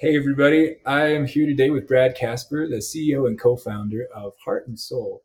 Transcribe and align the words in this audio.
Hey, 0.00 0.16
everybody. 0.16 0.76
I 0.86 1.08
am 1.08 1.26
here 1.26 1.44
today 1.44 1.70
with 1.70 1.88
Brad 1.88 2.14
Casper, 2.14 2.68
the 2.68 2.76
CEO 2.76 3.26
and 3.26 3.36
co 3.36 3.56
founder 3.56 4.06
of 4.14 4.32
Heart 4.44 4.68
and 4.68 4.78
Soul. 4.78 5.24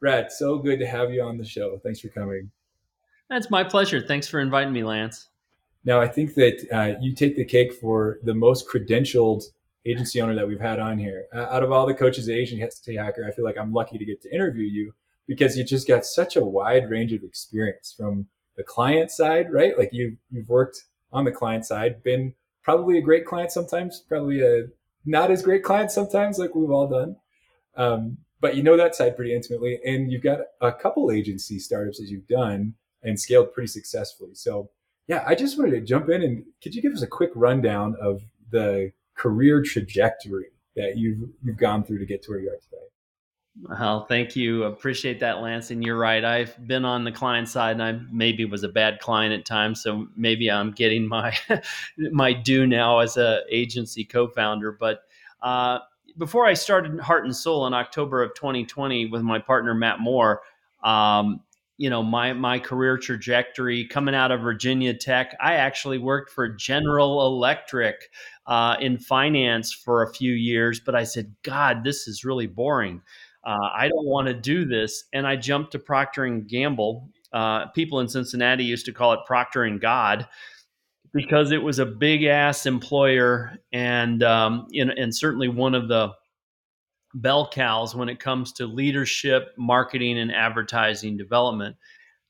Brad, 0.00 0.30
so 0.30 0.58
good 0.58 0.80
to 0.80 0.86
have 0.86 1.14
you 1.14 1.22
on 1.22 1.38
the 1.38 1.46
show. 1.46 1.78
Thanks 1.82 2.00
for 2.00 2.08
coming. 2.08 2.50
That's 3.30 3.50
my 3.50 3.64
pleasure. 3.64 4.02
Thanks 4.06 4.28
for 4.28 4.40
inviting 4.40 4.74
me, 4.74 4.84
Lance. 4.84 5.30
Now, 5.86 5.98
I 5.98 6.08
think 6.08 6.34
that 6.34 6.68
uh, 6.70 7.00
you 7.00 7.14
take 7.14 7.36
the 7.36 7.44
cake 7.46 7.72
for 7.72 8.18
the 8.22 8.34
most 8.34 8.68
credentialed 8.68 9.44
agency 9.86 10.20
owner 10.20 10.34
that 10.34 10.46
we've 10.46 10.60
had 10.60 10.78
on 10.78 10.98
here. 10.98 11.24
Uh, 11.34 11.44
out 11.44 11.62
of 11.62 11.72
all 11.72 11.86
the 11.86 11.94
coaches 11.94 12.28
at 12.28 12.34
Agency 12.34 12.96
Hacker, 12.96 13.24
I 13.26 13.30
feel 13.30 13.46
like 13.46 13.56
I'm 13.56 13.72
lucky 13.72 13.96
to 13.96 14.04
get 14.04 14.20
to 14.24 14.34
interview 14.34 14.66
you 14.66 14.92
because 15.26 15.56
you 15.56 15.64
just 15.64 15.88
got 15.88 16.04
such 16.04 16.36
a 16.36 16.44
wide 16.44 16.90
range 16.90 17.14
of 17.14 17.22
experience 17.22 17.94
from 17.96 18.26
the 18.58 18.62
client 18.62 19.10
side, 19.10 19.50
right? 19.50 19.78
Like 19.78 19.88
you, 19.90 20.18
you've 20.30 20.50
worked 20.50 20.84
on 21.14 21.24
the 21.24 21.32
client 21.32 21.64
side, 21.64 22.02
been 22.02 22.34
probably 22.62 22.98
a 22.98 23.02
great 23.02 23.26
client 23.26 23.52
sometimes, 23.52 24.00
probably 24.08 24.40
a 24.40 24.64
not 25.04 25.30
as 25.30 25.42
great 25.42 25.62
client 25.62 25.90
sometimes, 25.90 26.38
like 26.38 26.54
we've 26.54 26.70
all 26.70 26.88
done. 26.88 27.16
Um, 27.76 28.18
but 28.40 28.56
you 28.56 28.62
know 28.62 28.76
that 28.76 28.94
side 28.94 29.16
pretty 29.16 29.34
intimately, 29.34 29.78
and 29.84 30.10
you've 30.10 30.22
got 30.22 30.40
a 30.60 30.72
couple 30.72 31.10
agency 31.10 31.58
startups 31.58 31.98
that 31.98 32.08
you've 32.08 32.26
done 32.26 32.74
and 33.02 33.18
scaled 33.18 33.52
pretty 33.52 33.68
successfully. 33.68 34.34
So, 34.34 34.70
yeah, 35.06 35.24
I 35.26 35.34
just 35.34 35.58
wanted 35.58 35.72
to 35.72 35.80
jump 35.80 36.08
in 36.08 36.22
and 36.22 36.44
could 36.62 36.74
you 36.74 36.82
give 36.82 36.92
us 36.92 37.02
a 37.02 37.06
quick 37.06 37.30
rundown 37.34 37.96
of 38.00 38.22
the 38.50 38.92
career 39.16 39.62
trajectory 39.62 40.46
that 40.76 40.96
you've 40.96 41.30
you've 41.42 41.56
gone 41.56 41.84
through 41.84 41.98
to 41.98 42.06
get 42.06 42.22
to 42.24 42.30
where 42.30 42.40
you 42.40 42.48
are 42.50 42.56
today? 42.56 42.91
Well, 43.60 44.06
thank 44.06 44.34
you. 44.34 44.64
Appreciate 44.64 45.20
that, 45.20 45.42
Lance. 45.42 45.70
And 45.70 45.84
you're 45.84 45.98
right. 45.98 46.24
I've 46.24 46.66
been 46.66 46.86
on 46.86 47.04
the 47.04 47.12
client 47.12 47.48
side, 47.48 47.72
and 47.72 47.82
I 47.82 48.00
maybe 48.10 48.46
was 48.46 48.64
a 48.64 48.68
bad 48.68 48.98
client 48.98 49.34
at 49.34 49.44
times, 49.44 49.82
so 49.82 50.08
maybe 50.16 50.50
I'm 50.50 50.70
getting 50.70 51.06
my 51.06 51.36
my 51.98 52.32
due 52.32 52.66
now 52.66 53.00
as 53.00 53.18
a 53.18 53.42
agency 53.50 54.04
co-founder. 54.04 54.72
But 54.72 55.02
uh, 55.42 55.80
before 56.16 56.46
I 56.46 56.54
started 56.54 56.98
Heart 57.00 57.24
and 57.24 57.36
Soul 57.36 57.66
in 57.66 57.74
October 57.74 58.22
of 58.22 58.34
2020 58.34 59.06
with 59.06 59.22
my 59.22 59.38
partner 59.38 59.74
Matt 59.74 60.00
Moore, 60.00 60.40
um, 60.82 61.40
you 61.76 61.90
know 61.90 62.02
my 62.02 62.32
my 62.32 62.58
career 62.58 62.96
trajectory 62.96 63.84
coming 63.86 64.14
out 64.14 64.30
of 64.30 64.40
Virginia 64.40 64.94
Tech, 64.94 65.36
I 65.42 65.54
actually 65.56 65.98
worked 65.98 66.30
for 66.30 66.48
General 66.48 67.26
Electric 67.26 68.10
uh, 68.46 68.76
in 68.80 68.96
finance 68.96 69.72
for 69.74 70.02
a 70.02 70.12
few 70.14 70.32
years, 70.32 70.80
but 70.80 70.94
I 70.94 71.04
said, 71.04 71.34
God, 71.42 71.84
this 71.84 72.08
is 72.08 72.24
really 72.24 72.46
boring 72.46 73.02
uh, 73.44 73.68
I 73.74 73.88
don't 73.88 74.06
want 74.06 74.28
to 74.28 74.34
do 74.34 74.64
this. 74.64 75.04
And 75.12 75.26
I 75.26 75.36
jumped 75.36 75.72
to 75.72 75.78
Procter 75.78 76.24
and 76.24 76.46
Gamble. 76.46 77.08
Uh, 77.32 77.66
people 77.68 78.00
in 78.00 78.08
Cincinnati 78.08 78.64
used 78.64 78.86
to 78.86 78.92
call 78.92 79.12
it 79.12 79.20
Procter 79.26 79.64
and 79.64 79.80
God 79.80 80.26
because 81.12 81.50
it 81.50 81.62
was 81.62 81.78
a 81.78 81.86
big 81.86 82.24
ass 82.24 82.66
employer 82.66 83.58
and 83.72 84.22
um, 84.22 84.66
in, 84.72 84.90
and 84.90 85.14
certainly 85.14 85.48
one 85.48 85.74
of 85.74 85.88
the 85.88 86.12
bell 87.14 87.48
cows 87.50 87.94
when 87.94 88.08
it 88.08 88.18
comes 88.18 88.52
to 88.52 88.66
leadership, 88.66 89.52
marketing, 89.58 90.18
and 90.18 90.34
advertising 90.34 91.16
development. 91.16 91.76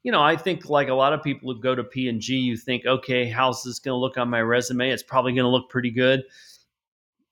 You 0.02 0.10
know, 0.10 0.22
I 0.22 0.36
think 0.36 0.68
like 0.68 0.88
a 0.88 0.94
lot 0.94 1.12
of 1.12 1.22
people 1.22 1.52
who 1.52 1.60
go 1.60 1.76
to 1.76 1.84
P 1.84 2.08
and 2.08 2.20
G, 2.20 2.36
you 2.36 2.56
think, 2.56 2.86
okay, 2.86 3.28
how's 3.28 3.62
this 3.62 3.78
going 3.78 3.92
to 3.92 3.98
look 3.98 4.18
on 4.18 4.28
my 4.28 4.42
resume? 4.42 4.90
It's 4.90 5.02
probably 5.02 5.32
going 5.32 5.44
to 5.44 5.48
look 5.48 5.70
pretty 5.70 5.92
good 5.92 6.24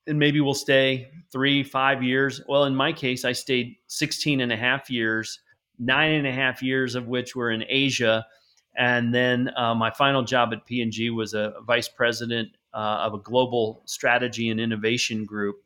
and 0.07 0.19
maybe 0.19 0.41
we'll 0.41 0.55
stay 0.55 1.11
three, 1.33 1.63
five 1.63 2.03
years. 2.03 2.41
Well, 2.49 2.65
in 2.65 2.75
my 2.75 2.93
case, 2.93 3.25
I 3.25 3.33
stayed 3.33 3.77
16 3.87 4.41
and 4.41 4.53
a 4.53 4.57
half 4.57 4.91
years, 4.91 5.41
nine 5.79 6.13
and 6.13 6.27
a 6.27 6.33
half 6.33 6.63
years 6.63 6.95
of 6.95 7.07
which 7.07 7.37
were 7.37 7.51
in 7.51 7.65
Asia. 7.69 8.27
And 8.77 9.15
then 9.15 9.51
uh, 9.57 9.75
my 9.75 9.91
final 9.91 10.23
job 10.23 10.53
at 10.53 10.67
P&G 10.67 11.11
was 11.11 11.35
a 11.35 11.55
vice 11.67 11.89
president 11.89 12.49
uh, 12.73 13.03
of 13.03 13.15
a 13.15 13.19
global 13.19 13.83
strategy 13.87 14.51
and 14.51 14.61
innovation 14.61 15.25
group 15.25 15.57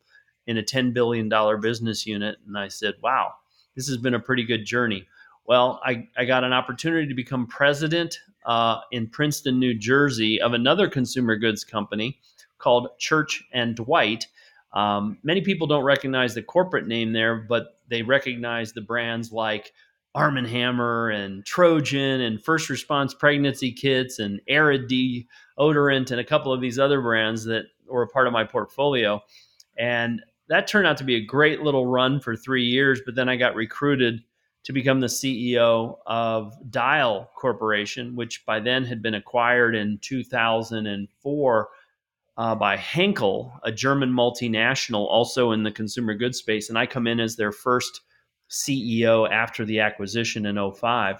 in 0.46 0.58
a 0.58 0.62
$10 0.62 0.92
billion 0.92 1.30
business 1.60 2.06
unit. 2.06 2.36
And 2.46 2.58
I 2.58 2.68
said, 2.68 2.94
wow, 3.02 3.32
this 3.76 3.88
has 3.88 3.96
been 3.98 4.14
a 4.14 4.20
pretty 4.20 4.44
good 4.44 4.64
journey. 4.64 5.06
Well, 5.46 5.80
I, 5.84 6.08
I 6.16 6.24
got 6.24 6.44
an 6.44 6.52
opportunity 6.52 7.06
to 7.06 7.14
become 7.14 7.46
president 7.46 8.18
uh, 8.46 8.80
in 8.92 9.08
Princeton, 9.08 9.58
New 9.58 9.74
Jersey 9.74 10.40
of 10.40 10.54
another 10.54 10.88
consumer 10.88 11.36
goods 11.36 11.64
company 11.64 12.18
called 12.64 12.88
Church 12.98 13.44
and 13.52 13.76
Dwight. 13.76 14.26
Um, 14.72 15.18
many 15.22 15.42
people 15.42 15.66
don't 15.66 15.84
recognize 15.84 16.34
the 16.34 16.42
corporate 16.42 16.86
name 16.86 17.12
there, 17.12 17.36
but 17.36 17.78
they 17.88 18.02
recognize 18.02 18.72
the 18.72 18.80
brands 18.80 19.30
like 19.30 19.72
Arm 20.14 20.38
and 20.38 20.46
Hammer 20.46 21.10
and 21.10 21.44
Trojan 21.44 22.22
and 22.22 22.42
First 22.42 22.70
Response 22.70 23.12
Pregnancy 23.12 23.70
Kits 23.70 24.18
and 24.18 24.40
Arrid 24.48 24.88
deodorant 24.88 26.10
and 26.10 26.20
a 26.20 26.24
couple 26.24 26.52
of 26.52 26.60
these 26.62 26.78
other 26.78 27.02
brands 27.02 27.44
that 27.44 27.66
were 27.86 28.02
a 28.02 28.08
part 28.08 28.26
of 28.26 28.32
my 28.32 28.44
portfolio. 28.44 29.20
And 29.76 30.22
that 30.48 30.66
turned 30.66 30.86
out 30.86 30.96
to 30.98 31.04
be 31.04 31.16
a 31.16 31.24
great 31.24 31.60
little 31.60 31.86
run 31.86 32.18
for 32.18 32.34
three 32.34 32.64
years. 32.64 33.02
But 33.04 33.14
then 33.14 33.28
I 33.28 33.36
got 33.36 33.54
recruited 33.54 34.22
to 34.64 34.72
become 34.72 35.00
the 35.00 35.08
CEO 35.08 35.96
of 36.06 36.54
Dial 36.70 37.30
Corporation, 37.36 38.16
which 38.16 38.46
by 38.46 38.60
then 38.60 38.84
had 38.84 39.02
been 39.02 39.14
acquired 39.14 39.74
in 39.74 39.98
2004 40.00 41.68
uh, 42.36 42.54
by 42.54 42.76
Henkel, 42.76 43.52
a 43.62 43.70
German 43.70 44.10
multinational, 44.10 45.06
also 45.06 45.52
in 45.52 45.62
the 45.62 45.70
consumer 45.70 46.14
goods 46.14 46.38
space. 46.38 46.68
And 46.68 46.78
I 46.78 46.86
come 46.86 47.06
in 47.06 47.20
as 47.20 47.36
their 47.36 47.52
first 47.52 48.00
CEO 48.50 49.30
after 49.30 49.64
the 49.64 49.80
acquisition 49.80 50.46
in 50.46 50.72
05. 50.72 51.16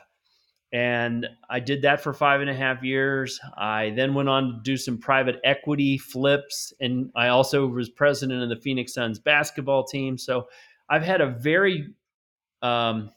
And 0.73 1.29
I 1.49 1.61
did 1.61 1.83
that 1.83 2.01
for 2.01 2.13
five 2.13 2.41
and 2.41 2.51
a 2.51 2.55
half 2.55 2.83
years. 2.83 3.39
I 3.57 3.91
then 3.91 4.13
went 4.13 4.29
on 4.29 4.45
to 4.45 4.61
do 4.65 4.77
some 4.77 4.99
private 4.99 5.37
equity 5.45 5.99
flips. 5.99 6.73
And 6.81 7.11
I 7.15 7.29
also 7.29 7.69
was 7.69 7.89
president 7.89 8.43
of 8.43 8.49
the 8.49 8.57
Phoenix 8.57 8.93
Suns 8.93 9.21
basketball 9.21 9.85
team. 9.85 10.19
So 10.19 10.49
I've 10.91 11.05
had 11.05 11.21
a 11.21 11.29
very, 11.29 11.95
um, 12.61 13.11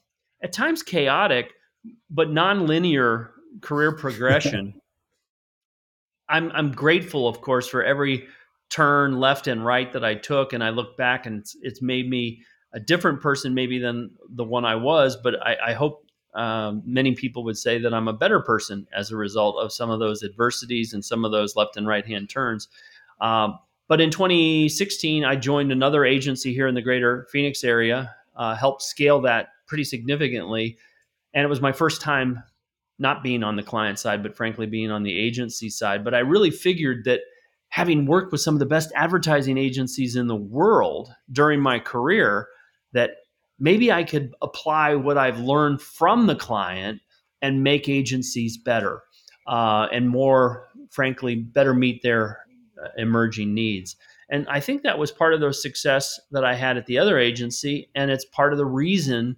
at 0.44 0.54
times 0.54 0.84
chaotic, 0.84 1.52
but 2.12 2.30
nonlinear 2.30 3.30
career 3.62 3.92
progression. 3.92 4.80
I'm 6.30 6.52
I'm 6.54 6.72
grateful, 6.72 7.28
of 7.28 7.42
course, 7.42 7.68
for 7.68 7.84
every 7.84 8.28
turn 8.70 9.20
left 9.20 9.48
and 9.48 9.66
right 9.66 9.92
that 9.94 10.04
I 10.04 10.16
took, 10.16 10.54
and 10.54 10.64
I 10.64 10.70
look 10.70 10.98
back 10.98 11.26
and 11.26 11.40
it's, 11.40 11.56
it's 11.62 11.82
made 11.82 12.10
me 12.10 12.42
a 12.74 12.80
different 12.80 13.22
person, 13.22 13.54
maybe 13.54 13.80
than 13.80 14.12
the 14.30 14.44
one 14.44 14.66
I 14.66 14.76
was. 14.76 15.16
But 15.16 15.36
I, 15.42 15.58
I 15.68 15.74
hope 15.74 16.06
um, 16.34 16.84
many 16.86 17.16
people 17.16 17.44
would 17.46 17.58
say 17.58 17.80
that 17.80 17.94
I'm 17.94 18.08
a 18.08 18.14
better 18.14 18.40
person 18.40 18.88
as 18.94 19.12
a 19.12 19.16
result 19.16 19.58
of 19.58 19.72
some 19.72 19.90
of 19.90 20.00
those 20.00 20.24
adversities 20.24 20.94
and 20.94 21.04
some 21.04 21.26
of 21.26 21.32
those 21.32 21.56
left 21.56 21.78
and 21.78 21.88
right 21.88 22.06
hand 22.06 22.30
turns. 22.30 22.68
Um, 23.22 23.58
but 23.88 24.02
in 24.02 24.12
2016, 24.12 25.24
I 25.24 25.36
joined 25.38 25.72
another 25.72 26.06
agency 26.06 26.54
here 26.54 26.68
in 26.68 26.76
the 26.76 26.82
greater 26.82 27.28
Phoenix 27.32 27.64
area, 27.64 28.14
uh, 28.36 28.56
helped 28.56 28.82
scale 28.82 29.22
that 29.22 29.48
pretty 29.66 29.86
significantly. 29.86 30.78
And 31.34 31.44
it 31.44 31.48
was 31.48 31.62
my 31.62 31.72
first 31.72 32.02
time 32.02 32.44
not 33.00 33.24
being 33.24 33.44
on 33.44 33.56
the 33.56 33.64
client 33.64 34.00
side, 34.00 34.24
but 34.24 34.36
frankly 34.36 34.66
being 34.66 34.92
on 34.92 35.04
the 35.04 35.18
agency 35.18 35.70
side. 35.70 36.04
But 36.04 36.14
I 36.14 36.20
really 36.20 36.52
figured 36.52 37.06
that 37.06 37.22
having 37.70 38.06
worked 38.06 38.32
with 38.32 38.42
some 38.42 38.56
of 38.56 38.60
the 38.60 38.66
best 38.66 38.92
advertising 38.96 39.58
agencies 39.58 40.16
in 40.16 40.28
the 40.28 40.36
world 40.36 41.10
during 41.32 41.60
my 41.60 41.80
career, 41.80 42.48
that 42.94 43.12
maybe 43.60 43.92
I 43.92 44.04
could 44.04 44.34
apply 44.42 44.96
what 44.96 45.18
I've 45.18 45.40
learned 45.40 45.82
from 45.82 46.28
the 46.28 46.36
client 46.36 47.02
and 47.42 47.64
make 47.64 47.88
agencies 47.88 48.58
better 48.58 49.04
uh, 49.48 49.88
and 49.92 50.10
more, 50.10 50.68
frankly, 50.90 51.36
better 51.36 51.74
meet 51.74 52.02
their 52.02 52.40
uh, 52.84 52.88
emerging 52.98 53.54
needs. 53.54 53.96
And 54.30 54.48
I 54.50 54.60
think 54.60 54.84
that 54.84 55.00
was 55.00 55.12
part 55.12 55.34
of 55.34 55.40
the 55.40 55.54
success 55.54 56.20
that 56.32 56.44
I 56.44 56.56
had 56.56 56.78
at 56.78 56.86
the 56.86 56.98
other 56.98 57.18
agency. 57.18 57.90
And 57.96 58.12
it's 58.12 58.26
part 58.26 58.52
of 58.52 58.58
the 58.58 58.66
reason 58.66 59.38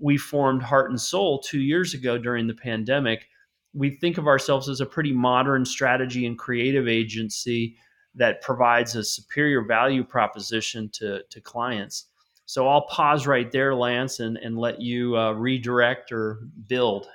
we 0.00 0.16
formed 0.16 0.62
Heart 0.62 0.90
and 0.90 1.00
Soul 1.00 1.38
two 1.40 1.60
years 1.60 1.94
ago 1.94 2.18
during 2.18 2.46
the 2.46 2.54
pandemic. 2.54 3.28
We 3.74 3.90
think 3.90 4.18
of 4.18 4.26
ourselves 4.26 4.68
as 4.68 4.80
a 4.80 4.86
pretty 4.86 5.12
modern 5.12 5.64
strategy 5.64 6.26
and 6.26 6.38
creative 6.38 6.88
agency 6.88 7.76
that 8.14 8.42
provides 8.42 8.96
a 8.96 9.04
superior 9.04 9.62
value 9.62 10.02
proposition 10.02 10.88
to, 10.94 11.22
to 11.30 11.40
clients. 11.40 12.06
So 12.46 12.66
I'll 12.66 12.86
pause 12.86 13.28
right 13.28 13.50
there, 13.52 13.74
Lance, 13.74 14.18
and, 14.18 14.36
and 14.38 14.58
let 14.58 14.80
you 14.80 15.16
uh, 15.16 15.32
redirect 15.32 16.10
or 16.10 16.40
build. 16.66 17.06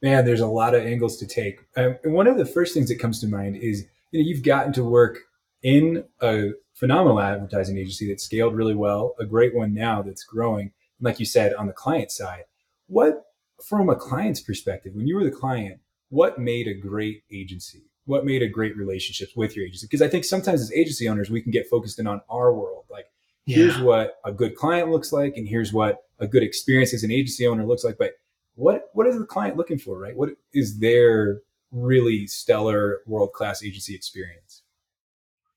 Man, 0.00 0.24
there's 0.24 0.40
a 0.40 0.46
lot 0.46 0.74
of 0.74 0.86
angles 0.86 1.18
to 1.18 1.26
take. 1.26 1.60
Um, 1.76 1.98
and 2.04 2.14
one 2.14 2.26
of 2.26 2.38
the 2.38 2.46
first 2.46 2.72
things 2.72 2.88
that 2.88 2.98
comes 2.98 3.20
to 3.20 3.26
mind 3.26 3.56
is 3.56 3.84
you 4.10 4.20
know 4.20 4.26
you've 4.26 4.42
gotten 4.42 4.72
to 4.74 4.84
work 4.84 5.18
in 5.62 6.04
a 6.22 6.50
phenomenal 6.74 7.20
advertising 7.20 7.76
agency 7.76 8.08
that 8.08 8.20
scaled 8.20 8.54
really 8.54 8.74
well, 8.74 9.14
a 9.18 9.26
great 9.26 9.54
one 9.54 9.74
now 9.74 10.02
that's 10.02 10.24
growing 10.24 10.72
like 11.04 11.20
you 11.20 11.26
said 11.26 11.54
on 11.54 11.66
the 11.66 11.72
client 11.72 12.10
side 12.10 12.44
what 12.86 13.26
from 13.64 13.88
a 13.88 13.94
client's 13.94 14.40
perspective 14.40 14.92
when 14.94 15.06
you 15.06 15.14
were 15.14 15.24
the 15.24 15.30
client 15.30 15.80
what 16.14 16.38
made 16.38 16.68
a 16.68 16.74
great 16.74 17.24
agency? 17.32 17.82
What 18.06 18.24
made 18.24 18.40
a 18.42 18.48
great 18.48 18.76
relationship 18.76 19.30
with 19.34 19.56
your 19.56 19.66
agency? 19.66 19.86
Because 19.86 20.02
i 20.02 20.08
think 20.08 20.24
sometimes 20.24 20.60
as 20.60 20.72
agency 20.72 21.08
owners 21.08 21.28
we 21.28 21.42
can 21.42 21.50
get 21.50 21.68
focused 21.68 21.98
in 21.98 22.06
on 22.06 22.20
our 22.30 22.52
world. 22.54 22.84
Like 22.88 23.06
here's 23.46 23.76
yeah. 23.76 23.82
what 23.82 24.18
a 24.24 24.32
good 24.32 24.54
client 24.54 24.90
looks 24.90 25.12
like 25.12 25.36
and 25.36 25.48
here's 25.48 25.72
what 25.72 26.04
a 26.20 26.28
good 26.28 26.42
experience 26.44 26.94
as 26.94 27.02
an 27.02 27.10
agency 27.10 27.46
owner 27.46 27.66
looks 27.66 27.82
like 27.82 27.98
but 27.98 28.12
what 28.54 28.90
what 28.92 29.06
is 29.08 29.18
the 29.18 29.24
client 29.24 29.56
looking 29.56 29.78
for 29.78 29.98
right? 29.98 30.16
What 30.16 30.30
is 30.52 30.78
their 30.78 31.40
really 31.72 32.28
stellar 32.28 33.00
world 33.06 33.32
class 33.32 33.64
agency 33.64 33.94
experience? 33.94 34.62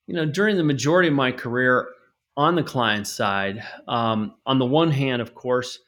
You 0.07 0.15
know, 0.15 0.25
during 0.25 0.55
the 0.57 0.63
majority 0.63 1.09
of 1.09 1.13
my 1.13 1.31
career 1.31 1.89
on 2.38 2.56
the 2.56 2.63
client 2.63 3.07
side, 3.07 3.63
um, 3.88 4.36
on 4.45 4.60
the 4.60 4.66
one 4.66 4.92
hand, 4.92 5.22
of 5.22 5.34
course, 5.34 5.80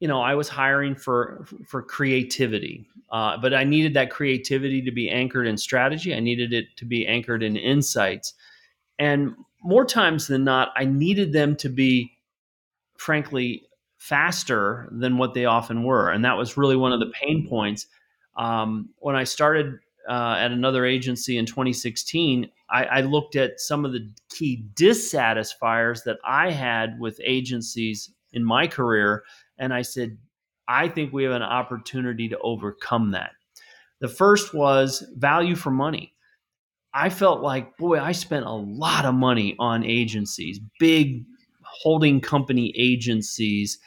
you 0.00 0.08
know, 0.08 0.22
I 0.22 0.34
was 0.34 0.48
hiring 0.48 0.94
for 0.94 1.46
for 1.66 1.82
creativity, 1.82 2.88
uh, 3.12 3.36
but 3.36 3.52
I 3.52 3.64
needed 3.64 3.92
that 3.94 4.10
creativity 4.10 4.80
to 4.82 4.90
be 4.90 5.10
anchored 5.10 5.46
in 5.46 5.58
strategy. 5.58 6.14
I 6.14 6.20
needed 6.20 6.54
it 6.54 6.74
to 6.78 6.86
be 6.86 7.06
anchored 7.06 7.42
in 7.42 7.54
insights, 7.54 8.32
and 8.98 9.34
more 9.62 9.84
times 9.84 10.26
than 10.26 10.42
not, 10.42 10.70
I 10.74 10.86
needed 10.86 11.34
them 11.34 11.54
to 11.56 11.68
be, 11.68 12.12
frankly, 12.96 13.64
faster 13.98 14.88
than 14.90 15.18
what 15.18 15.34
they 15.34 15.44
often 15.44 15.82
were, 15.84 16.10
and 16.10 16.24
that 16.24 16.38
was 16.38 16.56
really 16.56 16.76
one 16.76 16.92
of 16.92 17.00
the 17.00 17.12
pain 17.12 17.46
points. 17.46 17.86
Um, 18.38 18.88
when 19.00 19.16
I 19.16 19.24
started 19.24 19.80
uh, 20.08 20.36
at 20.38 20.50
another 20.50 20.86
agency 20.86 21.36
in 21.36 21.44
2016, 21.44 22.50
I, 22.72 22.84
I, 22.84 23.00
looked 23.00 23.36
at 23.36 23.60
some 23.60 23.84
of 23.84 23.92
the 23.92 24.08
key 24.30 24.64
dissatisfiers 24.74 26.02
that 26.04 26.18
I 26.24 26.50
had 26.50 26.98
with 27.00 27.20
agencies 27.24 28.12
in 28.32 28.44
my 28.44 28.66
career, 28.66 29.24
and 29.58 29.74
I 29.74 29.82
said, 29.82 30.16
I 30.68 30.88
think 30.88 31.12
we 31.12 31.24
have 31.24 31.32
an 31.32 31.42
opportunity 31.42 32.28
to 32.28 32.38
overcome 32.38 33.10
that. 33.10 33.32
The 34.00 34.08
first 34.08 34.54
was 34.54 35.04
value 35.16 35.56
for 35.56 35.70
money. 35.70 36.14
I 36.94 37.10
felt 37.10 37.40
like, 37.40 37.76
boy, 37.76 38.00
I 38.00 38.12
spent 38.12 38.46
a 38.46 38.52
lot 38.52 39.04
of 39.04 39.14
money 39.14 39.54
on 39.58 39.84
agencies, 39.84 40.60
big 40.78 41.24
holding 41.62 42.20
company 42.20 42.72
agencies. 42.76 43.78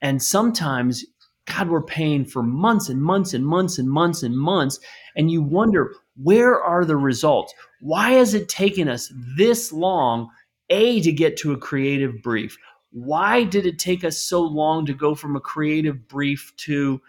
And 0.00 0.22
sometimes, 0.22 1.04
God, 1.46 1.68
we're 1.68 1.82
paying 1.82 2.24
for 2.24 2.42
months 2.42 2.88
and 2.88 3.02
months 3.02 3.34
and 3.34 3.44
months 3.44 3.78
and 3.78 3.88
months 3.88 4.22
and 4.22 4.36
months. 4.38 4.78
And 5.16 5.30
you 5.30 5.42
wonder, 5.42 5.94
where 6.22 6.60
are 6.60 6.84
the 6.84 6.96
results? 6.96 7.52
Why 7.82 8.12
has 8.12 8.32
it 8.32 8.48
taken 8.48 8.88
us 8.88 9.12
this 9.36 9.72
long, 9.72 10.30
A, 10.70 11.00
to 11.00 11.10
get 11.10 11.36
to 11.38 11.50
a 11.50 11.58
creative 11.58 12.22
brief? 12.22 12.56
Why 12.92 13.42
did 13.42 13.66
it 13.66 13.80
take 13.80 14.04
us 14.04 14.18
so 14.18 14.40
long 14.40 14.86
to 14.86 14.94
go 14.94 15.16
from 15.16 15.34
a 15.34 15.40
creative 15.40 16.06
brief 16.06 16.52
to 16.58 17.00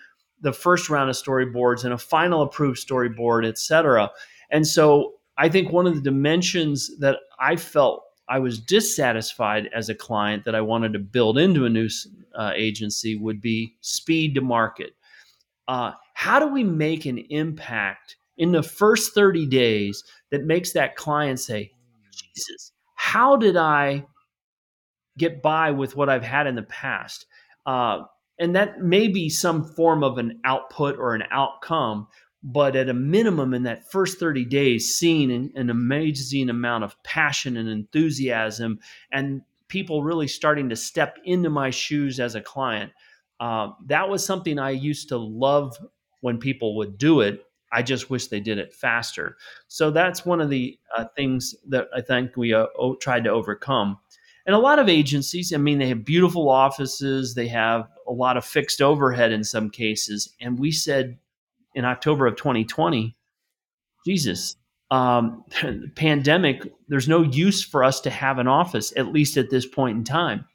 the 0.42 0.52
first 0.52 0.90
round 0.90 1.12
of 1.12 1.16
storyboards 1.16 1.84
and 1.84 1.94
a 1.94 1.98
final 2.00 2.42
approved 2.42 2.80
storyboard, 2.80 3.48
et 3.48 3.60
cetera? 3.60 4.10
And 4.50 4.66
so 4.66 5.14
I 5.38 5.48
think 5.48 5.72
one 5.72 5.86
of 5.86 5.94
the 5.94 6.02
dimensions 6.02 6.98
that 6.98 7.20
I 7.40 7.56
felt 7.56 8.04
I 8.28 8.40
was 8.40 8.60
dissatisfied 8.60 9.70
as 9.76 9.90
a 9.90 9.96
client 9.96 10.44
that 10.46 10.56
I 10.56 10.62
wanted 10.62 10.94
to 10.94 11.00
build 11.00 11.38
into 11.38 11.66
a 11.66 11.70
new 11.70 11.88
uh, 12.34 12.52
agency 12.56 13.16
would 13.16 13.42
be 13.42 13.76
speed 13.82 14.34
to 14.34 14.42
market. 14.42 14.96
Uh, 15.68 15.92
how 16.16 16.40
do 16.40 16.48
we 16.48 16.64
make 16.64 17.06
an 17.06 17.20
impact 17.30 18.16
in 18.38 18.52
the 18.52 18.64
first 18.64 19.14
30 19.14 19.46
days 19.48 20.04
that 20.32 20.46
makes 20.46 20.74
that 20.74 20.96
client 20.96 21.40
say, 21.40 21.72
Jesus, 22.12 22.72
how 22.96 23.36
did 23.36 23.58
I 23.58 24.06
get 25.18 25.42
by 25.42 25.72
with 25.72 25.96
what 25.96 26.10
I've 26.10 26.24
had 26.24 26.48
in 26.48 26.56
the 26.56 26.64
past? 26.64 27.26
Uh, 27.66 28.04
and 28.40 28.56
that 28.56 28.82
may 28.82 29.08
be 29.08 29.30
some 29.30 29.64
form 29.64 30.04
of 30.04 30.18
an 30.18 30.40
output 30.44 30.98
or 30.98 31.14
an 31.14 31.24
outcome, 31.32 32.08
but 32.44 32.76
at 32.76 32.90
a 32.90 32.94
minimum 32.94 33.54
in 33.54 33.64
that 33.64 33.90
first 33.90 34.20
30 34.20 34.46
days 34.46 34.94
seeing 34.94 35.32
an, 35.32 35.52
an, 35.56 35.70
amazing 35.70 36.50
amount 36.50 36.84
of 36.84 37.02
passion 37.04 37.56
and 37.56 37.70
enthusiasm 37.70 38.80
and 39.12 39.42
people 39.70 40.04
really 40.04 40.28
starting 40.28 40.70
to 40.70 40.76
step 40.76 41.18
into 41.24 41.50
my 41.50 41.70
shoes 41.70 42.20
as 42.20 42.36
a 42.36 42.42
client 42.42 42.92
uh, 43.40 43.70
that 43.86 44.10
was 44.10 44.26
something 44.26 44.60
i 44.60 44.70
used 44.70 45.10
to 45.10 45.18
love 45.18 45.76
when 46.20 46.38
people 46.38 46.76
would 46.76 46.98
do 46.98 47.22
it 47.22 47.46
i 47.74 47.82
just 47.82 48.10
wish 48.10 48.28
they 48.28 48.40
did 48.40 48.58
it 48.58 48.74
faster 48.74 49.38
so 49.68 49.92
that's 49.92 50.26
one 50.26 50.42
of 50.42 50.50
the 50.50 50.78
uh, 50.98 51.06
things 51.16 51.56
that 51.68 51.88
i 51.96 52.02
think 52.02 52.36
we 52.38 52.54
uh, 52.54 52.68
o- 52.78 52.96
tried 52.96 53.24
to 53.24 53.30
overcome 53.30 53.98
and 54.46 54.56
a 54.56 54.60
lot 54.60 54.80
of 54.80 54.90
agencies 54.90 55.54
i 55.54 55.58
mean 55.58 55.80
they 55.80 55.90
have 55.90 56.06
beautiful 56.06 56.50
offices 56.50 57.34
they 57.34 57.48
have 57.48 57.88
a 58.08 58.12
lot 58.12 58.38
of 58.38 58.46
fixed 58.46 58.82
overhead 58.82 59.32
in 59.32 59.44
some 59.44 59.70
cases 59.70 60.34
and 60.40 60.60
we 60.60 60.72
said 60.72 61.18
in 61.76 61.86
October 61.86 62.28
of 62.28 62.36
2020, 62.36 63.16
Jesus, 64.06 64.56
um, 64.92 65.44
pandemic, 65.96 66.72
there's 66.88 67.08
no 67.08 67.22
use 67.22 67.64
for 67.64 67.84
us 67.84 68.00
to 68.02 68.10
have 68.10 68.40
an 68.40 68.48
office, 68.48 68.94
at 68.96 69.12
least 69.12 69.38
at 69.38 69.50
this 69.50 69.66
point 69.66 69.98
in 69.98 70.04
time. 70.04 70.46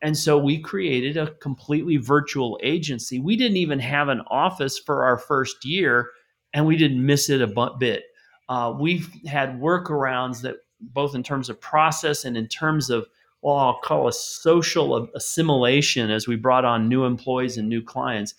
And 0.00 0.16
so 0.16 0.38
we 0.38 0.60
created 0.60 1.16
a 1.16 1.32
completely 1.36 1.96
virtual 1.96 2.58
agency. 2.62 3.18
We 3.18 3.36
didn't 3.36 3.56
even 3.56 3.80
have 3.80 4.08
an 4.08 4.22
office 4.28 4.78
for 4.78 5.04
our 5.04 5.18
first 5.18 5.64
year, 5.64 6.10
and 6.54 6.66
we 6.66 6.76
didn't 6.76 7.04
miss 7.04 7.30
it 7.30 7.42
a 7.42 7.70
bit. 7.78 8.04
Uh, 8.48 8.74
we've 8.78 9.10
had 9.26 9.60
workarounds 9.60 10.40
that, 10.42 10.56
both 10.80 11.14
in 11.14 11.22
terms 11.22 11.50
of 11.50 11.60
process 11.60 12.24
and 12.24 12.36
in 12.36 12.46
terms 12.48 12.88
of, 12.88 13.06
well, 13.42 13.56
I'll 13.56 13.80
call 13.80 14.08
a 14.08 14.12
social 14.12 15.08
assimilation 15.14 16.10
as 16.10 16.26
we 16.26 16.36
brought 16.36 16.64
on 16.64 16.88
new 16.88 17.04
employees 17.04 17.56
and 17.56 17.68
new 17.68 17.82
clients 17.82 18.34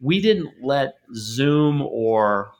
we 0.00 0.20
didn't 0.20 0.50
let 0.62 0.96
Zoom 1.14 1.80
or 1.82 2.52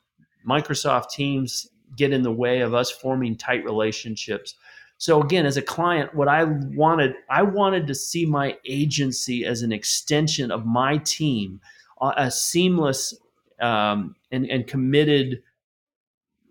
Microsoft 0.48 1.10
Teams 1.10 1.68
get 1.96 2.12
in 2.12 2.22
the 2.22 2.32
way 2.32 2.60
of 2.60 2.74
us 2.74 2.90
forming 2.90 3.36
tight 3.36 3.64
relationships. 3.64 4.54
So 4.96 5.20
again, 5.20 5.44
as 5.44 5.56
a 5.56 5.62
client, 5.62 6.14
what 6.14 6.26
I 6.26 6.44
wanted, 6.44 7.14
I 7.30 7.42
wanted 7.42 7.86
to 7.88 7.94
see 7.94 8.24
my 8.24 8.56
agency 8.66 9.44
as 9.44 9.62
an 9.62 9.72
extension 9.72 10.50
of 10.50 10.64
my 10.64 10.98
team, 10.98 11.60
a 12.00 12.30
seamless 12.30 13.14
um, 13.64 14.14
and, 14.30 14.46
and 14.50 14.66
committed, 14.66 15.42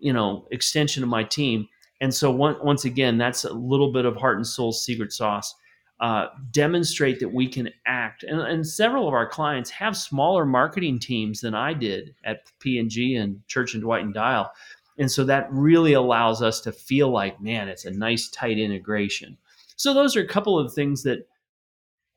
you 0.00 0.12
know, 0.12 0.48
extension 0.50 1.04
of 1.04 1.08
my 1.08 1.22
team. 1.22 1.68
And 2.00 2.12
so 2.12 2.30
one, 2.30 2.56
once 2.60 2.84
again, 2.84 3.18
that's 3.18 3.44
a 3.44 3.52
little 3.52 3.92
bit 3.92 4.04
of 4.04 4.16
heart 4.16 4.36
and 4.36 4.46
soul 4.46 4.72
secret 4.72 5.12
sauce 5.12 5.54
uh, 6.00 6.26
demonstrate 6.50 7.20
that 7.20 7.32
we 7.32 7.46
can 7.46 7.70
act. 7.86 8.24
And, 8.24 8.40
and, 8.40 8.66
several 8.66 9.06
of 9.06 9.14
our 9.14 9.28
clients 9.28 9.70
have 9.70 9.96
smaller 9.96 10.44
marketing 10.44 10.98
teams 10.98 11.40
than 11.40 11.54
I 11.54 11.72
did 11.72 12.16
at 12.24 12.50
P&G 12.58 13.14
and 13.14 13.46
Church 13.46 13.74
and 13.74 13.82
Dwight 13.82 14.02
and 14.02 14.12
Dial. 14.12 14.50
And 14.98 15.10
so 15.10 15.22
that 15.24 15.46
really 15.52 15.92
allows 15.92 16.42
us 16.42 16.60
to 16.62 16.72
feel 16.72 17.10
like, 17.10 17.40
man, 17.40 17.68
it's 17.68 17.84
a 17.84 17.92
nice 17.92 18.28
tight 18.28 18.58
integration. 18.58 19.38
So 19.76 19.94
those 19.94 20.16
are 20.16 20.20
a 20.20 20.26
couple 20.26 20.58
of 20.58 20.74
things 20.74 21.04
that 21.04 21.28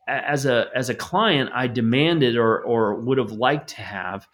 as 0.08 0.46
a 0.46 0.68
as 0.74 0.90
a 0.90 0.96
client 0.96 1.50
I 1.54 1.68
demanded 1.68 2.38
or 2.38 2.62
or 2.62 2.96
would 2.96 3.18
have 3.18 3.32
liked 3.32 3.70
to 3.72 3.82
have 3.82 4.28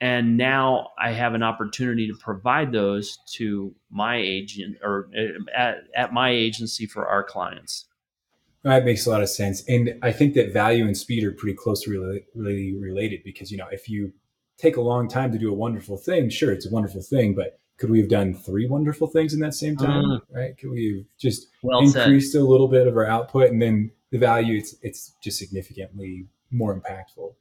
and 0.00 0.36
now 0.36 0.90
I 0.98 1.12
have 1.12 1.34
an 1.34 1.42
opportunity 1.42 2.06
to 2.08 2.14
provide 2.14 2.72
those 2.72 3.18
to 3.34 3.74
my 3.90 4.16
agent 4.16 4.76
or 4.82 5.08
uh, 5.16 5.58
at, 5.58 5.76
at 5.94 6.12
my 6.12 6.30
agency 6.30 6.86
for 6.86 7.06
our 7.06 7.24
clients. 7.24 7.86
That 8.62 8.84
makes 8.84 9.06
a 9.06 9.10
lot 9.10 9.22
of 9.22 9.30
sense. 9.30 9.62
And 9.68 9.98
I 10.02 10.12
think 10.12 10.34
that 10.34 10.52
value 10.52 10.84
and 10.84 10.96
speed 10.96 11.24
are 11.24 11.32
pretty 11.32 11.56
closely 11.56 11.96
really 12.34 12.74
related 12.74 13.20
because, 13.24 13.50
you 13.50 13.56
know, 13.56 13.68
if 13.70 13.88
you 13.88 14.12
take 14.58 14.76
a 14.76 14.80
long 14.80 15.08
time 15.08 15.32
to 15.32 15.38
do 15.38 15.50
a 15.50 15.54
wonderful 15.54 15.96
thing, 15.96 16.28
sure, 16.28 16.52
it's 16.52 16.66
a 16.66 16.70
wonderful 16.70 17.02
thing, 17.02 17.34
but 17.34 17.60
could 17.78 17.90
we 17.90 18.00
have 18.00 18.08
done 18.08 18.34
three 18.34 18.66
wonderful 18.66 19.06
things 19.06 19.34
in 19.34 19.40
that 19.40 19.54
same 19.54 19.76
time? 19.76 20.10
Uh, 20.10 20.18
right? 20.30 20.58
Could 20.58 20.70
we 20.70 20.96
have 20.96 21.18
just 21.18 21.48
well 21.62 21.78
increased 21.78 22.32
said. 22.32 22.40
a 22.40 22.44
little 22.44 22.68
bit 22.68 22.86
of 22.86 22.96
our 22.96 23.06
output 23.06 23.50
and 23.50 23.62
then 23.62 23.92
the 24.10 24.18
value, 24.18 24.58
it's, 24.58 24.74
it's 24.82 25.14
just 25.22 25.38
significantly 25.38 26.26
more 26.50 26.74
impactful. 26.74 27.34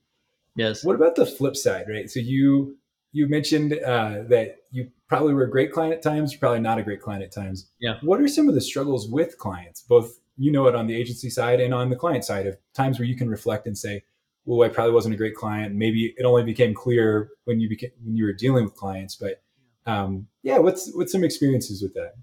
Yes. 0.56 0.84
What 0.84 0.96
about 0.96 1.16
the 1.16 1.26
flip 1.26 1.56
side, 1.56 1.86
right? 1.90 2.10
So 2.10 2.20
you, 2.20 2.78
you 3.12 3.28
mentioned 3.28 3.74
uh, 3.74 4.24
that 4.30 4.58
you 4.72 4.90
probably 5.08 5.34
were 5.34 5.44
a 5.44 5.52
great 5.52 5.72
client 5.72 5.94
at 5.94 6.02
times, 6.02 6.36
probably 6.36 6.60
not 6.60 6.78
a 6.78 6.84
great 6.84 7.02
client 7.02 7.24
at 7.24 7.32
times. 7.32 7.70
Yeah. 7.80 7.96
What 8.02 8.22
are 8.22 8.28
some 8.28 8.48
of 8.48 8.56
the 8.56 8.62
struggles 8.62 9.10
with 9.10 9.38
clients, 9.38 9.82
both 9.82 10.20
you 10.38 10.52
know 10.52 10.68
it 10.68 10.76
on 10.76 10.88
the 10.88 10.96
agency 10.96 11.30
side 11.30 11.60
and 11.62 11.74
on 11.74 11.90
the 11.90 11.96
client 11.96 12.26
side 12.26 12.46
of 12.46 12.58
times 12.74 13.00
where 13.00 13.08
you 13.08 13.16
can 13.16 13.30
reflect 13.30 13.68
and 13.68 13.78
say, 13.78 14.04
well, 14.46 14.68
I 14.68 14.72
probably 14.72 14.94
wasn't 14.94 15.16
a 15.16 15.18
great 15.18 15.36
client. 15.36 15.76
Maybe 15.76 16.14
it 16.18 16.24
only 16.24 16.44
became 16.44 16.74
clear 16.74 17.30
when 17.46 17.60
you 17.60 17.68
became 17.68 17.92
when 18.04 18.16
you 18.16 18.26
were 18.26 18.34
dealing 18.34 18.64
with 18.64 18.76
clients. 18.76 19.16
But 19.16 19.42
um, 19.86 20.28
yeah, 20.44 20.60
what's 20.60 20.92
what's 20.94 21.12
some 21.12 21.24
experiences 21.24 21.82
with 21.82 21.94
that? 21.96 22.14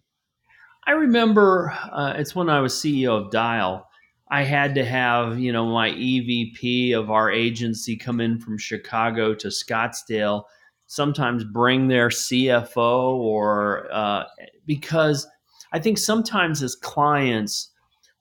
I 0.87 0.93
remember 0.93 1.73
uh, 1.93 2.15
it's 2.17 2.35
when 2.35 2.49
I 2.49 2.61
was 2.61 2.75
CEO 2.75 3.25
of 3.25 3.31
Dial. 3.31 3.89
I 4.33 4.45
had 4.45 4.75
to 4.77 4.85
have 4.85 5.39
you 5.39 5.53
know 5.53 5.67
my 5.67 5.91
EVP 5.91 6.97
of 6.97 7.11
our 7.11 7.31
agency 7.31 7.97
come 7.97 8.19
in 8.19 8.39
from 8.39 8.57
Chicago 8.57 9.35
to 9.35 9.49
Scottsdale. 9.49 10.45
Sometimes 10.87 11.45
bring 11.45 11.89
their 11.89 12.09
CFO 12.09 13.15
or 13.15 13.93
uh, 13.93 14.25
because 14.67 15.29
I 15.75 15.79
think 15.79 15.99
sometimes 15.99 16.63
as 16.63 16.75
clients 16.75 17.69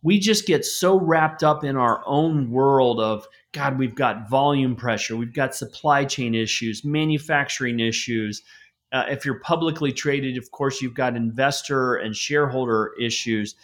we 0.03 0.19
just 0.19 0.47
get 0.47 0.65
so 0.65 0.99
wrapped 0.99 1.43
up 1.43 1.63
in 1.63 1.77
our 1.77 2.03
own 2.05 2.51
world 2.51 2.99
of 2.99 3.25
God, 3.53 3.77
we've 3.77 3.95
got 3.95 4.29
volume 4.29 4.75
pressure, 4.75 5.15
we've 5.15 5.33
got 5.33 5.55
supply 5.55 6.03
chain 6.05 6.35
issues, 6.35 6.83
manufacturing 6.83 7.79
issues. 7.79 8.41
Uh, 8.91 9.05
if 9.09 9.25
you're 9.25 9.39
publicly 9.39 9.93
traded, 9.93 10.37
of 10.37 10.51
course, 10.51 10.81
you've 10.81 10.93
got 10.93 11.15
investor 11.15 11.95
and 11.95 12.15
shareholder 12.15 12.91
issues. 12.99 13.55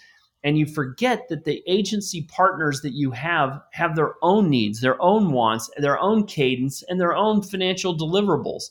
And 0.48 0.58
you 0.58 0.66
forget 0.66 1.28
that 1.28 1.44
the 1.44 1.62
agency 1.68 2.22
partners 2.22 2.80
that 2.80 2.94
you 2.94 3.12
have 3.12 3.62
have 3.74 3.98
their 3.98 4.14
own 4.22 4.50
needs, 4.50 4.80
their 4.80 5.00
own 5.02 5.34
wants, 5.34 5.70
their 5.76 6.00
own 6.00 6.26
cadence, 6.26 6.84
and 6.84 7.02
their 7.02 7.14
own 7.14 7.42
financial 7.42 7.98
deliverables. 7.98 8.70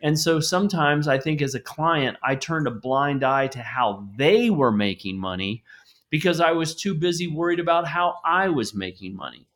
And 0.00 0.18
so 0.18 0.40
sometimes 0.40 1.06
I 1.06 1.18
think 1.18 1.42
as 1.42 1.54
a 1.54 1.60
client, 1.60 2.16
I 2.22 2.34
turned 2.34 2.66
a 2.66 2.70
blind 2.70 3.24
eye 3.24 3.48
to 3.48 3.58
how 3.58 4.08
they 4.16 4.48
were 4.48 4.72
making 4.72 5.18
money 5.18 5.62
because 6.08 6.40
I 6.40 6.52
was 6.52 6.74
too 6.74 6.94
busy 6.94 7.26
worried 7.26 7.60
about 7.60 7.86
how 7.86 8.14
I 8.24 8.48
was 8.48 8.74
making 8.74 9.14
money. 9.14 9.46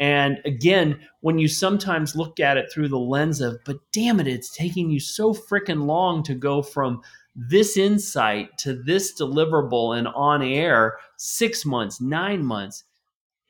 And 0.00 0.40
again, 0.44 0.98
when 1.20 1.38
you 1.38 1.46
sometimes 1.46 2.16
look 2.16 2.40
at 2.40 2.56
it 2.56 2.72
through 2.72 2.88
the 2.88 2.98
lens 2.98 3.40
of, 3.40 3.60
but 3.64 3.76
damn 3.92 4.18
it, 4.18 4.26
it's 4.26 4.52
taking 4.56 4.90
you 4.90 4.98
so 4.98 5.32
freaking 5.32 5.86
long 5.86 6.24
to 6.24 6.34
go 6.34 6.62
from 6.62 7.00
this 7.34 7.76
insight 7.76 8.56
to 8.58 8.74
this 8.74 9.18
deliverable 9.18 9.96
and 9.96 10.08
on 10.08 10.42
air 10.42 10.98
six 11.16 11.64
months, 11.64 12.00
nine 12.00 12.44
months. 12.44 12.84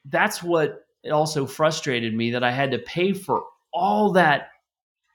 That's 0.04 0.42
what 0.42 0.86
also 1.10 1.46
frustrated 1.46 2.14
me 2.14 2.30
that 2.30 2.44
I 2.44 2.52
had 2.52 2.70
to 2.72 2.78
pay 2.78 3.12
for 3.12 3.42
all 3.72 4.12
that 4.12 4.50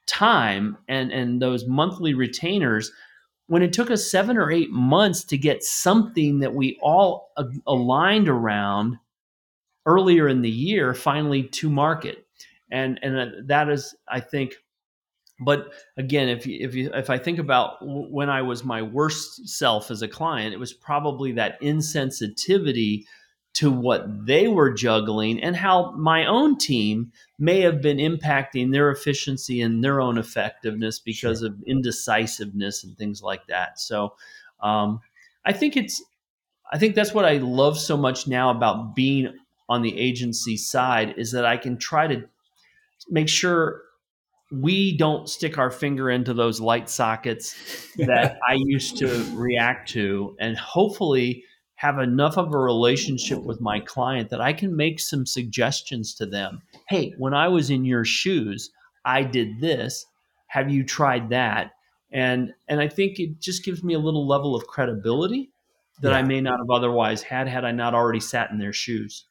time 0.06 0.78
and, 0.88 1.12
and 1.12 1.42
those 1.42 1.66
monthly 1.66 2.14
retainers 2.14 2.92
when 3.48 3.62
it 3.62 3.72
took 3.72 3.90
us 3.90 4.10
seven 4.10 4.38
or 4.38 4.52
eight 4.52 4.72
months 4.72 5.24
to 5.24 5.38
get 5.38 5.64
something 5.64 6.40
that 6.40 6.54
we 6.54 6.78
all 6.82 7.32
aligned 7.66 8.28
around 8.28 8.98
earlier 9.86 10.28
in 10.28 10.42
the 10.42 10.50
year 10.50 10.94
finally 10.94 11.44
to 11.44 11.70
market 11.70 12.26
and 12.72 13.00
and 13.02 13.18
uh, 13.18 13.26
that 13.46 13.70
is 13.70 13.96
i 14.10 14.20
think 14.20 14.56
but 15.40 15.74
again 15.98 16.30
if 16.30 16.46
you, 16.46 16.58
if 16.62 16.74
you 16.74 16.90
if 16.94 17.10
i 17.10 17.18
think 17.18 17.40
about 17.40 17.78
when 17.82 18.30
i 18.30 18.42
was 18.42 18.64
my 18.64 18.82
worst 18.82 19.48
self 19.48 19.92
as 19.92 20.02
a 20.02 20.08
client 20.08 20.54
it 20.54 20.60
was 20.60 20.74
probably 20.74 21.32
that 21.32 21.60
insensitivity 21.62 23.04
to 23.54 23.72
what 23.72 24.06
they 24.26 24.48
were 24.48 24.72
juggling 24.72 25.42
and 25.42 25.56
how 25.56 25.92
my 25.94 26.26
own 26.26 26.58
team 26.58 27.12
may 27.40 27.62
have 27.62 27.82
been 27.82 27.98
impacting 27.98 28.72
their 28.72 28.92
efficiency 28.92 29.62
and 29.62 29.84
their 29.84 30.00
own 30.00 30.18
effectiveness 30.18 31.00
because 31.00 31.40
sure. 31.40 31.48
of 31.48 31.64
indecisiveness 31.66 32.84
and 32.84 32.98
things 32.98 33.22
like 33.22 33.46
that 33.48 33.80
so 33.80 34.14
um, 34.62 35.00
i 35.46 35.54
think 35.54 35.78
it's 35.78 36.04
i 36.72 36.78
think 36.78 36.96
that's 36.96 37.14
what 37.14 37.26
i 37.26 37.38
love 37.38 37.78
so 37.78 37.96
much 37.96 38.28
now 38.28 38.50
about 38.50 38.96
being 38.96 39.32
on 39.70 39.82
the 39.82 39.98
agency 40.00 40.58
side 40.58 41.14
is 41.18 41.32
that 41.32 41.46
i 41.46 41.58
can 41.58 41.78
try 41.78 42.08
to 42.08 42.24
make 43.10 43.30
sure 43.30 43.84
we 44.52 44.96
don't 44.96 45.28
stick 45.28 45.58
our 45.58 45.70
finger 45.70 46.10
into 46.10 46.34
those 46.34 46.62
light 46.62 46.90
sockets 46.90 47.56
that 47.98 48.38
I 48.48 48.54
used 48.58 48.98
to 48.98 49.26
react 49.34 49.90
to, 49.90 50.36
and 50.40 50.58
hopefully 50.58 51.44
have 51.76 52.00
enough 52.00 52.38
of 52.38 52.54
a 52.54 52.58
relationship 52.58 53.44
with 53.44 53.62
my 53.62 53.80
client 53.80 54.30
that 54.30 54.42
I 54.42 54.54
can 54.54 54.76
make 54.76 55.00
some 55.00 55.26
suggestions 55.26 56.16
to 56.16 56.26
them. 56.26 56.62
Hey, 56.88 57.14
when 57.18 57.34
I 57.34 57.50
was 57.50 57.70
in 57.70 57.86
your 57.86 58.04
shoes, 58.04 58.72
I 59.06 59.24
did 59.24 59.60
this. 59.60 60.06
Have 60.48 60.72
you 60.72 60.84
tried 60.84 61.30
that? 61.30 61.72
And 62.12 62.54
and 62.70 62.80
I 62.80 62.88
think 62.88 63.20
it 63.20 63.42
just 63.42 63.66
gives 63.66 63.84
me 63.84 63.94
a 63.94 64.00
little 64.00 64.28
level 64.28 64.56
of 64.56 64.66
credibility 64.66 65.52
that 66.02 66.12
yeah. 66.12 66.18
I 66.18 66.24
may 66.24 66.40
not 66.40 66.60
have 66.60 66.70
otherwise 66.70 67.22
had 67.22 67.48
had 67.48 67.66
I 67.66 67.72
not 67.72 67.94
already 67.94 68.22
sat 68.22 68.50
in 68.50 68.60
their 68.60 68.74
shoes. 68.74 69.26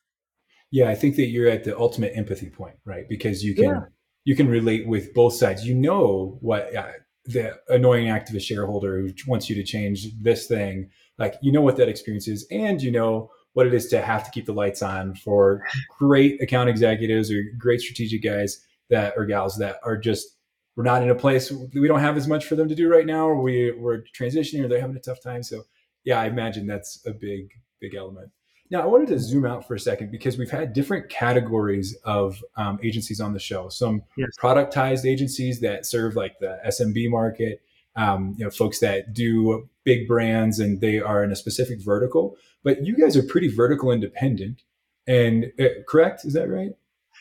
Yeah, 0.71 0.91
I 0.91 0.95
think 0.95 1.17
that 1.17 1.29
you're 1.29 1.49
at 1.49 1.65
the 1.65 1.77
ultimate 1.77 2.13
empathy 2.15 2.51
point, 2.51 2.77
right? 2.85 3.09
Because 3.09 3.43
you 3.43 3.55
can 3.55 3.65
yeah 3.65 3.81
you 4.27 4.35
can 4.35 4.49
relate 4.49 4.87
with 4.87 5.15
both 5.15 5.35
sides. 5.35 5.67
You 5.67 5.75
know 5.75 6.37
what 6.41 6.75
uh, 6.75 6.89
the 7.25 7.59
annoying 7.69 8.09
activist 8.09 8.43
shareholder 8.43 9.01
who 9.01 9.13
wants 9.27 9.49
you 9.49 9.55
to 9.55 9.63
change 9.63 10.09
this 10.21 10.47
thing, 10.47 10.91
like 11.17 11.37
you 11.41 11.53
know 11.53 11.63
what 11.63 11.77
that 11.77 11.89
experience 11.89 12.29
is, 12.29 12.47
and 12.51 12.83
you 12.83 12.91
know 12.91 13.31
what 13.55 13.67
it 13.67 13.73
is 13.73 13.87
to 13.87 14.03
have 14.03 14.25
to 14.25 14.31
keep 14.33 14.45
the 14.45 14.53
lights 14.53 14.83
on 14.83 15.15
for 15.15 15.63
great 15.99 16.43
account 16.43 16.69
executives 16.69 17.31
or 17.31 17.43
great 17.57 17.81
strategic 17.81 18.23
guys 18.23 18.61
that 18.91 19.15
or 19.17 19.25
gals 19.25 19.57
that 19.59 19.77
are 19.83 19.97
just 19.97 20.37
we're 20.75 20.85
not 20.85 21.03
in 21.03 21.09
a 21.09 21.15
place 21.15 21.51
we 21.51 21.89
don't 21.89 22.01
have 22.01 22.19
as 22.19 22.29
much 22.29 22.45
for 22.45 22.57
them 22.57 22.69
to 22.69 22.75
do 22.75 22.89
right 22.89 23.07
now, 23.07 23.29
or 23.29 23.41
we 23.41 23.71
we're 23.79 24.03
transitioning, 24.19 24.65
or 24.65 24.69
they're 24.69 24.81
having 24.81 24.97
a 24.97 25.01
tough 25.01 25.23
time. 25.23 25.45
So 25.45 25.63
yeah, 26.05 26.21
I 26.21 26.27
imagine 26.27 26.67
that's 26.67 27.01
a 27.07 27.13
big 27.13 27.53
big 27.81 27.95
element. 27.95 28.33
Now, 28.71 28.83
I 28.83 28.87
wanted 28.87 29.09
to 29.09 29.19
zoom 29.19 29.45
out 29.45 29.67
for 29.67 29.75
a 29.75 29.81
second 29.81 30.11
because 30.11 30.39
we've 30.39 30.51
had 30.51 30.73
different 30.73 31.09
categories 31.09 31.97
of 32.05 32.43
um, 32.57 32.79
agencies 32.83 33.21
on 33.21 33.33
the 33.33 33.39
show. 33.39 33.69
Some 33.69 34.03
yes. 34.17 34.31
productized 34.41 35.05
agencies 35.05 35.61
that 35.61 35.87
serve 35.87 36.17
like 36.17 36.39
the 36.41 36.59
SMB 36.67 37.11
market, 37.11 37.63
um, 37.95 38.35
you 38.37 38.45
know, 38.45 38.51
folks 38.51 38.81
that 38.81 39.13
do 39.15 39.69
big 39.85 40.09
brands 40.09 40.59
and 40.59 40.81
they 40.81 41.01
are 41.01 41.23
in 41.23 41.31
a 41.31 41.37
specific 41.37 41.81
vertical. 41.81 42.37
But 42.65 42.85
you 42.85 42.97
guys 42.97 43.17
are 43.17 43.23
pretty 43.23 43.49
vertical 43.49 43.93
independent, 43.93 44.63
and 45.07 45.53
uh, 45.61 45.83
correct? 45.87 46.25
Is 46.25 46.33
that 46.33 46.49
right? 46.49 46.73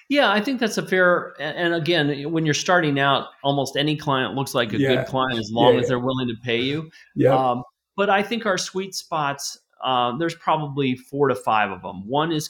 Yeah, 0.09 0.31
I 0.31 0.41
think 0.41 0.59
that's 0.59 0.77
a 0.77 0.85
fair. 0.85 1.35
And 1.39 1.73
again, 1.73 2.31
when 2.31 2.45
you're 2.45 2.53
starting 2.53 2.99
out, 2.99 3.27
almost 3.43 3.75
any 3.75 3.95
client 3.95 4.33
looks 4.33 4.53
like 4.53 4.73
a 4.73 4.77
yeah. 4.77 4.95
good 4.95 5.07
client 5.07 5.39
as 5.39 5.49
long 5.51 5.75
yeah, 5.75 5.81
as 5.81 5.87
they're 5.87 5.99
willing 5.99 6.27
to 6.27 6.35
pay 6.43 6.61
you. 6.61 6.89
Yeah. 7.15 7.35
Um, 7.35 7.63
but 7.95 8.09
I 8.09 8.21
think 8.21 8.45
our 8.45 8.57
sweet 8.57 8.93
spots 8.93 9.57
uh, 9.83 10.17
there's 10.17 10.35
probably 10.35 10.95
four 10.95 11.27
to 11.27 11.35
five 11.35 11.71
of 11.71 11.81
them. 11.81 12.07
One 12.07 12.31
is 12.31 12.49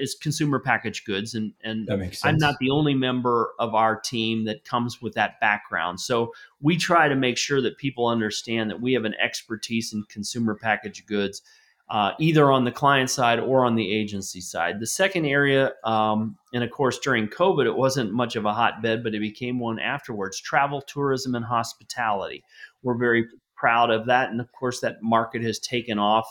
is 0.00 0.14
consumer 0.14 0.58
packaged 0.58 1.04
goods, 1.06 1.34
and 1.34 1.52
and 1.62 1.88
I'm 2.24 2.38
not 2.38 2.56
the 2.58 2.70
only 2.70 2.94
member 2.94 3.52
of 3.58 3.74
our 3.74 3.98
team 3.98 4.44
that 4.44 4.64
comes 4.64 5.00
with 5.00 5.14
that 5.14 5.40
background. 5.40 6.00
So 6.00 6.32
we 6.60 6.76
try 6.76 7.08
to 7.08 7.14
make 7.14 7.38
sure 7.38 7.60
that 7.62 7.78
people 7.78 8.08
understand 8.08 8.70
that 8.70 8.80
we 8.80 8.92
have 8.94 9.04
an 9.04 9.14
expertise 9.14 9.92
in 9.92 10.04
consumer 10.04 10.54
packaged 10.54 11.06
goods. 11.06 11.42
Uh, 11.88 12.10
either 12.18 12.50
on 12.50 12.64
the 12.64 12.72
client 12.72 13.08
side 13.08 13.38
or 13.38 13.64
on 13.64 13.76
the 13.76 13.94
agency 13.94 14.40
side. 14.40 14.80
The 14.80 14.88
second 14.88 15.24
area, 15.24 15.70
um, 15.84 16.36
and 16.52 16.64
of 16.64 16.70
course 16.72 16.98
during 16.98 17.28
COVID, 17.28 17.64
it 17.64 17.76
wasn't 17.76 18.12
much 18.12 18.34
of 18.34 18.44
a 18.44 18.52
hotbed, 18.52 19.04
but 19.04 19.14
it 19.14 19.20
became 19.20 19.60
one 19.60 19.78
afterwards 19.78 20.40
travel, 20.40 20.82
tourism, 20.82 21.36
and 21.36 21.44
hospitality. 21.44 22.42
We're 22.82 22.98
very 22.98 23.26
proud 23.54 23.90
of 23.90 24.06
that. 24.06 24.30
And 24.30 24.40
of 24.40 24.50
course, 24.50 24.80
that 24.80 25.00
market 25.00 25.42
has 25.42 25.60
taken 25.60 25.96
off 25.96 26.26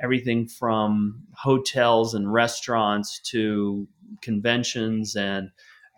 everything 0.00 0.46
from 0.46 1.22
hotels 1.34 2.14
and 2.14 2.32
restaurants 2.32 3.20
to 3.20 3.88
conventions 4.20 5.16
and 5.16 5.50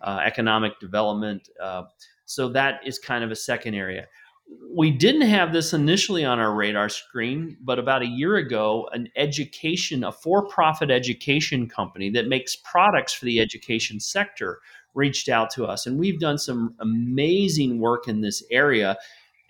uh, 0.02 0.20
economic 0.24 0.78
development. 0.80 1.48
Uh, 1.62 1.82
so 2.24 2.48
that 2.50 2.80
is 2.86 2.98
kind 2.98 3.24
of 3.24 3.30
a 3.30 3.36
second 3.36 3.74
area. 3.74 4.06
We 4.74 4.90
didn't 4.90 5.28
have 5.28 5.52
this 5.52 5.74
initially 5.74 6.24
on 6.24 6.38
our 6.38 6.54
radar 6.54 6.88
screen, 6.88 7.56
but 7.60 7.78
about 7.78 8.02
a 8.02 8.06
year 8.06 8.36
ago, 8.36 8.88
an 8.92 9.08
education, 9.16 10.04
a 10.04 10.12
for 10.12 10.46
profit 10.46 10.90
education 10.90 11.68
company 11.68 12.08
that 12.10 12.28
makes 12.28 12.56
products 12.56 13.12
for 13.12 13.26
the 13.26 13.40
education 13.40 14.00
sector 14.00 14.60
reached 14.94 15.28
out 15.28 15.50
to 15.50 15.66
us. 15.66 15.86
And 15.86 15.98
we've 15.98 16.20
done 16.20 16.38
some 16.38 16.74
amazing 16.80 17.78
work 17.78 18.08
in 18.08 18.22
this 18.22 18.42
area. 18.50 18.96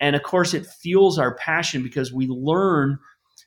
And 0.01 0.15
of 0.15 0.23
course, 0.23 0.53
it 0.53 0.65
fuels 0.65 1.17
our 1.17 1.35
passion 1.35 1.81
because 1.81 2.11
we 2.11 2.27
learn 2.27 2.99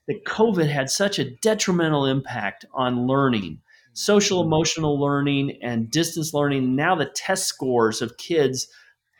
that 0.08 0.24
COVID 0.24 0.68
had 0.68 0.90
such 0.90 1.18
a 1.18 1.30
detrimental 1.30 2.06
impact 2.06 2.64
on 2.74 3.06
learning, 3.06 3.60
social 3.92 4.40
mm-hmm. 4.40 4.48
emotional 4.48 5.00
learning, 5.00 5.58
and 5.62 5.90
distance 5.90 6.34
learning. 6.34 6.74
Now, 6.74 6.94
the 6.94 7.06
test 7.06 7.46
scores 7.46 8.02
of 8.02 8.16
kids 8.16 8.68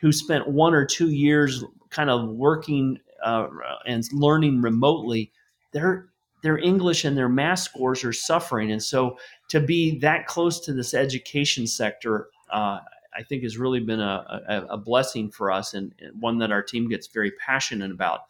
who 0.01 0.11
spent 0.11 0.49
one 0.49 0.73
or 0.73 0.85
two 0.85 1.09
years 1.09 1.63
kind 1.89 2.09
of 2.09 2.27
working 2.29 2.99
uh, 3.23 3.47
and 3.85 4.03
learning 4.11 4.61
remotely, 4.61 5.31
their 5.71 6.07
their 6.41 6.57
English 6.57 7.05
and 7.05 7.17
their 7.17 7.29
math 7.29 7.59
scores 7.59 8.03
are 8.03 8.11
suffering. 8.11 8.69
And 8.69 8.83
so, 8.83 9.17
to 9.49 9.61
be 9.61 9.99
that 9.99 10.27
close 10.27 10.59
to 10.61 10.73
this 10.73 10.93
education 10.93 11.67
sector, 11.67 12.27
uh, 12.51 12.79
I 13.15 13.23
think 13.23 13.43
has 13.43 13.57
really 13.57 13.79
been 13.79 14.01
a, 14.01 14.41
a, 14.49 14.65
a 14.71 14.77
blessing 14.77 15.31
for 15.31 15.51
us 15.51 15.73
and 15.73 15.93
one 16.19 16.39
that 16.39 16.51
our 16.51 16.63
team 16.63 16.89
gets 16.89 17.07
very 17.07 17.31
passionate 17.31 17.91
about 17.91 18.21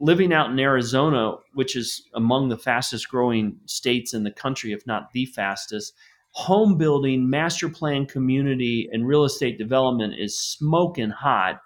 living 0.00 0.32
out 0.32 0.50
in 0.50 0.58
Arizona, 0.58 1.34
which 1.52 1.76
is 1.76 2.08
among 2.14 2.48
the 2.48 2.56
fastest 2.56 3.08
growing 3.08 3.58
states 3.66 4.14
in 4.14 4.24
the 4.24 4.30
country, 4.30 4.72
if 4.72 4.86
not 4.86 5.12
the 5.12 5.26
fastest, 5.26 5.94
home 6.32 6.78
building, 6.78 7.28
master 7.28 7.68
plan 7.68 8.06
community, 8.06 8.88
and 8.92 9.06
real 9.06 9.24
estate 9.24 9.58
development 9.58 10.14
is 10.18 10.38
smoking 10.38 11.10
hot. 11.10 11.60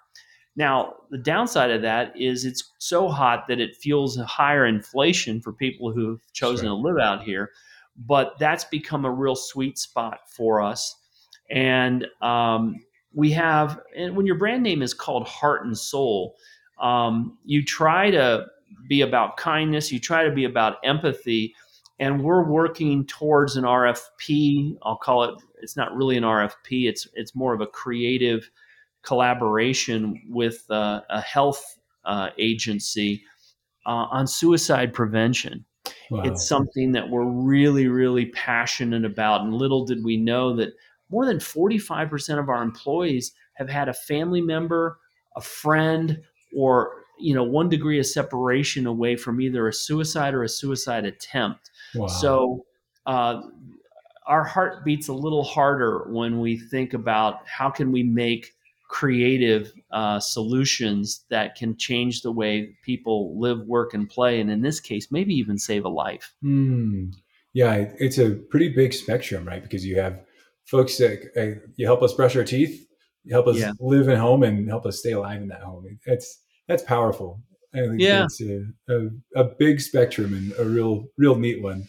Now, 0.57 0.95
the 1.09 1.17
downside 1.17 1.71
of 1.71 1.81
that 1.81 2.13
is 2.19 2.45
it's 2.45 2.71
so 2.77 3.07
hot 3.07 3.45
that 3.47 3.59
it 3.59 3.75
fuels 3.75 4.17
a 4.17 4.25
higher 4.25 4.65
inflation 4.65 5.41
for 5.41 5.53
people 5.53 5.91
who've 5.91 6.21
chosen 6.33 6.65
sure. 6.65 6.75
to 6.75 6.81
live 6.81 6.97
out 6.97 7.23
here. 7.23 7.51
But 7.97 8.35
that's 8.39 8.65
become 8.65 9.05
a 9.05 9.11
real 9.11 9.35
sweet 9.35 9.77
spot 9.77 10.19
for 10.27 10.61
us. 10.61 10.95
And 11.49 12.07
um, 12.21 12.75
we 13.13 13.31
have, 13.31 13.79
and 13.95 14.15
when 14.15 14.25
your 14.25 14.37
brand 14.37 14.63
name 14.63 14.81
is 14.81 14.93
called 14.93 15.27
Heart 15.27 15.65
and 15.65 15.77
Soul, 15.77 16.35
um, 16.79 17.37
you 17.45 17.63
try 17.63 18.11
to 18.11 18.45
be 18.87 19.01
about 19.01 19.37
kindness, 19.37 19.91
you 19.91 19.99
try 19.99 20.23
to 20.23 20.31
be 20.31 20.45
about 20.45 20.77
empathy, 20.83 21.53
and 21.99 22.23
we're 22.23 22.43
working 22.43 23.05
towards 23.05 23.55
an 23.55 23.63
RFP. 23.63 24.77
I'll 24.83 24.97
call 24.97 25.23
it. 25.23 25.35
It's 25.61 25.77
not 25.77 25.95
really 25.95 26.17
an 26.17 26.23
RFP. 26.23 26.87
It's 26.87 27.07
it's 27.13 27.35
more 27.35 27.53
of 27.53 27.61
a 27.61 27.67
creative 27.67 28.49
collaboration 29.01 30.21
with 30.29 30.65
uh, 30.69 31.01
a 31.09 31.21
health 31.21 31.77
uh, 32.05 32.29
agency 32.37 33.23
uh, 33.85 34.07
on 34.11 34.27
suicide 34.27 34.93
prevention. 34.93 35.63
Wow. 36.09 36.23
It's 36.23 36.47
something 36.47 36.91
that 36.93 37.09
we're 37.09 37.25
really, 37.25 37.87
really 37.87 38.27
passionate 38.27 39.05
about. 39.05 39.41
And 39.41 39.53
little 39.53 39.85
did 39.85 40.03
we 40.03 40.17
know 40.17 40.55
that 40.55 40.73
more 41.09 41.25
than 41.25 41.37
45% 41.37 42.39
of 42.39 42.49
our 42.49 42.61
employees 42.63 43.31
have 43.53 43.69
had 43.69 43.89
a 43.89 43.93
family 43.93 44.41
member 44.41 44.99
a 45.35 45.41
friend 45.41 46.21
or 46.55 47.05
you 47.19 47.33
know 47.33 47.43
one 47.43 47.69
degree 47.69 47.99
of 47.99 48.05
separation 48.05 48.87
away 48.87 49.15
from 49.15 49.39
either 49.41 49.67
a 49.67 49.73
suicide 49.73 50.33
or 50.33 50.43
a 50.43 50.49
suicide 50.49 51.05
attempt 51.05 51.69
wow. 51.95 52.07
so 52.07 52.65
uh, 53.05 53.41
our 54.25 54.43
heart 54.43 54.83
beats 54.83 55.07
a 55.07 55.13
little 55.13 55.43
harder 55.43 56.05
when 56.09 56.39
we 56.39 56.57
think 56.57 56.93
about 56.93 57.47
how 57.47 57.69
can 57.69 57.91
we 57.91 58.03
make 58.03 58.53
creative 58.87 59.73
uh, 59.91 60.19
solutions 60.19 61.25
that 61.29 61.55
can 61.55 61.75
change 61.75 62.21
the 62.21 62.31
way 62.31 62.75
people 62.83 63.39
live 63.39 63.59
work 63.61 63.93
and 63.93 64.09
play 64.09 64.39
and 64.39 64.49
in 64.49 64.61
this 64.61 64.79
case 64.79 65.11
maybe 65.11 65.33
even 65.33 65.57
save 65.57 65.85
a 65.85 65.89
life 65.89 66.33
mm. 66.43 67.11
yeah 67.53 67.85
it's 67.99 68.17
a 68.17 68.31
pretty 68.49 68.69
big 68.69 68.93
spectrum 68.93 69.45
right 69.45 69.63
because 69.63 69.85
you 69.85 69.99
have 69.99 70.19
folks 70.65 70.97
that 70.97 71.31
uh, 71.35 71.59
you 71.75 71.85
help 71.85 72.01
us 72.01 72.13
brush 72.13 72.35
our 72.35 72.43
teeth 72.43 72.87
you 73.23 73.33
help 73.33 73.47
us 73.47 73.57
yeah. 73.57 73.71
live 73.79 74.07
at 74.07 74.17
home 74.17 74.43
and 74.43 74.67
help 74.69 74.85
us 74.85 74.99
stay 74.99 75.11
alive 75.11 75.41
in 75.41 75.47
that 75.47 75.61
home 75.61 75.85
it's 76.05 76.39
that's 76.67 76.83
powerful 76.83 77.41
i 77.73 77.79
think 77.79 77.99
yeah. 77.99 78.25
it's 78.25 78.41
a, 78.41 78.65
a, 78.89 79.09
a 79.35 79.43
big 79.43 79.81
spectrum 79.81 80.33
and 80.33 80.53
a 80.59 80.65
real 80.65 81.05
real 81.17 81.35
neat 81.35 81.61
one 81.61 81.87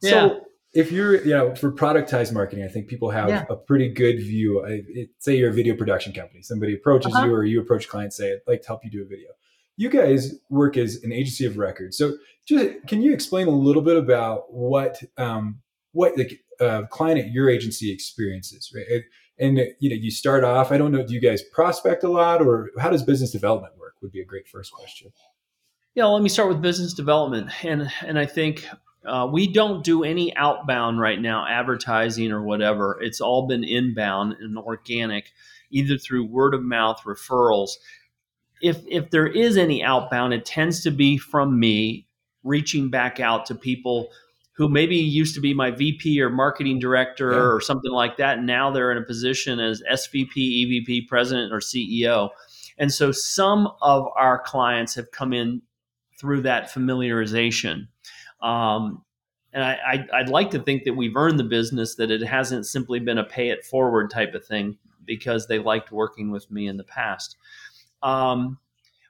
yeah. 0.00 0.10
so 0.10 0.40
if 0.74 0.90
you're, 0.90 1.22
you 1.22 1.34
know, 1.34 1.54
for 1.54 1.70
productized 1.70 2.32
marketing, 2.32 2.64
I 2.64 2.68
think 2.68 2.88
people 2.88 3.10
have 3.10 3.28
yeah. 3.28 3.44
a 3.50 3.56
pretty 3.56 3.88
good 3.88 4.16
view. 4.16 4.64
I, 4.64 4.82
it, 4.88 5.10
say 5.18 5.36
you're 5.36 5.50
a 5.50 5.54
video 5.54 5.76
production 5.76 6.12
company, 6.12 6.42
somebody 6.42 6.74
approaches 6.74 7.14
uh-huh. 7.14 7.26
you 7.26 7.34
or 7.34 7.44
you 7.44 7.60
approach 7.60 7.88
clients, 7.88 8.16
say, 8.16 8.32
I'd 8.32 8.38
like 8.46 8.62
to 8.62 8.68
help 8.68 8.84
you 8.84 8.90
do 8.90 9.02
a 9.02 9.06
video. 9.06 9.28
You 9.76 9.90
guys 9.90 10.34
work 10.48 10.76
as 10.76 11.02
an 11.02 11.12
agency 11.12 11.44
of 11.44 11.58
record. 11.58 11.94
So 11.94 12.14
just, 12.46 12.86
can 12.86 13.02
you 13.02 13.12
explain 13.12 13.48
a 13.48 13.50
little 13.50 13.82
bit 13.82 13.96
about 13.96 14.52
what, 14.52 15.02
um, 15.18 15.60
what 15.92 16.16
the 16.16 16.38
uh, 16.60 16.82
client 16.90 17.20
at 17.20 17.32
your 17.32 17.50
agency 17.50 17.92
experiences, 17.92 18.72
right? 18.74 19.02
And, 19.38 19.58
you 19.80 19.90
know, 19.90 19.96
you 19.96 20.10
start 20.10 20.44
off, 20.44 20.72
I 20.72 20.78
don't 20.78 20.92
know, 20.92 21.06
do 21.06 21.12
you 21.12 21.20
guys 21.20 21.42
prospect 21.42 22.02
a 22.02 22.08
lot 22.08 22.40
or 22.40 22.70
how 22.78 22.90
does 22.90 23.02
business 23.02 23.30
development 23.30 23.74
work 23.78 23.81
would 24.02 24.12
be 24.12 24.20
a 24.20 24.24
great 24.24 24.48
first 24.48 24.72
question. 24.72 25.12
Yeah, 25.94 26.06
let 26.06 26.22
me 26.22 26.28
start 26.28 26.48
with 26.48 26.62
business 26.62 26.94
development. 26.94 27.50
And, 27.64 27.90
and 28.04 28.18
I 28.18 28.26
think 28.26 28.66
uh, 29.04 29.28
we 29.30 29.52
don't 29.52 29.82
do 29.84 30.04
any 30.04 30.34
outbound 30.36 31.00
right 31.00 31.20
now, 31.20 31.46
advertising 31.48 32.30
or 32.32 32.42
whatever. 32.42 32.98
It's 33.00 33.20
all 33.20 33.46
been 33.46 33.64
inbound 33.64 34.36
and 34.40 34.56
organic, 34.56 35.32
either 35.70 35.98
through 35.98 36.26
word 36.26 36.54
of 36.54 36.62
mouth 36.62 37.02
referrals. 37.04 37.72
If 38.62 38.80
if 38.86 39.10
there 39.10 39.26
is 39.26 39.56
any 39.56 39.82
outbound, 39.82 40.34
it 40.34 40.44
tends 40.44 40.82
to 40.84 40.92
be 40.92 41.18
from 41.18 41.58
me 41.58 42.06
reaching 42.44 42.90
back 42.90 43.18
out 43.18 43.46
to 43.46 43.54
people 43.56 44.10
who 44.52 44.68
maybe 44.68 44.96
used 44.96 45.34
to 45.34 45.40
be 45.40 45.54
my 45.54 45.70
VP 45.70 46.20
or 46.20 46.30
marketing 46.30 46.78
director 46.78 47.32
yeah. 47.32 47.38
or 47.38 47.60
something 47.60 47.90
like 47.90 48.18
that. 48.18 48.38
And 48.38 48.46
now 48.46 48.70
they're 48.70 48.92
in 48.92 48.98
a 48.98 49.06
position 49.06 49.58
as 49.58 49.82
SVP, 49.90 50.36
EVP, 50.36 51.08
president, 51.08 51.52
or 51.52 51.58
CEO. 51.58 52.30
And 52.82 52.92
so 52.92 53.12
some 53.12 53.68
of 53.80 54.08
our 54.16 54.40
clients 54.40 54.96
have 54.96 55.12
come 55.12 55.32
in 55.32 55.62
through 56.18 56.42
that 56.42 56.64
familiarization. 56.64 57.86
Um, 58.42 59.04
and 59.52 59.62
I, 59.62 60.04
I, 60.12 60.22
would 60.22 60.28
like 60.28 60.50
to 60.50 60.58
think 60.58 60.82
that 60.82 60.94
we've 60.94 61.14
earned 61.14 61.38
the 61.38 61.44
business, 61.44 61.94
that 61.94 62.10
it 62.10 62.22
hasn't 62.22 62.66
simply 62.66 62.98
been 62.98 63.18
a 63.18 63.24
pay 63.24 63.50
it 63.50 63.64
forward 63.64 64.10
type 64.10 64.34
of 64.34 64.44
thing 64.44 64.78
because 65.04 65.46
they 65.46 65.60
liked 65.60 65.92
working 65.92 66.32
with 66.32 66.50
me 66.50 66.66
in 66.66 66.76
the 66.76 66.82
past. 66.82 67.36
Um, 68.02 68.58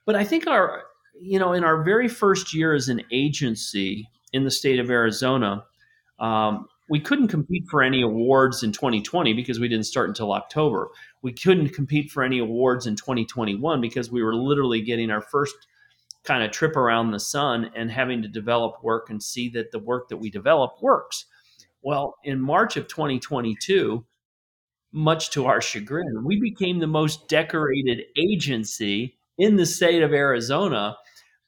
but 0.05 0.17
I 0.17 0.25
think 0.25 0.47
our, 0.47 0.83
you 1.19 1.39
know, 1.39 1.55
in 1.55 1.65
our 1.65 1.83
very 1.83 2.09
first 2.09 2.53
year 2.53 2.75
as 2.75 2.91
an 2.91 3.01
agency 3.11 4.07
in 4.35 4.45
the 4.45 4.51
state 4.51 4.81
of 4.81 4.91
Arizona, 4.91 5.65
um, 6.19 6.69
we 6.89 7.01
couldn't 7.01 7.29
compete 7.29 7.65
for 7.71 7.83
any 7.83 8.03
awards 8.03 8.63
in 8.63 8.73
2020 8.73 9.33
because 9.35 9.61
we 9.61 9.69
didn't 9.69 9.87
start 9.87 10.09
until 10.09 10.33
October. 10.33 10.89
We 11.23 11.33
couldn't 11.33 11.71
compete 11.71 12.11
for 12.11 12.23
any 12.23 12.39
awards 12.39 12.87
in 12.87 12.97
2021 12.97 13.81
because 13.81 14.11
we 14.11 14.23
were 14.23 14.35
literally 14.35 14.83
getting 14.83 15.11
our 15.11 15.21
first 15.21 15.55
kind 16.25 16.43
of 16.43 16.51
trip 16.51 16.77
around 16.77 17.11
the 17.11 17.21
sun 17.21 17.71
and 17.75 17.91
having 17.91 18.23
to 18.23 18.29
develop 18.29 18.83
work 18.83 19.11
and 19.11 19.23
see 19.23 19.49
that 19.51 19.73
the 19.73 19.79
work 19.79 20.09
that 20.09 20.17
we 20.17 20.31
develop 20.31 20.75
works. 20.81 21.27
Well, 21.83 22.17
in 22.25 22.41
March 22.41 22.77
of 22.77 22.87
2022, 22.87 24.05
much 24.93 25.31
to 25.31 25.47
our 25.47 25.61
chagrin, 25.61 26.25
we 26.25 26.39
became 26.39 26.79
the 26.79 26.87
most 26.87 27.29
decorated 27.29 28.03
agency 28.17 29.17
in 29.39 29.57
the 29.57 29.67
state 29.67 30.03
of 30.03 30.13
Arizona, 30.13 30.97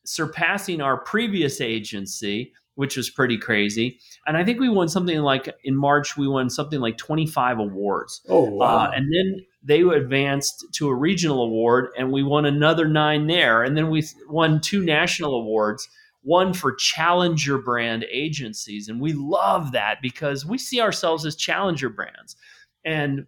surpassing 0.05 0.81
our 0.81 0.97
previous 0.97 1.61
agency, 1.61 2.53
which 2.75 2.97
was 2.97 3.11
pretty 3.11 3.39
crazy. 3.39 3.99
And 4.27 4.37
I 4.37 4.45
think 4.45 4.61
we 4.61 4.69
won 4.69 4.89
something 4.89 5.19
like 5.21 5.49
in 5.65 5.77
March, 5.77 6.17
we 6.17 6.27
won 6.27 6.51
something 6.51 6.81
like 6.81 6.97
25 6.99 7.59
awards. 7.59 8.21
Oh, 8.29 8.51
wow. 8.51 8.67
Uh, 8.67 8.91
and 8.95 9.13
then 9.13 9.45
they 9.63 9.81
advanced 9.83 10.67
to 10.75 10.89
a 10.89 10.95
regional 10.95 11.43
award 11.43 11.89
and 11.97 12.13
we 12.13 12.23
won 12.23 12.45
another 12.45 12.87
nine 12.87 13.27
there 13.27 13.63
and 13.63 13.77
then 13.77 13.91
we 13.91 14.05
won 14.29 14.61
two 14.61 14.85
national 14.85 15.35
awards 15.35 15.89
one 16.23 16.55
for 16.55 16.75
challenger 16.75 17.59
brand 17.59 18.05
agencies 18.11 18.89
and 18.89 19.01
we 19.01 19.13
love 19.13 19.73
that 19.73 19.99
because 20.03 20.45
we 20.45 20.59
see 20.59 20.81
ourselves 20.81 21.25
as 21.25 21.37
challenger 21.37 21.89
brands 21.89 22.37
and 22.85 23.27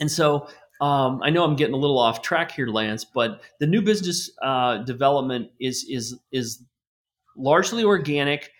and 0.00 0.10
so 0.10 0.48
um, 0.80 1.20
I 1.24 1.30
know 1.30 1.44
I'm 1.44 1.56
getting 1.56 1.74
a 1.74 1.78
little 1.78 1.98
off 1.98 2.22
track 2.22 2.52
here, 2.52 2.68
Lance, 2.68 3.04
but 3.04 3.40
the 3.58 3.66
new 3.66 3.82
business 3.82 4.30
uh, 4.40 4.78
development 4.78 5.50
is 5.60 5.84
is 5.88 6.16
is 6.30 6.62
largely 7.38 7.84
organic. 7.84 8.50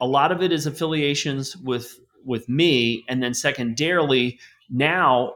A 0.00 0.06
lot 0.06 0.30
of 0.30 0.42
it 0.42 0.52
is 0.52 0.66
affiliations 0.66 1.56
with 1.56 1.98
with 2.24 2.48
me, 2.48 3.04
and 3.08 3.22
then 3.22 3.34
secondarily, 3.34 4.38
now 4.68 5.34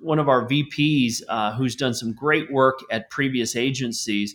one 0.00 0.20
of 0.20 0.28
our 0.28 0.46
VPs 0.46 1.20
uh, 1.28 1.52
who's 1.54 1.74
done 1.74 1.94
some 1.94 2.12
great 2.12 2.52
work 2.52 2.78
at 2.92 3.10
previous 3.10 3.56
agencies. 3.56 4.34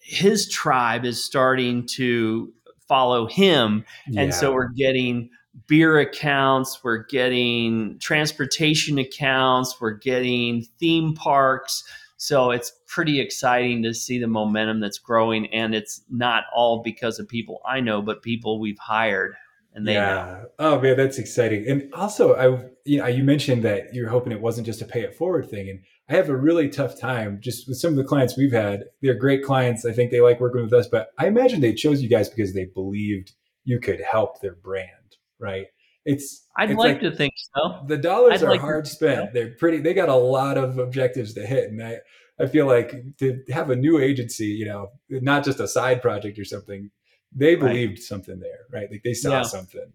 His 0.00 0.48
tribe 0.50 1.04
is 1.04 1.24
starting 1.24 1.86
to 1.94 2.52
follow 2.86 3.26
him, 3.26 3.84
yeah. 4.08 4.22
and 4.22 4.34
so 4.34 4.52
we're 4.52 4.68
getting 4.68 5.30
beer 5.66 5.98
accounts, 5.98 6.82
we're 6.84 7.04
getting 7.06 7.98
transportation 7.98 8.98
accounts, 8.98 9.80
we're 9.80 9.92
getting 9.92 10.64
theme 10.78 11.14
parks. 11.14 11.84
So 12.18 12.50
it's 12.50 12.72
pretty 12.86 13.20
exciting 13.20 13.82
to 13.84 13.94
see 13.94 14.18
the 14.18 14.26
momentum 14.26 14.80
that's 14.80 14.98
growing, 14.98 15.46
and 15.54 15.74
it's 15.74 16.02
not 16.10 16.44
all 16.54 16.82
because 16.82 17.18
of 17.18 17.28
people 17.28 17.60
I 17.66 17.80
know, 17.80 18.02
but 18.02 18.22
people 18.22 18.60
we've 18.60 18.78
hired 18.78 19.34
and 19.78 19.86
they 19.86 19.94
yeah. 19.94 20.14
Know. 20.14 20.46
Oh 20.58 20.80
man, 20.80 20.96
that's 20.96 21.18
exciting. 21.18 21.66
And 21.68 21.94
also, 21.94 22.34
I 22.34 22.68
you 22.84 22.98
know 22.98 23.06
you 23.06 23.22
mentioned 23.22 23.62
that 23.62 23.94
you're 23.94 24.08
hoping 24.08 24.32
it 24.32 24.40
wasn't 24.40 24.66
just 24.66 24.82
a 24.82 24.84
pay 24.84 25.02
it 25.02 25.14
forward 25.14 25.48
thing, 25.48 25.68
and 25.68 25.80
I 26.08 26.14
have 26.16 26.28
a 26.28 26.36
really 26.36 26.68
tough 26.68 26.98
time 27.00 27.38
just 27.40 27.68
with 27.68 27.78
some 27.78 27.92
of 27.92 27.96
the 27.96 28.04
clients 28.04 28.36
we've 28.36 28.52
had. 28.52 28.84
They're 29.02 29.14
great 29.14 29.44
clients. 29.44 29.84
I 29.84 29.92
think 29.92 30.10
they 30.10 30.20
like 30.20 30.40
working 30.40 30.62
with 30.62 30.72
us, 30.72 30.88
but 30.88 31.10
I 31.18 31.28
imagine 31.28 31.60
they 31.60 31.74
chose 31.74 32.02
you 32.02 32.08
guys 32.08 32.28
because 32.28 32.54
they 32.54 32.64
believed 32.64 33.32
you 33.64 33.78
could 33.78 34.00
help 34.00 34.40
their 34.40 34.54
brand, 34.54 35.16
right? 35.38 35.66
It's 36.08 36.46
I'd 36.56 36.70
it's 36.70 36.78
like, 36.78 36.94
like, 36.94 37.00
to 37.02 37.14
think 37.14 37.34
so. 37.54 37.82
The 37.86 37.98
dollars 37.98 38.42
I'd 38.42 38.46
are 38.46 38.50
like 38.50 38.62
hard 38.62 38.86
spent. 38.86 39.34
They're 39.34 39.50
pretty. 39.50 39.78
They 39.78 39.92
got 39.92 40.08
a 40.08 40.14
lot 40.14 40.56
of 40.56 40.78
objectives 40.78 41.34
to 41.34 41.46
hit, 41.46 41.70
and 41.70 41.82
I 41.82 41.98
I 42.40 42.46
feel 42.46 42.66
like 42.66 43.16
to 43.18 43.42
have 43.50 43.68
a 43.68 43.76
new 43.76 43.98
agency, 43.98 44.46
you 44.46 44.64
know, 44.64 44.90
not 45.10 45.44
just 45.44 45.60
a 45.60 45.68
side 45.68 46.00
project 46.00 46.38
or 46.38 46.46
something, 46.46 46.90
they 47.30 47.56
believed 47.56 47.92
right. 47.92 47.98
something 47.98 48.40
there, 48.40 48.60
right? 48.72 48.90
Like 48.90 49.02
they 49.02 49.12
saw 49.12 49.38
yeah. 49.38 49.42
something. 49.42 49.92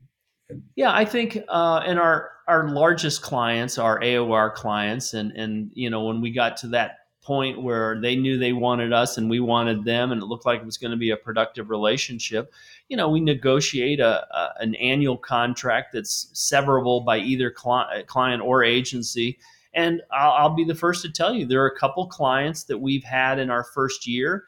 Yeah, 0.75 0.93
I 0.93 1.03
think, 1.03 1.39
uh, 1.49 1.81
and 1.83 1.97
our 1.97 2.29
our 2.47 2.69
largest 2.69 3.23
clients 3.23 3.79
our 3.79 3.99
AOR 3.99 4.53
clients, 4.53 5.15
and 5.15 5.31
and 5.31 5.71
you 5.73 5.89
know 5.89 6.03
when 6.03 6.21
we 6.21 6.29
got 6.29 6.57
to 6.57 6.67
that 6.67 6.99
point 7.23 7.61
where 7.61 7.99
they 8.01 8.15
knew 8.15 8.37
they 8.37 8.53
wanted 8.53 8.91
us 8.93 9.17
and 9.17 9.29
we 9.29 9.39
wanted 9.39 9.83
them, 9.83 10.11
and 10.11 10.21
it 10.21 10.25
looked 10.25 10.45
like 10.45 10.59
it 10.59 10.65
was 10.65 10.77
going 10.77 10.91
to 10.91 10.97
be 10.97 11.09
a 11.09 11.17
productive 11.17 11.69
relationship, 11.69 12.53
you 12.93 12.97
know, 12.97 13.09
we 13.09 13.21
negotiate 13.21 13.99
a, 13.99 14.23
a 14.37 14.53
an 14.59 14.75
annual 14.75 15.17
contract 15.17 15.93
that's 15.93 16.27
severable 16.35 17.03
by 17.03 17.17
either 17.17 17.49
cli- 17.49 18.03
client 18.05 18.43
or 18.43 18.63
agency. 18.63 19.39
And 19.73 20.03
I'll, 20.11 20.31
I'll 20.33 20.55
be 20.55 20.63
the 20.63 20.75
first 20.75 21.01
to 21.01 21.11
tell 21.11 21.33
you, 21.33 21.47
there 21.47 21.63
are 21.63 21.67
a 21.67 21.79
couple 21.79 22.05
clients 22.05 22.65
that 22.65 22.77
we've 22.77 23.03
had 23.03 23.39
in 23.39 23.49
our 23.49 23.63
first 23.63 24.05
year 24.05 24.43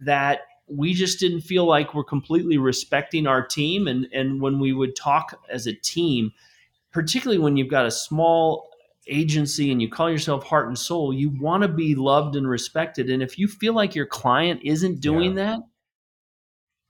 that 0.00 0.40
we 0.66 0.92
just 0.92 1.18
didn't 1.18 1.40
feel 1.40 1.64
like 1.64 1.94
we're 1.94 2.04
completely 2.04 2.58
respecting 2.58 3.26
our 3.26 3.42
team. 3.42 3.88
And, 3.88 4.06
and 4.12 4.42
when 4.42 4.58
we 4.58 4.74
would 4.74 4.94
talk 4.94 5.40
as 5.48 5.66
a 5.66 5.72
team, 5.72 6.32
particularly 6.92 7.38
when 7.38 7.56
you've 7.56 7.70
got 7.70 7.86
a 7.86 7.90
small 7.90 8.68
agency 9.06 9.72
and 9.72 9.80
you 9.80 9.88
call 9.88 10.10
yourself 10.10 10.44
heart 10.44 10.68
and 10.68 10.78
soul, 10.78 11.14
you 11.14 11.30
want 11.40 11.62
to 11.62 11.68
be 11.68 11.94
loved 11.94 12.36
and 12.36 12.46
respected. 12.46 13.08
And 13.08 13.22
if 13.22 13.38
you 13.38 13.48
feel 13.48 13.72
like 13.72 13.94
your 13.94 14.04
client 14.04 14.60
isn't 14.62 15.00
doing 15.00 15.38
yeah. 15.38 15.44
that, 15.56 15.60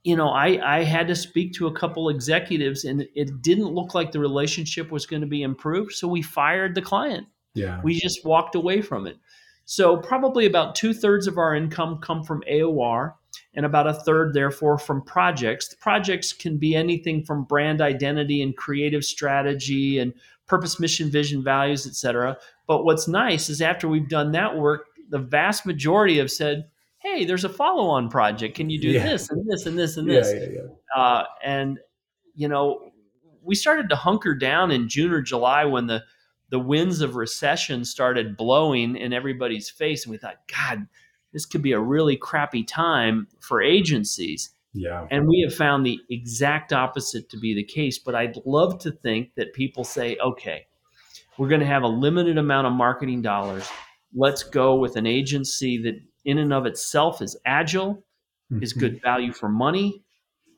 you 0.04 0.16
know, 0.16 0.28
I, 0.28 0.78
I 0.78 0.84
had 0.84 1.08
to 1.08 1.16
speak 1.16 1.52
to 1.54 1.66
a 1.66 1.72
couple 1.72 2.08
executives 2.08 2.84
and 2.84 3.06
it 3.14 3.42
didn't 3.42 3.68
look 3.68 3.94
like 3.94 4.12
the 4.12 4.20
relationship 4.20 4.90
was 4.90 5.06
going 5.06 5.22
to 5.22 5.26
be 5.26 5.42
improved. 5.42 5.92
So 5.92 6.08
we 6.08 6.22
fired 6.22 6.74
the 6.74 6.82
client. 6.82 7.26
Yeah. 7.54 7.80
We 7.82 7.98
just 7.98 8.24
walked 8.24 8.54
away 8.54 8.80
from 8.80 9.06
it. 9.06 9.16
So 9.64 9.96
probably 9.96 10.46
about 10.46 10.74
two 10.74 10.94
thirds 10.94 11.26
of 11.26 11.36
our 11.36 11.54
income 11.54 11.98
come 11.98 12.22
from 12.22 12.42
AOR 12.50 13.14
and 13.54 13.66
about 13.66 13.86
a 13.86 13.92
third, 13.92 14.32
therefore, 14.32 14.78
from 14.78 15.02
projects. 15.02 15.68
The 15.68 15.76
projects 15.76 16.32
can 16.32 16.58
be 16.58 16.74
anything 16.74 17.24
from 17.24 17.44
brand 17.44 17.80
identity 17.80 18.40
and 18.40 18.56
creative 18.56 19.04
strategy 19.04 19.98
and 19.98 20.14
purpose, 20.46 20.80
mission, 20.80 21.10
vision, 21.10 21.42
values, 21.42 21.86
etc. 21.86 22.38
But 22.66 22.84
what's 22.84 23.08
nice 23.08 23.50
is 23.50 23.60
after 23.60 23.88
we've 23.88 24.08
done 24.08 24.32
that 24.32 24.56
work, 24.56 24.86
the 25.10 25.18
vast 25.18 25.66
majority 25.66 26.18
have 26.18 26.30
said, 26.30 26.68
"Hey, 26.98 27.24
there's 27.24 27.44
a 27.44 27.48
follow-on 27.48 28.08
project. 28.08 28.56
Can 28.56 28.70
you 28.70 28.80
do 28.80 28.88
Yeah. 28.90 29.04
this 29.04 29.30
and 29.30 29.46
this 29.48 29.66
and 29.66 29.78
this 29.78 29.96
and 29.96 30.08
Yeah, 30.08 30.14
this?" 30.20 30.34
yeah, 30.34 30.60
yeah. 30.62 31.00
Uh, 31.02 31.24
and 31.44 31.78
you 32.34 32.48
know, 32.48 32.92
we 33.42 33.54
started 33.54 33.88
to 33.88 33.96
hunker 33.96 34.34
down 34.34 34.70
in 34.70 34.88
June 34.88 35.12
or 35.12 35.22
July 35.22 35.64
when 35.64 35.86
the 35.86 36.02
the 36.50 36.58
winds 36.58 37.02
of 37.02 37.14
recession 37.14 37.84
started 37.84 38.36
blowing 38.36 38.96
in 38.96 39.12
everybody's 39.12 39.68
face, 39.68 40.04
and 40.04 40.10
we 40.10 40.16
thought, 40.16 40.36
God, 40.48 40.86
this 41.34 41.44
could 41.44 41.60
be 41.60 41.72
a 41.72 41.80
really 41.80 42.16
crappy 42.16 42.64
time 42.64 43.28
for 43.40 43.60
agencies. 43.60 44.50
Yeah. 44.72 45.06
And 45.10 45.28
we 45.28 45.42
have 45.42 45.54
found 45.54 45.84
the 45.84 46.00
exact 46.08 46.72
opposite 46.72 47.28
to 47.30 47.38
be 47.38 47.52
the 47.54 47.64
case. 47.64 47.98
But 47.98 48.14
I'd 48.14 48.38
love 48.46 48.78
to 48.80 48.90
think 48.90 49.34
that 49.34 49.52
people 49.52 49.84
say, 49.84 50.16
okay, 50.24 50.66
we're 51.36 51.48
going 51.48 51.60
to 51.60 51.66
have 51.66 51.82
a 51.82 51.88
limited 51.88 52.38
amount 52.38 52.66
of 52.66 52.72
marketing 52.72 53.20
dollars. 53.20 53.68
Let's 54.14 54.42
go 54.42 54.76
with 54.76 54.96
an 54.96 55.06
agency 55.06 55.76
that, 55.82 56.00
in 56.28 56.38
and 56.38 56.52
of 56.52 56.66
itself, 56.66 57.22
is 57.22 57.36
agile, 57.46 58.04
is 58.60 58.74
Mhm. 58.74 58.80
good 58.80 59.02
value 59.02 59.32
for 59.32 59.48
money, 59.48 60.02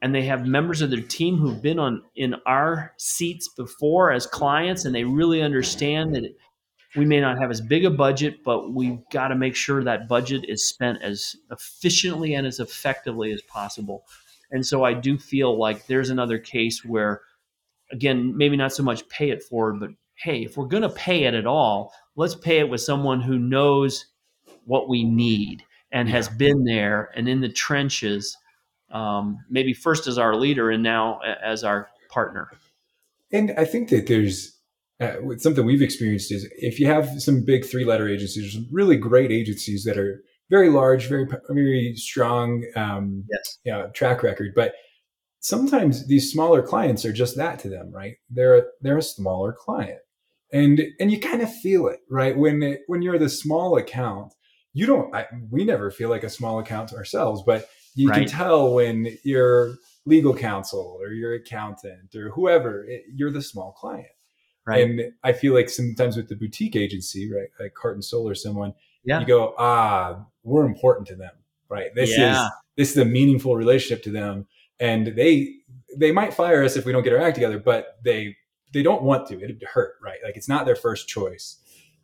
and 0.03 0.15
they 0.15 0.23
have 0.23 0.47
members 0.47 0.83
of 0.83 0.91
their 0.91 1.01
team 1.01 1.37
who've 1.37 1.63
been 1.63 1.79
on 1.79 2.03
in 2.15 2.35
our 2.47 2.93
seats 2.99 3.49
before 3.57 4.11
as 4.11 4.27
clients, 4.27 4.85
and 4.85 4.95
they 4.95 5.05
really 5.05 5.43
understand 5.43 6.15
that 6.15 6.25
we 6.97 7.05
may 7.05 7.21
not 7.21 7.39
have 7.39 7.51
as 7.51 7.61
big 7.61 7.85
a 7.85 7.91
budget, 7.91 8.43
but 8.45 8.73
we've 8.73 8.99
got 9.13 9.29
to 9.29 9.37
make 9.37 9.55
sure 9.55 9.85
that 9.85 10.09
budget 10.09 10.45
is 10.49 10.69
spent 10.69 11.01
as 11.03 11.37
efficiently 11.51 12.35
and 12.35 12.47
as 12.47 12.59
effectively 12.59 13.31
as 13.33 13.43
possible. 13.43 14.05
And 14.51 14.67
so 14.67 14.83
I 14.83 14.95
do 14.95 15.17
feel 15.17 15.57
like 15.57 15.87
there's 15.87 16.11
another 16.11 16.39
case 16.39 16.85
where, 16.85 17.21
again, 17.93 18.37
maybe 18.37 18.57
not 18.57 18.73
so 18.73 18.83
much 18.83 19.09
pay 19.09 19.31
it 19.31 19.43
forward, 19.45 19.79
but 19.79 19.91
hey, 20.17 20.43
if 20.43 20.57
we're 20.57 20.67
going 20.67 20.83
to 20.83 20.91
pay 20.91 21.25
it 21.25 21.35
at 21.35 21.47
all, 21.47 21.93
let's 22.17 22.35
pay 22.35 22.59
it 22.59 22.69
with 22.69 22.81
someone 22.81 23.21
who 23.21 23.39
knows 23.39 24.07
what 24.71 24.89
we 24.89 25.03
need 25.03 25.65
and 25.91 26.09
has 26.09 26.29
been 26.29 26.63
there 26.65 27.11
and 27.17 27.29
in 27.29 27.41
the 27.41 27.49
trenches, 27.49 28.37
um, 28.93 29.37
maybe 29.51 29.73
first 29.75 30.07
as 30.07 30.17
our 30.17 30.37
leader 30.37 30.71
and 30.71 30.83
now 30.83 31.19
as 31.43 31.65
our 31.65 31.89
partner. 32.09 32.49
And 33.33 33.53
I 33.59 33.65
think 33.65 33.89
that 33.89 34.07
there's 34.07 34.57
uh, 35.01 35.17
something 35.39 35.65
we've 35.65 35.83
experienced 35.83 36.31
is 36.31 36.49
if 36.57 36.79
you 36.79 36.87
have 36.87 37.21
some 37.21 37.45
big 37.45 37.65
three 37.65 37.85
letter 37.85 38.09
agencies, 38.09 38.53
some 38.53 38.69
really 38.71 38.97
great 38.97 39.33
agencies 39.33 39.83
that 39.85 39.99
are 39.99 40.23
very 40.51 40.71
large, 40.71 41.09
very 41.09 41.27
very 41.49 41.95
strong, 41.97 42.65
um, 42.77 43.25
Yes. 43.29 43.59
you 43.65 43.73
know, 43.73 43.91
track 43.93 44.23
record, 44.23 44.53
but 44.55 44.75
sometimes 45.41 46.07
these 46.07 46.31
smaller 46.31 46.63
clients 46.63 47.05
are 47.05 47.13
just 47.13 47.37
that 47.37 47.59
to 47.61 47.69
them, 47.69 47.91
right? 47.93 48.15
They're 48.31 48.69
they're 48.83 48.99
a 48.99 49.03
smaller 49.03 49.53
client, 49.53 50.01
and 50.53 50.81
and 51.01 51.11
you 51.11 51.19
kind 51.19 51.43
of 51.43 51.53
feel 51.63 51.89
it, 51.89 52.01
right? 52.09 52.37
When 52.37 52.63
it, 52.63 52.81
when 52.87 53.03
you're 53.03 53.19
the 53.19 53.29
small 53.29 53.77
account, 53.77 54.33
you 54.73 54.87
don't. 54.87 55.15
I, 55.15 55.27
we 55.51 55.65
never 55.65 55.91
feel 55.91 56.09
like 56.11 56.23
a 56.25 56.31
small 56.31 56.59
account 56.59 56.93
ourselves, 56.93 57.43
but 57.45 57.69
you 57.95 58.09
Right. 58.09 58.21
can 58.21 58.27
tell 58.29 58.75
when 58.75 59.17
your 59.25 59.75
legal 60.07 60.35
counsel 60.35 60.99
or 61.01 61.09
your 61.13 61.35
accountant 61.35 62.15
or 62.15 62.31
whoever 62.31 62.85
it, 62.85 63.03
you're 63.13 63.31
the 63.33 63.43
small 63.43 63.73
client. 63.73 64.07
Right. 64.65 64.89
And 64.89 65.13
I 65.25 65.33
feel 65.33 65.55
like 65.55 65.69
sometimes 65.69 66.17
with 66.17 66.29
the 66.29 66.37
boutique 66.37 66.77
agency, 66.77 67.31
right, 67.33 67.49
like 67.59 67.73
Heart 67.81 67.95
and 67.97 68.05
Soul 68.05 68.29
or 68.29 68.35
someone, 68.35 68.75
Yeah. 69.05 69.21
you 69.21 69.27
go, 69.27 69.55
ah, 69.59 70.25
we're 70.45 70.65
important 70.67 71.09
to 71.09 71.17
them, 71.17 71.33
right? 71.69 71.93
This 71.95 72.17
Yeah. 72.17 72.31
is 72.45 72.51
this 72.77 72.91
is 72.93 72.97
a 72.99 73.05
meaningful 73.05 73.57
relationship 73.57 74.03
to 74.05 74.11
them, 74.11 74.47
and 74.79 75.09
they 75.09 75.55
they 75.97 76.13
might 76.13 76.33
fire 76.33 76.63
us 76.63 76.77
if 76.77 76.85
we 76.87 76.93
don't 76.93 77.03
get 77.03 77.13
our 77.13 77.19
act 77.21 77.35
together, 77.35 77.59
but 77.59 77.99
they 78.05 78.37
they 78.73 78.83
don't 78.85 79.03
want 79.03 79.27
to. 79.29 79.43
It'd 79.43 79.63
hurt, 79.65 79.95
right? 80.03 80.19
Like 80.25 80.37
it's 80.37 80.49
not 80.49 80.65
their 80.65 80.77
first 80.77 81.09
choice, 81.09 81.57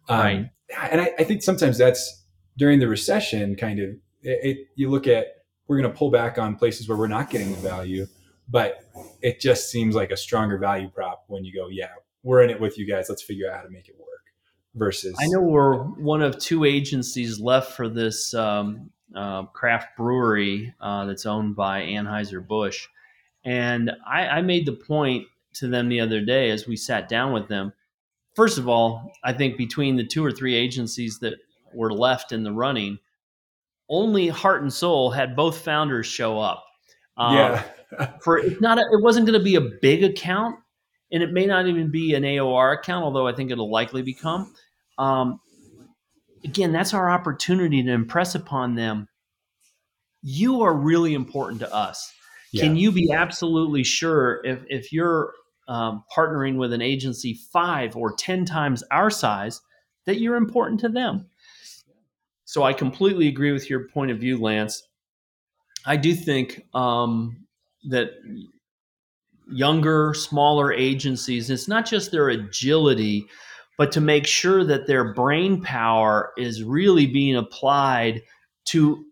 Um, 0.08 0.18
Right. 0.18 0.50
And 0.90 1.00
I, 1.00 1.12
I 1.20 1.24
think 1.24 1.42
sometimes 1.44 1.78
that's 1.78 2.24
during 2.56 2.80
the 2.80 2.88
recession, 2.88 3.56
kind 3.56 3.80
of. 3.80 3.90
It, 4.22 4.38
it 4.42 4.58
you 4.74 4.90
look 4.90 5.06
at 5.06 5.26
we're 5.68 5.80
going 5.80 5.90
to 5.90 5.96
pull 5.96 6.10
back 6.10 6.38
on 6.38 6.56
places 6.56 6.88
where 6.88 6.96
we're 6.96 7.08
not 7.08 7.30
getting 7.30 7.50
the 7.50 7.58
value, 7.58 8.06
but 8.48 8.84
it 9.22 9.40
just 9.40 9.70
seems 9.70 9.94
like 9.94 10.10
a 10.10 10.16
stronger 10.16 10.58
value 10.58 10.88
prop 10.88 11.24
when 11.26 11.44
you 11.44 11.52
go, 11.52 11.68
yeah, 11.68 11.90
we're 12.22 12.42
in 12.42 12.50
it 12.50 12.60
with 12.60 12.78
you 12.78 12.86
guys. 12.86 13.06
Let's 13.08 13.22
figure 13.22 13.50
out 13.50 13.56
how 13.56 13.62
to 13.62 13.70
make 13.70 13.88
it 13.88 13.96
work. 13.98 14.06
Versus, 14.74 15.16
I 15.18 15.26
know 15.28 15.40
we're 15.40 15.78
one 15.78 16.20
of 16.22 16.38
two 16.38 16.64
agencies 16.64 17.40
left 17.40 17.72
for 17.72 17.88
this 17.88 18.34
um, 18.34 18.90
uh, 19.14 19.44
craft 19.44 19.96
brewery 19.96 20.74
uh, 20.80 21.06
that's 21.06 21.24
owned 21.24 21.56
by 21.56 21.80
Anheuser 21.80 22.46
Busch, 22.46 22.86
and 23.42 23.90
I, 24.06 24.26
I 24.28 24.42
made 24.42 24.66
the 24.66 24.74
point 24.74 25.24
to 25.54 25.68
them 25.68 25.88
the 25.88 26.00
other 26.00 26.20
day 26.20 26.50
as 26.50 26.66
we 26.66 26.76
sat 26.76 27.08
down 27.08 27.32
with 27.32 27.48
them. 27.48 27.72
First 28.34 28.58
of 28.58 28.68
all, 28.68 29.10
I 29.24 29.32
think 29.32 29.56
between 29.56 29.96
the 29.96 30.04
two 30.04 30.22
or 30.22 30.30
three 30.30 30.54
agencies 30.54 31.20
that 31.20 31.36
were 31.74 31.92
left 31.92 32.32
in 32.32 32.42
the 32.42 32.52
running, 32.52 32.98
only 33.88 34.28
Heart 34.28 34.62
and 34.62 34.72
Soul 34.72 35.10
had 35.10 35.36
both 35.36 35.58
founders 35.58 36.06
show 36.06 36.38
up. 36.38 36.64
Um, 37.16 37.36
yeah, 37.36 37.62
for 38.20 38.38
it's 38.38 38.60
not 38.60 38.78
a, 38.78 38.82
it 38.82 39.02
wasn't 39.02 39.26
going 39.26 39.38
to 39.38 39.44
be 39.44 39.54
a 39.54 39.60
big 39.60 40.04
account 40.04 40.56
and 41.12 41.22
it 41.22 41.32
may 41.32 41.46
not 41.46 41.66
even 41.66 41.90
be 41.90 42.14
an 42.14 42.24
aor 42.24 42.74
account 42.74 43.04
although 43.04 43.26
i 43.26 43.32
think 43.32 43.50
it'll 43.50 43.70
likely 43.70 44.02
become. 44.02 44.52
Um, 44.98 45.40
again 46.44 46.72
that's 46.72 46.94
our 46.94 47.10
opportunity 47.10 47.82
to 47.82 47.90
impress 47.90 48.34
upon 48.34 48.74
them. 48.74 49.08
You 50.22 50.62
are 50.62 50.74
really 50.74 51.14
important 51.14 51.60
to 51.60 51.72
us. 51.72 52.12
Yeah. 52.52 52.62
can 52.62 52.76
you 52.76 52.92
be 52.92 53.12
absolutely 53.12 53.84
sure 53.84 54.40
if, 54.44 54.60
if 54.68 54.92
you're 54.92 55.32
um, 55.68 56.04
partnering 56.16 56.56
with 56.56 56.72
an 56.72 56.80
agency 56.80 57.38
five 57.52 57.96
or 57.96 58.12
ten 58.12 58.44
times 58.44 58.82
our 58.90 59.10
size 59.10 59.60
that 60.06 60.20
you're 60.20 60.36
important 60.36 60.80
to 60.80 60.88
them 60.88 61.26
so 62.46 62.62
i 62.62 62.72
completely 62.72 63.28
agree 63.28 63.52
with 63.52 63.68
your 63.68 63.86
point 63.88 64.10
of 64.10 64.18
view 64.18 64.38
lance 64.38 64.82
i 65.84 65.94
do 65.96 66.14
think 66.14 66.64
um, 66.74 67.36
that 67.84 68.12
younger 69.52 70.12
smaller 70.14 70.72
agencies 70.72 71.50
it's 71.50 71.68
not 71.68 71.86
just 71.86 72.10
their 72.10 72.30
agility 72.30 73.24
but 73.78 73.92
to 73.92 74.00
make 74.00 74.26
sure 74.26 74.64
that 74.64 74.86
their 74.86 75.12
brain 75.12 75.60
power 75.60 76.32
is 76.38 76.64
really 76.64 77.06
being 77.06 77.36
applied 77.36 78.22
to 78.64 79.04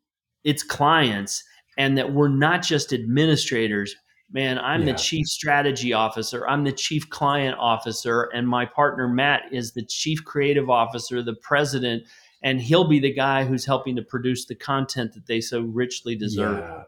its 0.43 0.63
clients 0.63 1.45
and 1.77 1.99
that 1.99 2.13
we're 2.13 2.29
not 2.29 2.63
just 2.63 2.93
administrators 2.93 3.95
man 4.33 4.59
i'm 4.59 4.81
Yeah. 4.81 4.93
the 4.93 4.99
chief 4.99 5.27
strategy 5.27 5.93
officer 5.93 6.49
i'm 6.49 6.65
the 6.65 6.73
chief 6.73 7.09
client 7.11 7.57
officer 7.61 8.23
and 8.35 8.49
my 8.49 8.67
partner 8.67 9.07
matt 9.07 9.43
is 9.53 9.73
the 9.73 9.85
chief 9.85 10.25
creative 10.25 10.69
officer 10.69 11.23
the 11.23 11.37
president 11.43 12.03
and 12.45 12.61
he'll 12.61 12.87
be 12.87 13.01
the 13.01 13.13
guy 13.13 13.45
who's 13.45 13.65
helping 13.65 13.97
to 13.97 14.03
produce 14.03 14.45
the 14.45 14.55
content 14.55 15.15
that 15.15 15.27
they 15.27 15.41
so 15.41 15.63
richly 15.63 16.15
deserve 16.15 16.59
Yeah. 16.59 16.83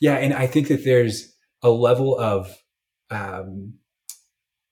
Yeah. 0.00 0.16
And 0.16 0.34
I 0.34 0.48
think 0.48 0.66
that 0.68 0.82
there's 0.84 1.32
a 1.62 1.70
level 1.70 2.18
of 2.18 2.56
um, 3.10 3.74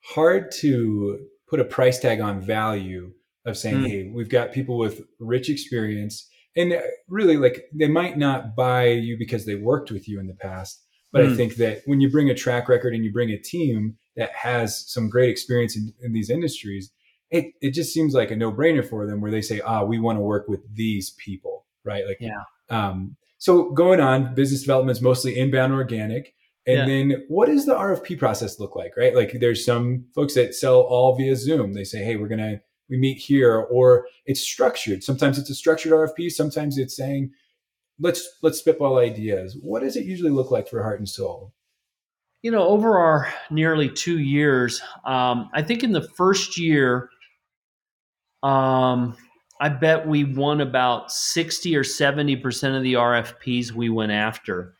hard 0.02 0.50
to 0.60 1.26
put 1.48 1.60
a 1.60 1.64
price 1.64 2.00
tag 2.00 2.20
on 2.20 2.40
value 2.40 3.12
of 3.44 3.56
saying, 3.56 3.82
Mm. 3.82 3.86
hey, 3.88 4.10
we've 4.12 4.28
got 4.28 4.52
people 4.52 4.76
with 4.78 5.02
rich 5.20 5.48
experience. 5.48 6.28
And 6.56 6.72
uh, 6.72 6.80
really, 7.08 7.36
like, 7.36 7.64
they 7.72 7.86
might 7.88 8.18
not 8.18 8.56
buy 8.56 8.86
you 8.88 9.16
because 9.18 9.46
they 9.46 9.54
worked 9.54 9.90
with 9.90 10.08
you 10.08 10.18
in 10.18 10.26
the 10.26 10.34
past. 10.34 10.82
But 11.12 11.22
I 11.22 11.26
Mm. 11.26 11.36
think 11.36 11.54
that 11.56 11.82
when 11.86 12.00
you 12.00 12.10
bring 12.10 12.28
a 12.30 12.34
track 12.34 12.68
record 12.68 12.94
and 12.94 13.04
you 13.04 13.12
bring 13.12 13.30
a 13.30 13.38
team 13.38 13.96
that 14.16 14.30
has 14.32 14.90
some 14.90 15.08
great 15.08 15.30
experience 15.30 15.76
in, 15.76 15.92
in 16.02 16.12
these 16.12 16.30
industries, 16.30 16.90
it, 17.30 17.52
it 17.60 17.70
just 17.72 17.92
seems 17.92 18.14
like 18.14 18.30
a 18.30 18.36
no 18.36 18.52
brainer 18.52 18.86
for 18.86 19.06
them 19.06 19.20
where 19.20 19.30
they 19.30 19.42
say, 19.42 19.60
ah, 19.60 19.84
we 19.84 19.98
want 19.98 20.16
to 20.18 20.22
work 20.22 20.48
with 20.48 20.60
these 20.74 21.10
people, 21.10 21.66
right? 21.84 22.04
Like, 22.06 22.18
Yeah. 22.20 22.42
Um, 22.68 23.16
so 23.38 23.70
going 23.70 24.00
on, 24.00 24.34
business 24.34 24.60
development 24.60 24.98
is 24.98 25.02
mostly 25.02 25.38
inbound 25.38 25.72
organic. 25.72 26.34
And 26.66 26.78
Yeah. 26.78 26.86
then 26.86 27.24
what 27.28 27.46
does 27.46 27.66
the 27.66 27.74
RFP 27.74 28.18
process 28.18 28.58
look 28.60 28.76
like, 28.76 28.96
right? 28.96 29.14
Like 29.14 29.36
there's 29.40 29.64
some 29.64 30.06
folks 30.14 30.34
that 30.34 30.54
sell 30.54 30.80
all 30.80 31.16
via 31.16 31.36
Zoom. 31.36 31.72
They 31.72 31.84
say, 31.84 32.04
hey, 32.04 32.16
we're 32.16 32.28
going 32.28 32.38
to, 32.40 32.60
we 32.88 32.98
meet 32.98 33.18
here, 33.18 33.56
or 33.56 34.06
it's 34.26 34.40
structured. 34.40 35.02
Sometimes 35.04 35.38
it's 35.38 35.50
a 35.50 35.54
structured 35.54 35.92
RFP. 35.92 36.30
Sometimes 36.30 36.76
it's 36.76 36.96
saying, 36.96 37.30
let's, 38.00 38.28
let's 38.42 38.58
spitball 38.58 38.98
ideas. 38.98 39.56
What 39.62 39.82
does 39.82 39.96
it 39.96 40.04
usually 40.04 40.30
look 40.30 40.50
like 40.50 40.68
for 40.68 40.82
Heart 40.82 40.98
and 40.98 41.08
Soul? 41.08 41.54
you 42.42 42.50
know, 42.50 42.66
over 42.66 42.98
our 42.98 43.32
nearly 43.50 43.88
two 43.90 44.18
years, 44.18 44.80
um, 45.04 45.50
I 45.52 45.62
think 45.62 45.82
in 45.82 45.92
the 45.92 46.08
first 46.16 46.58
year, 46.58 47.10
um, 48.42 49.16
I 49.60 49.68
bet 49.68 50.06
we 50.06 50.24
won 50.24 50.60
about 50.60 51.12
sixty 51.12 51.76
or 51.76 51.84
seventy 51.84 52.36
percent 52.36 52.76
of 52.76 52.82
the 52.82 52.94
RFPs 52.94 53.72
we 53.72 53.88
went 53.88 54.12
after, 54.12 54.74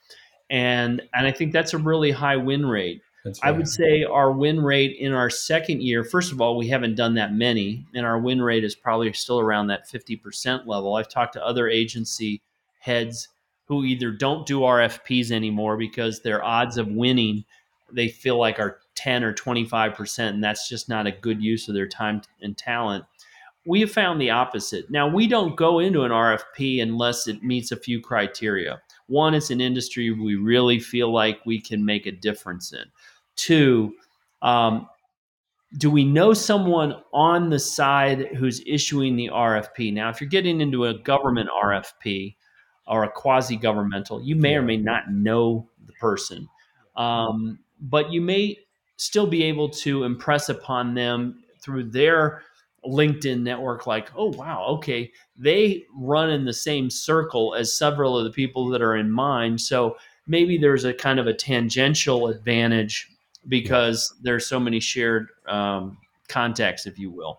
and 0.48 1.02
and 1.14 1.26
I 1.26 1.32
think 1.32 1.52
that's 1.52 1.74
a 1.74 1.78
really 1.78 2.10
high 2.10 2.36
win 2.36 2.66
rate. 2.66 3.02
I 3.42 3.50
would 3.50 3.68
say 3.68 4.02
our 4.04 4.32
win 4.32 4.62
rate 4.62 4.96
in 4.98 5.12
our 5.12 5.28
second 5.28 5.82
year, 5.82 6.04
first 6.04 6.32
of 6.32 6.40
all, 6.40 6.56
we 6.56 6.68
haven't 6.68 6.94
done 6.94 7.14
that 7.16 7.34
many, 7.34 7.84
and 7.94 8.06
our 8.06 8.18
win 8.18 8.40
rate 8.40 8.64
is 8.64 8.74
probably 8.74 9.12
still 9.12 9.38
around 9.38 9.66
that 9.66 9.86
50% 9.86 10.66
level. 10.66 10.94
I've 10.94 11.10
talked 11.10 11.34
to 11.34 11.44
other 11.44 11.68
agency 11.68 12.40
heads 12.78 13.28
who 13.66 13.84
either 13.84 14.10
don't 14.10 14.46
do 14.46 14.60
RFPs 14.60 15.30
anymore 15.30 15.76
because 15.76 16.20
their 16.20 16.42
odds 16.42 16.78
of 16.78 16.88
winning 16.88 17.44
they 17.92 18.08
feel 18.08 18.38
like 18.38 18.58
are 18.58 18.78
10 18.94 19.24
or 19.24 19.32
25%, 19.32 20.18
and 20.28 20.42
that's 20.42 20.68
just 20.68 20.88
not 20.88 21.06
a 21.06 21.12
good 21.12 21.42
use 21.42 21.68
of 21.68 21.74
their 21.74 21.88
time 21.88 22.22
and 22.40 22.56
talent. 22.56 23.04
We 23.66 23.80
have 23.80 23.92
found 23.92 24.20
the 24.20 24.30
opposite. 24.30 24.90
Now, 24.90 25.08
we 25.08 25.26
don't 25.26 25.56
go 25.56 25.80
into 25.80 26.02
an 26.02 26.12
RFP 26.12 26.82
unless 26.82 27.26
it 27.26 27.42
meets 27.42 27.72
a 27.72 27.76
few 27.76 28.00
criteria. 28.00 28.80
One, 29.06 29.34
it's 29.34 29.50
an 29.50 29.60
industry 29.60 30.10
we 30.10 30.36
really 30.36 30.78
feel 30.78 31.12
like 31.12 31.44
we 31.44 31.60
can 31.60 31.84
make 31.84 32.06
a 32.06 32.12
difference 32.12 32.72
in. 32.72 32.84
Two, 33.36 33.94
um, 34.40 34.88
do 35.78 35.90
we 35.90 36.04
know 36.04 36.32
someone 36.32 36.94
on 37.12 37.50
the 37.50 37.58
side 37.58 38.28
who's 38.36 38.62
issuing 38.66 39.14
the 39.14 39.28
RFP? 39.28 39.92
Now, 39.92 40.08
if 40.08 40.20
you're 40.20 40.30
getting 40.30 40.60
into 40.60 40.86
a 40.86 40.94
government 40.94 41.48
RFP 41.62 42.36
or 42.86 43.04
a 43.04 43.10
quasi 43.10 43.56
governmental, 43.56 44.22
you 44.22 44.36
may 44.36 44.56
or 44.56 44.62
may 44.62 44.78
not 44.78 45.12
know 45.12 45.68
the 45.86 45.92
person, 45.94 46.48
um, 46.96 47.58
but 47.80 48.10
you 48.10 48.20
may 48.20 48.58
still 48.96 49.26
be 49.26 49.44
able 49.44 49.68
to 49.68 50.04
impress 50.04 50.48
upon 50.48 50.94
them 50.94 51.42
through 51.62 51.84
their 51.84 52.42
LinkedIn 52.86 53.42
network, 53.42 53.86
like, 53.86 54.10
oh, 54.16 54.32
wow, 54.32 54.64
okay, 54.68 55.12
they 55.36 55.84
run 55.94 56.30
in 56.30 56.44
the 56.44 56.52
same 56.52 56.88
circle 56.88 57.54
as 57.54 57.76
several 57.76 58.16
of 58.16 58.24
the 58.24 58.30
people 58.30 58.68
that 58.70 58.80
are 58.80 58.96
in 58.96 59.10
mine. 59.10 59.58
So 59.58 59.96
maybe 60.26 60.56
there's 60.56 60.84
a 60.84 60.94
kind 60.94 61.18
of 61.18 61.26
a 61.26 61.34
tangential 61.34 62.28
advantage 62.28 63.08
because 63.48 64.14
there's 64.22 64.46
so 64.46 64.58
many 64.60 64.80
shared 64.80 65.28
um, 65.46 65.98
contacts, 66.28 66.86
if 66.86 66.98
you 66.98 67.10
will. 67.10 67.38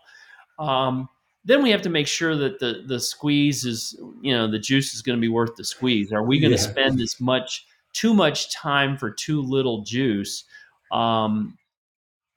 Um, 0.60 1.10
then 1.44 1.64
we 1.64 1.72
have 1.72 1.82
to 1.82 1.90
make 1.90 2.08
sure 2.08 2.36
that 2.36 2.60
the 2.60 2.84
the 2.86 3.00
squeeze 3.00 3.66
is, 3.66 4.00
you 4.22 4.32
know, 4.32 4.50
the 4.50 4.60
juice 4.60 4.94
is 4.94 5.02
going 5.02 5.18
to 5.18 5.22
be 5.22 5.28
worth 5.30 5.56
the 5.56 5.64
squeeze. 5.64 6.12
Are 6.12 6.24
we 6.24 6.40
going 6.40 6.56
to 6.56 6.62
yeah. 6.62 6.70
spend 6.70 7.02
as 7.02 7.20
much, 7.20 7.66
too 7.94 8.14
much 8.14 8.54
time 8.54 8.96
for 8.96 9.10
too 9.10 9.42
little 9.42 9.82
juice? 9.82 10.44
Um, 10.92 11.58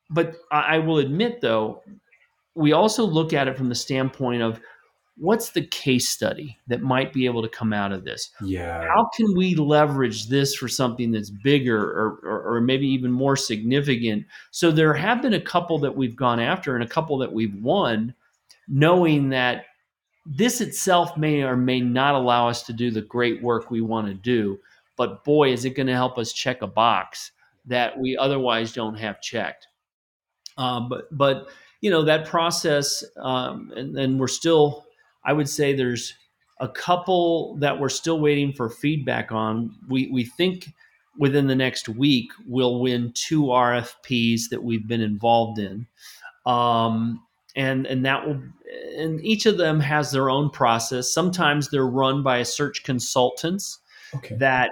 but 0.09 0.37
I, 0.51 0.77
I 0.77 0.79
will 0.79 0.99
admit, 0.99 1.43
though, 1.43 1.83
we 2.55 2.73
also 2.73 3.05
look 3.05 3.33
at 3.33 3.49
it 3.49 3.57
from 3.57 3.69
the 3.69 3.75
standpoint 3.75 4.43
of 4.43 4.61
what's 5.17 5.51
the 5.51 5.65
case 5.67 6.09
study 6.09 6.59
that 6.67 6.83
might 6.83 7.13
be 7.13 7.27
able 7.27 7.43
to 7.43 7.49
come 7.49 7.73
out 7.73 7.93
of 7.93 8.05
this? 8.05 8.31
Yeah. 8.43 8.85
How 8.89 9.09
can 9.17 9.35
we 9.37 9.55
leverage 9.55 10.29
this 10.29 10.55
for 10.55 10.69
something 10.69 11.13
that's 11.13 11.31
bigger 11.31 11.79
or, 11.79 12.19
or, 12.23 12.57
or, 12.57 12.61
maybe 12.61 12.87
even 12.89 13.13
more 13.13 13.37
significant? 13.37 14.27
So 14.51 14.73
there 14.73 14.95
have 14.95 15.23
been 15.23 15.35
a 15.35 15.41
couple 15.41 15.79
that 15.81 15.97
we've 15.97 16.17
gone 16.17 16.41
after 16.41 16.75
and 16.75 16.83
a 16.83 16.89
couple 16.89 17.17
that 17.19 17.33
we've 17.33 17.55
won, 17.55 18.15
knowing 18.67 19.29
that 19.31 19.67
this 20.27 20.61
itself 20.61 21.17
may 21.17 21.43
or 21.43 21.57
may 21.57 21.81
not 21.81 22.15
allow 22.15 22.49
us 22.49 22.63
to 22.65 22.73
do 22.73 22.91
the 22.91 23.03
great 23.03 23.43
work 23.43 23.71
we 23.71 23.83
want 23.83 24.09
to 24.09 24.15
do. 24.15 24.59
But 24.97 25.25
boy, 25.25 25.53
is 25.53 25.65
it 25.65 25.71
going 25.71 25.87
to 25.89 25.93
help 25.93 26.19
us 26.19 26.33
check 26.33 26.63
a 26.63 26.67
box 26.67 27.31
that 27.67 27.99
we 27.99 28.17
otherwise 28.17 28.73
don't 28.73 28.97
have 28.97 29.21
checked. 29.21 29.69
Um, 30.57 30.89
but, 30.89 31.07
but, 31.17 31.49
you 31.85 31.91
know, 31.91 32.03
that 32.03 32.25
process, 32.25 33.05
um, 33.19 33.71
and, 33.77 33.95
and 33.99 34.19
we're 34.19 34.27
still 34.27 34.87
I 35.23 35.35
would 35.35 35.51
say 35.51 35.75
there's 35.75 36.15
a 36.59 36.67
couple 36.67 37.59
that 37.59 37.79
we're 37.79 37.91
still 37.91 38.21
waiting 38.21 38.55
for 38.55 38.71
feedback 38.71 39.33
on. 39.33 39.77
We 39.91 40.09
we 40.11 40.25
think 40.25 40.73
within 41.19 41.47
the 41.47 41.55
next 41.55 41.91
week 41.91 42.31
we'll 42.47 42.81
win 42.81 43.13
two 43.15 43.43
RFPs 43.43 44.49
that 44.51 44.65
we've 44.65 44.89
been 44.89 45.03
involved 45.03 45.59
in, 45.59 45.87
um, 46.47 47.23
and 47.55 47.87
and 47.87 48.03
that 48.07 48.27
will 48.27 48.41
and 48.97 49.23
each 49.23 49.45
of 49.45 49.59
them 49.59 49.79
has 49.79 50.11
their 50.11 50.31
own 50.31 50.49
process. 50.49 51.13
Sometimes 51.13 51.69
they're 51.69 51.85
run 51.85 52.23
by 52.23 52.39
a 52.39 52.47
search 52.47 52.83
consultants 52.83 53.79
okay. 54.15 54.37
that 54.37 54.71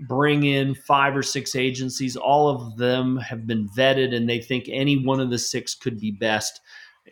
bring 0.00 0.44
in 0.44 0.74
five 0.74 1.16
or 1.16 1.22
six 1.22 1.54
agencies. 1.54 2.16
All 2.16 2.48
of 2.48 2.76
them 2.76 3.16
have 3.18 3.46
been 3.46 3.68
vetted, 3.68 4.14
and 4.14 4.28
they 4.28 4.40
think 4.40 4.68
any 4.68 5.04
one 5.04 5.20
of 5.20 5.30
the 5.30 5.38
six 5.38 5.74
could 5.74 6.00
be 6.00 6.10
best 6.10 6.60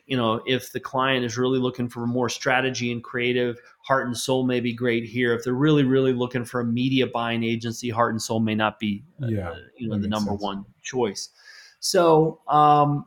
you 0.06 0.16
know, 0.16 0.42
if 0.44 0.72
the 0.72 0.80
client 0.80 1.24
is 1.24 1.38
really 1.38 1.60
looking 1.60 1.88
for 1.88 2.06
more 2.06 2.28
strategy 2.28 2.90
and 2.90 3.02
creative, 3.02 3.60
Heart 3.82 4.06
and 4.06 4.16
Soul 4.16 4.44
may 4.44 4.58
be 4.58 4.72
great 4.72 5.04
here. 5.04 5.32
If 5.34 5.44
they're 5.44 5.52
really, 5.52 5.84
really 5.84 6.12
looking 6.12 6.44
for 6.44 6.60
a 6.60 6.64
media 6.64 7.06
buying 7.06 7.44
agency, 7.44 7.90
Heart 7.90 8.14
and 8.14 8.22
Soul 8.22 8.40
may 8.40 8.56
not 8.56 8.80
be, 8.80 9.04
uh, 9.22 9.28
yeah, 9.28 9.54
you 9.76 9.88
know, 9.88 9.98
the 9.98 10.08
number 10.08 10.30
sense. 10.32 10.42
one 10.42 10.64
choice. 10.82 11.30
So, 11.78 12.40
um, 12.48 13.06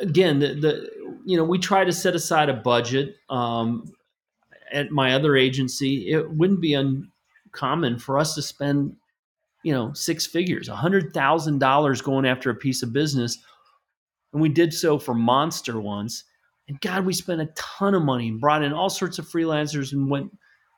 again, 0.00 0.38
the, 0.38 0.54
the, 0.54 0.90
you 1.24 1.36
know, 1.36 1.44
we 1.44 1.58
try 1.58 1.84
to 1.84 1.92
set 1.92 2.14
aside 2.14 2.48
a 2.48 2.54
budget. 2.54 3.16
Um, 3.28 3.92
at 4.70 4.90
my 4.90 5.14
other 5.14 5.34
agency, 5.34 6.10
it 6.12 6.30
wouldn't 6.30 6.60
be 6.60 6.74
uncommon 7.58 7.98
for 7.98 8.18
us 8.18 8.34
to 8.34 8.42
spend, 8.42 8.94
you 9.62 9.72
know, 9.72 9.92
six 9.92 10.26
figures, 10.26 10.68
a 10.68 10.76
hundred 10.76 11.12
thousand 11.12 11.58
dollars 11.58 12.00
going 12.00 12.26
after 12.26 12.50
a 12.50 12.54
piece 12.54 12.82
of 12.82 12.92
business 12.92 13.38
and 14.32 14.42
we 14.42 14.48
did 14.48 14.72
so 14.72 14.98
for 14.98 15.14
Monster 15.14 15.80
once. 15.80 16.24
And 16.68 16.80
God, 16.80 17.06
we 17.06 17.14
spent 17.14 17.40
a 17.40 17.50
ton 17.56 17.94
of 17.94 18.02
money 18.02 18.28
and 18.28 18.40
brought 18.40 18.62
in 18.62 18.72
all 18.72 18.90
sorts 18.90 19.18
of 19.18 19.26
freelancers 19.26 19.92
and 19.92 20.10
went 20.10 20.30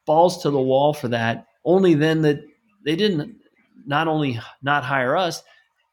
balls 0.06 0.42
to 0.42 0.50
the 0.50 0.60
wall 0.60 0.92
for 0.92 1.08
that. 1.08 1.46
Only 1.64 1.94
then 1.94 2.22
that 2.22 2.40
they 2.84 2.96
didn't 2.96 3.36
not 3.86 4.08
only 4.08 4.38
not 4.62 4.84
hire 4.84 5.16
us, 5.16 5.42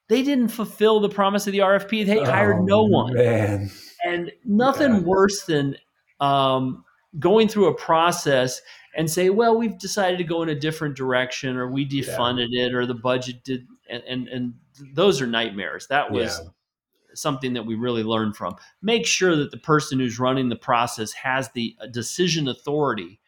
they 0.07 0.21
didn't 0.21 0.49
fulfill 0.49 0.99
the 0.99 1.09
promise 1.09 1.47
of 1.47 1.53
the 1.53 1.59
RFP. 1.59 2.05
They 2.05 2.23
hired 2.23 2.59
oh, 2.59 2.63
no 2.63 2.83
one. 2.83 3.13
Man. 3.13 3.71
And 4.05 4.31
nothing 4.45 4.93
yeah. 4.93 4.99
worse 4.99 5.43
than 5.45 5.75
um, 6.19 6.85
going 7.19 7.47
through 7.47 7.67
a 7.67 7.73
process 7.73 8.61
and 8.95 9.09
say, 9.09 9.29
well, 9.29 9.57
we've 9.57 9.77
decided 9.77 10.17
to 10.17 10.23
go 10.23 10.41
in 10.43 10.49
a 10.49 10.55
different 10.55 10.95
direction 10.95 11.57
or 11.57 11.69
we 11.69 11.87
defunded 11.87 12.47
yeah. 12.49 12.65
it 12.65 12.73
or 12.73 12.85
the 12.85 12.93
budget 12.93 13.43
did. 13.43 13.67
And, 13.89 14.03
and, 14.07 14.27
and, 14.27 14.53
those 14.93 15.21
are 15.21 15.27
nightmares. 15.27 15.87
That 15.87 16.11
was 16.11 16.39
yeah 16.39 16.49
something 17.17 17.53
that 17.53 17.65
we 17.65 17.75
really 17.75 18.03
learned 18.03 18.35
from. 18.35 18.55
Make 18.81 19.05
sure 19.05 19.35
that 19.35 19.51
the 19.51 19.57
person 19.57 19.99
who's 19.99 20.19
running 20.19 20.49
the 20.49 20.55
process 20.55 21.11
has 21.13 21.49
the 21.51 21.75
uh, 21.81 21.87
decision 21.87 22.47
authority 22.47 23.19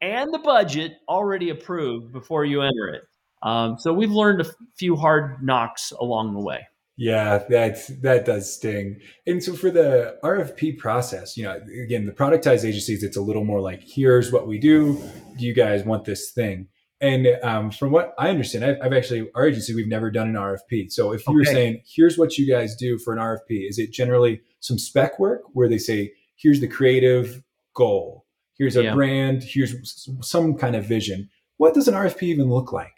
and 0.00 0.32
the 0.32 0.38
budget 0.38 0.98
already 1.08 1.50
approved 1.50 2.12
before 2.12 2.44
you 2.44 2.62
enter 2.62 2.88
it. 2.88 3.02
Um, 3.42 3.78
so 3.78 3.92
we've 3.92 4.10
learned 4.10 4.40
a 4.40 4.50
few 4.76 4.96
hard 4.96 5.42
knocks 5.42 5.92
along 5.92 6.34
the 6.34 6.40
way. 6.40 6.66
Yeah, 6.98 7.38
that 7.50 7.78
that 8.00 8.24
does 8.24 8.54
sting. 8.54 9.00
And 9.26 9.42
so 9.42 9.54
for 9.54 9.70
the 9.70 10.16
RFP 10.24 10.78
process, 10.78 11.36
you 11.36 11.44
know, 11.44 11.60
again, 11.84 12.06
the 12.06 12.12
productized 12.12 12.64
agencies, 12.64 13.02
it's 13.02 13.18
a 13.18 13.20
little 13.20 13.44
more 13.44 13.60
like, 13.60 13.82
here's 13.84 14.32
what 14.32 14.46
we 14.46 14.58
do. 14.58 14.98
Do 15.36 15.44
you 15.44 15.52
guys 15.52 15.84
want 15.84 16.06
this 16.06 16.30
thing? 16.30 16.68
And 17.00 17.26
um, 17.42 17.70
from 17.70 17.90
what 17.90 18.14
I 18.18 18.30
understand, 18.30 18.64
I've, 18.64 18.78
I've, 18.82 18.92
actually 18.94 19.28
our 19.34 19.46
agency 19.46 19.74
we've 19.74 19.86
never 19.86 20.10
done 20.10 20.28
an 20.28 20.34
RFP. 20.34 20.90
So 20.90 21.12
if 21.12 21.26
you 21.26 21.32
okay. 21.32 21.36
were 21.36 21.44
saying, 21.44 21.82
here's 21.86 22.16
what 22.16 22.38
you 22.38 22.50
guys 22.50 22.74
do 22.74 22.98
for 22.98 23.12
an 23.12 23.18
RFP, 23.18 23.68
is 23.68 23.78
it 23.78 23.92
generally 23.92 24.40
some 24.60 24.78
spec 24.78 25.18
work 25.18 25.42
where 25.52 25.68
they 25.68 25.76
say, 25.76 26.14
here's 26.36 26.60
the 26.60 26.68
creative 26.68 27.42
goal, 27.74 28.24
here's 28.56 28.76
a 28.76 28.84
yeah. 28.84 28.94
brand, 28.94 29.42
here's 29.42 30.08
some 30.22 30.56
kind 30.56 30.74
of 30.74 30.86
vision. 30.86 31.28
What 31.58 31.74
does 31.74 31.86
an 31.86 31.94
RFP 31.94 32.22
even 32.22 32.48
look 32.48 32.72
like? 32.72 32.95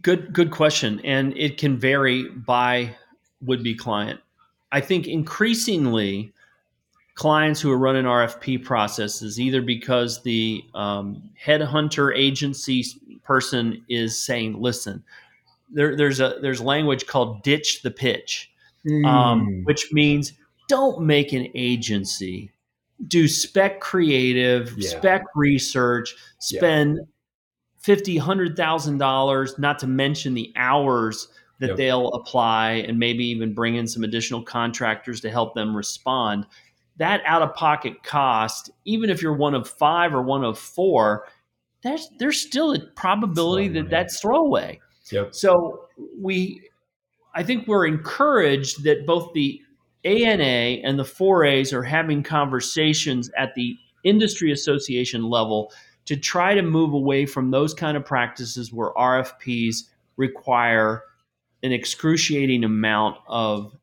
Good, 0.00 0.32
good 0.32 0.50
question, 0.50 1.00
and 1.04 1.36
it 1.36 1.58
can 1.58 1.76
vary 1.76 2.28
by 2.28 2.96
would-be 3.42 3.74
client. 3.74 4.20
I 4.70 4.80
think 4.80 5.06
increasingly 5.06 6.32
clients 7.14 7.60
who 7.60 7.70
are 7.70 7.78
running 7.78 8.04
RFP 8.04 8.64
processes, 8.64 9.38
either 9.38 9.60
because 9.60 10.22
the 10.22 10.64
um, 10.74 11.30
headhunter 11.44 12.16
agency 12.16 12.84
person 13.22 13.84
is 13.90 14.20
saying, 14.20 14.60
"Listen, 14.60 15.04
there, 15.70 15.94
there's 15.94 16.20
a 16.20 16.38
there's 16.40 16.62
language 16.62 17.06
called 17.06 17.42
ditch 17.42 17.82
the 17.82 17.90
pitch, 17.90 18.50
mm. 18.86 19.06
um, 19.06 19.46
hmm. 19.46 19.64
which 19.64 19.92
means 19.92 20.32
don't 20.68 21.02
make 21.02 21.34
an 21.34 21.48
agency 21.54 22.50
do 23.06 23.28
spec 23.28 23.80
creative, 23.80 24.74
yeah. 24.76 24.88
spec 24.88 25.24
research, 25.34 26.14
spend 26.38 26.96
yeah. 26.96 27.04
Fifty, 27.82 28.16
hundred 28.16 28.56
thousand 28.56 28.98
dollars, 28.98 29.58
not 29.58 29.78
to 29.80 29.86
mention 29.86 30.34
the 30.34 30.52
hours." 30.56 31.28
That 31.58 31.68
yep. 31.68 31.76
they'll 31.76 32.08
apply 32.08 32.72
and 32.88 32.98
maybe 32.98 33.24
even 33.26 33.54
bring 33.54 33.76
in 33.76 33.86
some 33.86 34.02
additional 34.02 34.42
contractors 34.42 35.20
to 35.20 35.30
help 35.30 35.54
them 35.54 35.76
respond 35.76 36.44
that 36.96 37.22
out 37.24 37.42
of 37.42 37.54
pocket 37.54 38.02
cost, 38.02 38.70
even 38.84 39.10
if 39.10 39.22
you're 39.22 39.32
one 39.32 39.54
of 39.54 39.68
five 39.68 40.14
or 40.14 40.22
one 40.22 40.44
of 40.44 40.58
four, 40.58 41.26
there's 41.82 42.08
there's 42.18 42.40
still 42.40 42.72
a 42.72 42.80
probability 42.80 43.68
that 43.68 43.90
that's 43.90 44.20
throwaway. 44.20 44.80
Yep. 45.10 45.34
So 45.34 45.88
we, 46.18 46.68
I 47.34 47.42
think 47.42 47.66
we're 47.66 47.86
encouraged 47.86 48.84
that 48.84 49.06
both 49.06 49.32
the 49.34 49.60
ANA 50.04 50.80
and 50.84 50.98
the 50.98 51.04
4As 51.04 51.72
are 51.72 51.82
having 51.82 52.22
conversations 52.22 53.30
at 53.36 53.54
the 53.54 53.76
industry 54.04 54.52
association 54.52 55.24
level 55.24 55.72
to 56.06 56.16
try 56.16 56.54
to 56.54 56.62
move 56.62 56.92
away 56.92 57.26
from 57.26 57.50
those 57.50 57.74
kind 57.74 57.96
of 57.96 58.04
practices 58.04 58.72
where 58.72 58.90
RFPs 58.90 59.84
require 60.16 61.02
an 61.62 61.72
excruciating 61.72 62.64
amount 62.64 63.16
of 63.28 63.76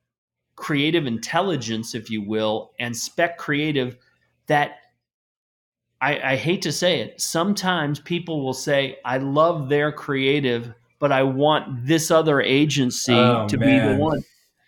creative 0.55 1.07
intelligence, 1.07 1.95
if 1.95 2.09
you 2.09 2.21
will, 2.21 2.71
and 2.79 2.95
spec 2.95 3.37
creative 3.37 3.97
that 4.47 4.77
I, 6.01 6.31
I, 6.31 6.35
hate 6.35 6.61
to 6.63 6.71
say 6.71 7.01
it, 7.01 7.19
sometimes 7.19 7.99
people 7.99 8.43
will 8.43 8.53
say, 8.53 8.97
I 9.03 9.17
love 9.17 9.69
their 9.69 9.91
creative, 9.91 10.73
but 10.99 11.11
I 11.11 11.23
want 11.23 11.85
this 11.85 12.09
other 12.09 12.41
agency 12.41 13.13
oh, 13.13 13.47
to 13.47 13.57
man. 13.57 13.87
be 13.87 13.93
the 13.93 13.99
one. 13.99 14.23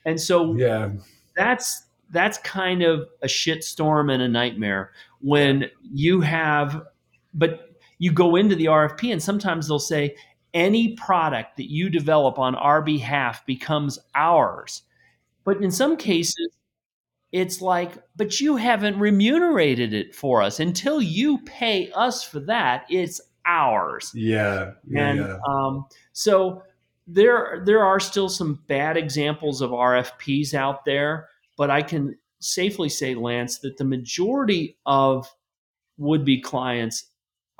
And 0.05 0.19
so 0.19 0.55
yeah. 0.55 0.91
that's 1.35 1.85
that's 2.09 2.37
kind 2.39 2.83
of 2.83 3.07
a 3.21 3.27
shitstorm 3.27 4.11
and 4.11 4.21
a 4.21 4.27
nightmare 4.27 4.91
when 5.21 5.69
you 5.81 6.21
have, 6.21 6.83
but 7.33 7.71
you 7.97 8.11
go 8.11 8.35
into 8.35 8.55
the 8.55 8.65
RFP 8.65 9.11
and 9.11 9.21
sometimes 9.21 9.67
they'll 9.67 9.79
say, 9.79 10.15
any 10.53 10.95
product 10.95 11.57
that 11.57 11.71
you 11.71 11.89
develop 11.89 12.37
on 12.37 12.55
our 12.55 12.81
behalf 12.81 13.45
becomes 13.45 13.99
ours. 14.15 14.83
But 15.43 15.61
in 15.61 15.71
some 15.71 15.97
cases, 15.97 16.49
it's 17.31 17.61
like, 17.61 17.93
but 18.15 18.39
you 18.41 18.57
haven't 18.57 18.99
remunerated 18.99 19.93
it 19.93 20.13
for 20.13 20.41
us. 20.41 20.59
Until 20.59 21.01
you 21.01 21.39
pay 21.39 21.89
us 21.91 22.23
for 22.23 22.39
that, 22.41 22.85
it's 22.89 23.21
ours. 23.45 24.11
Yeah. 24.13 24.71
yeah 24.87 25.07
and 25.07 25.19
yeah. 25.19 25.37
Um, 25.47 25.85
so 26.11 26.63
there, 27.07 27.63
there 27.65 27.85
are 27.85 27.99
still 27.99 28.29
some 28.29 28.61
bad 28.67 28.97
examples 28.97 29.61
of 29.61 29.71
RFPs 29.71 30.53
out 30.53 30.83
there, 30.85 31.29
but 31.57 31.69
I 31.69 31.81
can 31.81 32.17
safely 32.39 32.89
say, 32.89 33.15
Lance, 33.15 33.59
that 33.59 33.77
the 33.77 33.85
majority 33.85 34.77
of 34.85 35.33
would 35.97 36.25
be 36.25 36.41
clients 36.41 37.10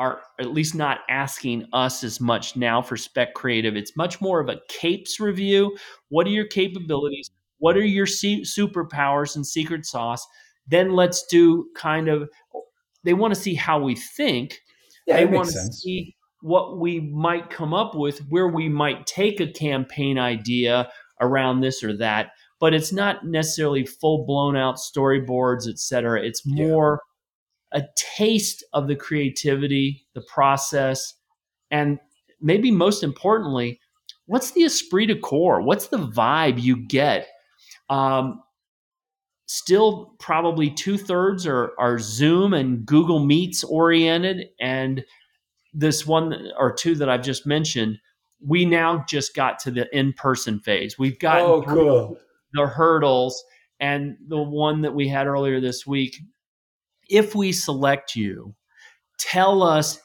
are 0.02 0.22
at 0.40 0.52
least 0.52 0.74
not 0.74 1.02
asking 1.10 1.64
us 1.74 2.04
as 2.04 2.20
much 2.20 2.56
now 2.56 2.82
for 2.82 2.98
spec 2.98 3.36
creative. 3.36 3.76
It's 3.76 3.96
much 3.96 4.20
more 4.20 4.40
of 4.40 4.50
a 4.50 4.60
capes 4.68 5.20
review. 5.20 5.78
What 6.10 6.26
are 6.26 6.32
your 6.32 6.48
capabilities? 6.48 7.30
What 7.60 7.78
are 7.78 7.86
your 7.86 8.08
superpowers 8.08 9.36
and 9.36 9.46
secret 9.46 9.86
sauce? 9.86 10.26
Then 10.68 10.94
let's 10.94 11.24
do 11.28 11.68
kind 11.76 12.08
of, 12.08 12.28
they 13.04 13.14
want 13.14 13.36
to 13.36 13.40
see 13.40 13.54
how 13.54 13.80
we 13.80 13.96
think. 13.96 14.60
Yeah, 15.06 15.18
they 15.18 15.26
want 15.28 15.50
to 15.50 15.72
see 15.72 16.16
what 16.42 16.80
we 16.80 17.00
might 17.00 17.52
come 17.52 17.72
up 17.72 17.94
with, 17.94 18.26
where 18.30 18.48
we 18.48 18.70
might 18.70 19.06
take 19.06 19.40
a 19.40 19.52
campaign 19.52 20.18
idea 20.18 20.90
around 21.20 21.62
this 21.62 21.84
or 21.84 21.96
that. 21.98 22.32
But 22.60 22.74
it's 22.74 22.92
not 22.92 23.28
necessarily 23.28 23.86
full 23.86 24.26
blown 24.26 24.58
out 24.58 24.78
storyboards, 24.78 25.70
et 25.70 25.78
cetera. 25.78 26.26
It's 26.26 26.42
more 26.44 27.00
yeah. 27.04 27.11
A 27.74 27.84
taste 27.96 28.64
of 28.74 28.88
the 28.88 28.96
creativity, 28.96 30.06
the 30.14 30.22
process, 30.22 31.14
and 31.70 32.00
maybe 32.42 32.72
most 32.72 33.04
importantly, 33.04 33.80
what's 34.26 34.52
the 34.52 34.64
esprit 34.64 35.08
de 35.08 35.16
corps? 35.16 35.62
What's 35.62 35.88
the 35.88 35.98
vibe 35.98 36.62
you 36.62 36.76
get 36.88 37.28
um, 37.92 38.42
still, 39.46 40.16
probably 40.20 40.72
two 40.72 40.98
thirds 40.98 41.46
are, 41.46 41.74
are 41.78 42.00
Zoom 42.00 42.54
and 42.54 42.86
Google 42.86 43.20
Meets 43.20 43.64
oriented. 43.66 44.48
And 44.60 45.04
this 45.74 46.08
one 46.08 46.52
or 46.58 46.74
two 46.74 46.96
that 46.96 47.10
I've 47.10 47.22
just 47.22 47.46
mentioned, 47.46 48.00
we 48.44 48.66
now 48.66 49.04
just 49.08 49.36
got 49.36 49.60
to 49.60 49.72
the 49.72 49.88
in 49.96 50.14
person 50.14 50.60
phase. 50.62 50.98
We've 50.98 51.20
got 51.20 51.42
oh, 51.42 51.62
cool. 51.64 52.18
the 52.54 52.66
hurdles. 52.66 53.44
And 53.82 54.16
the 54.28 54.42
one 54.42 54.82
that 54.82 54.94
we 54.94 55.08
had 55.08 55.28
earlier 55.28 55.60
this 55.60 55.86
week, 55.86 56.16
if 57.12 57.36
we 57.36 57.52
select 57.52 58.16
you, 58.16 58.56
tell 59.20 59.62
us 59.62 60.00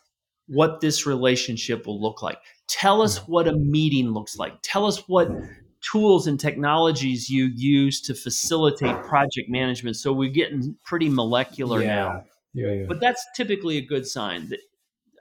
what 0.49 0.81
this 0.81 1.07
relationship 1.07 1.87
will 1.87 2.01
look 2.01 2.23
like. 2.23 2.39
Tell 2.69 3.01
us 3.01 3.19
hmm. 3.19 3.33
what 3.33 3.49
a 3.49 3.57
meeting 3.57 4.11
looks 4.11 4.37
like. 4.37 4.55
Tell 4.63 4.87
us 4.87 5.09
what 5.09 5.31
tools 5.93 6.27
and 6.27 6.39
technologies 6.39 7.31
you 7.31 7.51
use 7.55 8.01
to 8.03 8.15
facilitate 8.15 8.97
project 9.05 9.49
management. 9.49 9.97
So 9.97 10.13
we're 10.13 10.31
getting 10.31 10.77
pretty 10.85 11.09
molecular 11.09 11.81
yeah. 11.81 11.95
now. 11.95 12.25
Yeah, 12.55 12.73
yeah. 12.73 12.85
But 12.89 13.01
that's 13.01 13.25
typically 13.37 13.77
a 13.77 13.83
good 13.83 14.07
sign. 14.07 14.51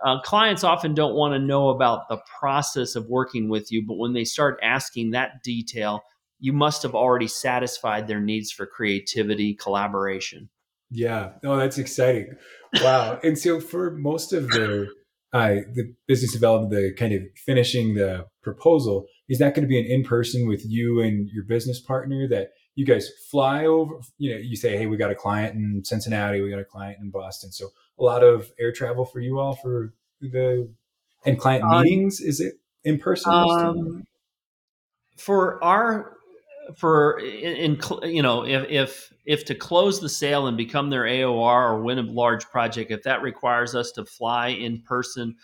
Uh, 0.03 0.21
clients 0.21 0.63
often 0.63 0.93
don't 0.93 1.15
want 1.15 1.33
to 1.33 1.39
know 1.39 1.69
about 1.69 2.07
the 2.09 2.17
process 2.39 2.95
of 2.95 3.07
working 3.07 3.49
with 3.49 3.71
you, 3.71 3.85
but 3.85 3.97
when 3.97 4.13
they 4.13 4.23
start 4.23 4.59
asking 4.63 5.11
that 5.11 5.43
detail, 5.43 6.01
you 6.39 6.53
must 6.53 6.83
have 6.83 6.95
already 6.95 7.27
satisfied 7.27 8.07
their 8.07 8.19
needs 8.19 8.51
for 8.51 8.65
creativity, 8.65 9.53
collaboration. 9.53 10.49
Yeah, 10.91 11.31
no, 11.43 11.57
that's 11.57 11.77
exciting. 11.77 12.35
Wow. 12.81 13.19
and 13.23 13.37
so 13.37 13.59
for 13.59 13.91
most 13.91 14.33
of 14.33 14.49
the 14.49 14.87
uh, 15.33 15.55
the 15.73 15.93
business 16.07 16.31
development, 16.31 16.71
the 16.71 16.93
kind 16.93 17.13
of 17.13 17.21
finishing 17.45 17.95
the 17.95 18.25
proposal, 18.41 19.05
is 19.27 19.39
that 19.39 19.53
going 19.53 19.63
to 19.63 19.67
be 19.67 19.79
an 19.79 19.85
in 19.85 20.03
person 20.03 20.47
with 20.47 20.63
you 20.65 21.01
and 21.01 21.27
your 21.33 21.43
business 21.43 21.81
partner 21.81 22.27
that 22.29 22.51
you 22.75 22.85
guys 22.85 23.09
fly 23.29 23.65
over? 23.65 23.95
You 24.17 24.33
know, 24.33 24.39
you 24.39 24.55
say, 24.55 24.77
hey, 24.77 24.85
we 24.85 24.95
got 24.95 25.11
a 25.11 25.15
client 25.15 25.55
in 25.55 25.83
Cincinnati, 25.83 26.41
we 26.41 26.49
got 26.49 26.59
a 26.59 26.65
client 26.65 26.99
in 27.01 27.09
Boston. 27.09 27.51
So 27.51 27.69
a 27.99 28.03
lot 28.03 28.23
of 28.23 28.51
air 28.59 28.71
travel 28.71 29.03
for 29.05 29.19
you 29.19 29.39
all 29.39 29.55
for 29.55 29.93
the 30.21 30.73
and 31.25 31.39
client 31.39 31.63
um, 31.63 31.81
meetings. 31.81 32.21
Is 32.21 32.39
it 32.39 32.53
in 32.83 32.99
person? 32.99 33.31
Um, 33.33 34.03
for 35.17 35.61
our 35.63 36.15
for 36.75 37.19
in, 37.19 37.77
in, 37.77 37.79
you 38.03 38.21
know 38.21 38.45
if 38.45 38.65
if 38.69 39.13
if 39.25 39.45
to 39.45 39.55
close 39.55 39.99
the 39.99 40.09
sale 40.09 40.47
and 40.47 40.57
become 40.57 40.89
their 40.89 41.03
AOR 41.03 41.69
or 41.69 41.81
win 41.81 41.99
a 41.99 42.03
large 42.03 42.45
project, 42.45 42.91
if 42.91 43.03
that 43.03 43.21
requires 43.21 43.75
us 43.75 43.91
to 43.93 44.05
fly 44.05 44.49
in 44.49 44.81
person, 44.81 45.35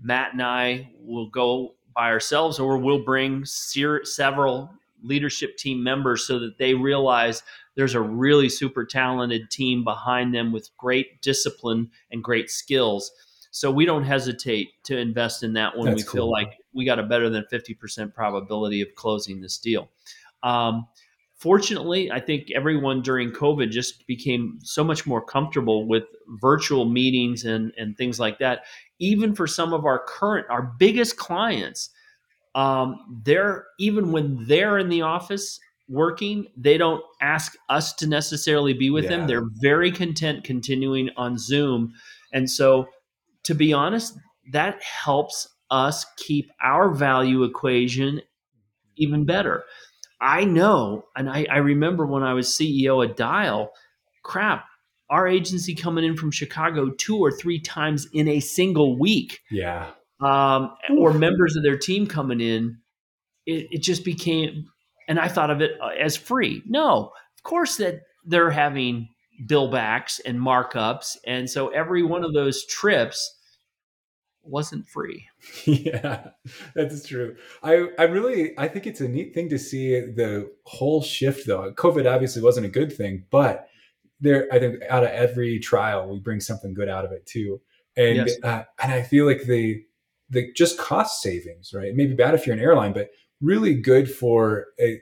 Matt 0.00 0.32
and 0.32 0.42
I 0.42 0.90
will 1.00 1.28
go 1.28 1.74
by 1.94 2.10
ourselves, 2.10 2.58
or 2.58 2.78
we'll 2.78 3.04
bring 3.04 3.44
ser- 3.44 4.04
several 4.04 4.70
leadership 5.02 5.56
team 5.56 5.82
members 5.82 6.26
so 6.26 6.38
that 6.38 6.58
they 6.58 6.74
realize 6.74 7.42
there's 7.74 7.94
a 7.94 8.00
really 8.00 8.48
super 8.48 8.84
talented 8.84 9.50
team 9.50 9.84
behind 9.84 10.34
them 10.34 10.52
with 10.52 10.70
great 10.76 11.20
discipline 11.22 11.90
and 12.10 12.22
great 12.22 12.50
skills. 12.50 13.12
So 13.50 13.70
we 13.70 13.86
don't 13.86 14.04
hesitate 14.04 14.68
to 14.84 14.98
invest 14.98 15.42
in 15.42 15.54
that 15.54 15.76
when 15.76 15.86
That's 15.86 16.02
we 16.02 16.04
cool. 16.04 16.12
feel 16.12 16.30
like 16.30 16.58
we 16.74 16.84
got 16.84 16.98
a 16.98 17.02
better 17.02 17.30
than 17.30 17.44
50% 17.50 18.12
probability 18.12 18.82
of 18.82 18.88
closing 18.96 19.40
this 19.40 19.58
deal. 19.58 19.88
Um, 20.46 20.86
fortunately, 21.34 22.10
I 22.10 22.20
think 22.20 22.50
everyone 22.54 23.02
during 23.02 23.32
COVID 23.32 23.70
just 23.70 24.06
became 24.06 24.58
so 24.62 24.84
much 24.84 25.06
more 25.06 25.22
comfortable 25.22 25.86
with 25.86 26.04
virtual 26.40 26.84
meetings 26.84 27.44
and, 27.44 27.72
and 27.76 27.96
things 27.96 28.20
like 28.20 28.38
that. 28.38 28.64
Even 29.00 29.34
for 29.34 29.46
some 29.46 29.72
of 29.72 29.84
our 29.84 30.02
current, 30.06 30.46
our 30.48 30.62
biggest 30.78 31.16
clients, 31.16 31.90
um, 32.54 33.20
they're 33.24 33.66
even 33.78 34.12
when 34.12 34.46
they're 34.46 34.78
in 34.78 34.88
the 34.88 35.02
office 35.02 35.60
working, 35.88 36.46
they 36.56 36.78
don't 36.78 37.02
ask 37.20 37.56
us 37.68 37.92
to 37.94 38.06
necessarily 38.06 38.72
be 38.72 38.90
with 38.90 39.04
yeah. 39.04 39.10
them. 39.10 39.26
They're 39.26 39.48
very 39.60 39.92
content 39.92 40.44
continuing 40.44 41.10
on 41.16 41.38
Zoom. 41.38 41.92
And 42.32 42.50
so, 42.50 42.86
to 43.44 43.54
be 43.54 43.72
honest, 43.72 44.18
that 44.52 44.82
helps 44.82 45.48
us 45.70 46.06
keep 46.16 46.50
our 46.62 46.90
value 46.90 47.44
equation 47.44 48.22
even 48.96 49.24
better. 49.24 49.64
I 50.20 50.44
know, 50.44 51.04
and 51.14 51.28
I, 51.28 51.46
I 51.50 51.58
remember 51.58 52.06
when 52.06 52.22
I 52.22 52.32
was 52.32 52.48
CEO 52.48 53.06
at 53.06 53.16
Dial, 53.16 53.70
crap, 54.22 54.64
our 55.10 55.28
agency 55.28 55.74
coming 55.74 56.04
in 56.04 56.16
from 56.16 56.30
Chicago 56.30 56.90
two 56.90 57.18
or 57.18 57.30
three 57.30 57.60
times 57.60 58.08
in 58.12 58.28
a 58.28 58.40
single 58.40 58.98
week. 58.98 59.40
Yeah. 59.50 59.90
Um, 60.20 60.74
or 60.96 61.12
members 61.12 61.56
of 61.56 61.62
their 61.62 61.76
team 61.76 62.06
coming 62.06 62.40
in, 62.40 62.78
it, 63.44 63.66
it 63.70 63.82
just 63.82 64.04
became, 64.04 64.66
and 65.08 65.20
I 65.20 65.28
thought 65.28 65.50
of 65.50 65.60
it 65.60 65.72
uh, 65.80 65.88
as 65.88 66.16
free. 66.16 66.62
No, 66.66 67.12
of 67.36 67.42
course 67.42 67.76
that 67.76 68.00
they're 68.24 68.50
having 68.50 69.08
billbacks 69.46 70.20
and 70.24 70.38
markups. 70.38 71.16
And 71.26 71.48
so 71.48 71.68
every 71.68 72.02
one 72.02 72.24
of 72.24 72.32
those 72.32 72.64
trips 72.66 73.34
wasn't 74.48 74.86
free. 74.86 75.26
yeah, 75.64 76.28
that's 76.74 77.06
true. 77.06 77.36
I, 77.62 77.88
I 77.98 78.04
really, 78.04 78.58
I 78.58 78.68
think 78.68 78.86
it's 78.86 79.00
a 79.00 79.08
neat 79.08 79.34
thing 79.34 79.48
to 79.50 79.58
see 79.58 80.00
the 80.00 80.50
whole 80.64 81.02
shift 81.02 81.46
though. 81.46 81.72
COVID 81.72 82.10
obviously 82.10 82.42
wasn't 82.42 82.66
a 82.66 82.70
good 82.70 82.92
thing, 82.92 83.24
but 83.30 83.68
there, 84.20 84.48
I 84.52 84.58
think 84.58 84.82
out 84.88 85.04
of 85.04 85.10
every 85.10 85.58
trial, 85.58 86.08
we 86.08 86.18
bring 86.18 86.40
something 86.40 86.74
good 86.74 86.88
out 86.88 87.04
of 87.04 87.12
it 87.12 87.26
too. 87.26 87.60
And, 87.96 88.16
yes. 88.16 88.36
uh, 88.42 88.62
and 88.82 88.92
I 88.92 89.02
feel 89.02 89.26
like 89.26 89.42
the, 89.44 89.82
the 90.30 90.52
just 90.54 90.78
cost 90.78 91.22
savings, 91.22 91.72
right? 91.74 91.86
It 91.86 91.96
may 91.96 92.06
be 92.06 92.14
bad 92.14 92.34
if 92.34 92.46
you're 92.46 92.56
an 92.56 92.62
airline, 92.62 92.92
but 92.92 93.08
really 93.40 93.74
good 93.74 94.10
for 94.10 94.66
a, 94.80 95.00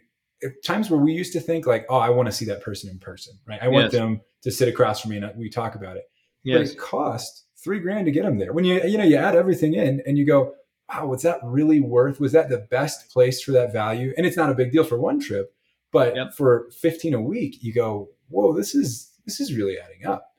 times 0.65 0.91
where 0.91 1.01
we 1.01 1.13
used 1.13 1.33
to 1.33 1.41
think 1.41 1.67
like, 1.67 1.87
oh, 1.89 1.99
I 1.99 2.11
want 2.11 2.27
to 2.27 2.33
see 2.33 2.45
that 2.47 2.63
person 2.63 2.91
in 2.91 2.99
person, 2.99 3.39
right? 3.47 3.63
I 3.63 3.69
want 3.69 3.85
yes. 3.85 3.93
them 3.93 4.21
to 4.43 4.51
sit 4.51 4.69
across 4.69 5.01
from 5.01 5.13
me 5.13 5.17
and 5.17 5.33
we 5.37 5.49
talk 5.49 5.75
about 5.75 5.97
it. 5.97 6.05
Yes. 6.43 6.59
But 6.59 6.73
it 6.73 6.79
cost 6.79 7.44
three 7.65 7.81
grand 7.81 8.05
to 8.05 8.13
get 8.13 8.25
them 8.25 8.39
there. 8.39 8.53
When 8.53 8.65
you 8.65 8.81
you 8.85 8.99
know 8.99 9.05
you 9.05 9.17
add 9.17 9.35
everything 9.35 9.75
in 9.75 10.03
and 10.07 10.19
you 10.19 10.27
go, 10.27 10.55
wow, 10.93 11.07
was 11.07 11.23
that 11.23 11.41
really 11.43 11.81
worth? 11.81 12.21
Was 12.21 12.33
that 12.33 12.51
the 12.51 12.59
best 12.59 13.11
place 13.11 13.43
for 13.43 13.53
that 13.53 13.73
value? 13.73 14.13
And 14.17 14.27
it's 14.27 14.37
not 14.37 14.51
a 14.51 14.55
big 14.55 14.71
deal 14.71 14.85
for 14.85 14.99
one 14.99 15.19
trip, 15.19 15.55
but 15.91 16.15
yep. 16.15 16.35
for 16.35 16.69
fifteen 16.79 17.15
a 17.15 17.21
week, 17.21 17.63
you 17.63 17.73
go, 17.73 18.11
whoa, 18.29 18.53
this 18.53 18.75
is 18.75 19.11
this 19.25 19.41
is 19.41 19.57
really 19.57 19.79
adding 19.79 20.07
up. 20.07 20.31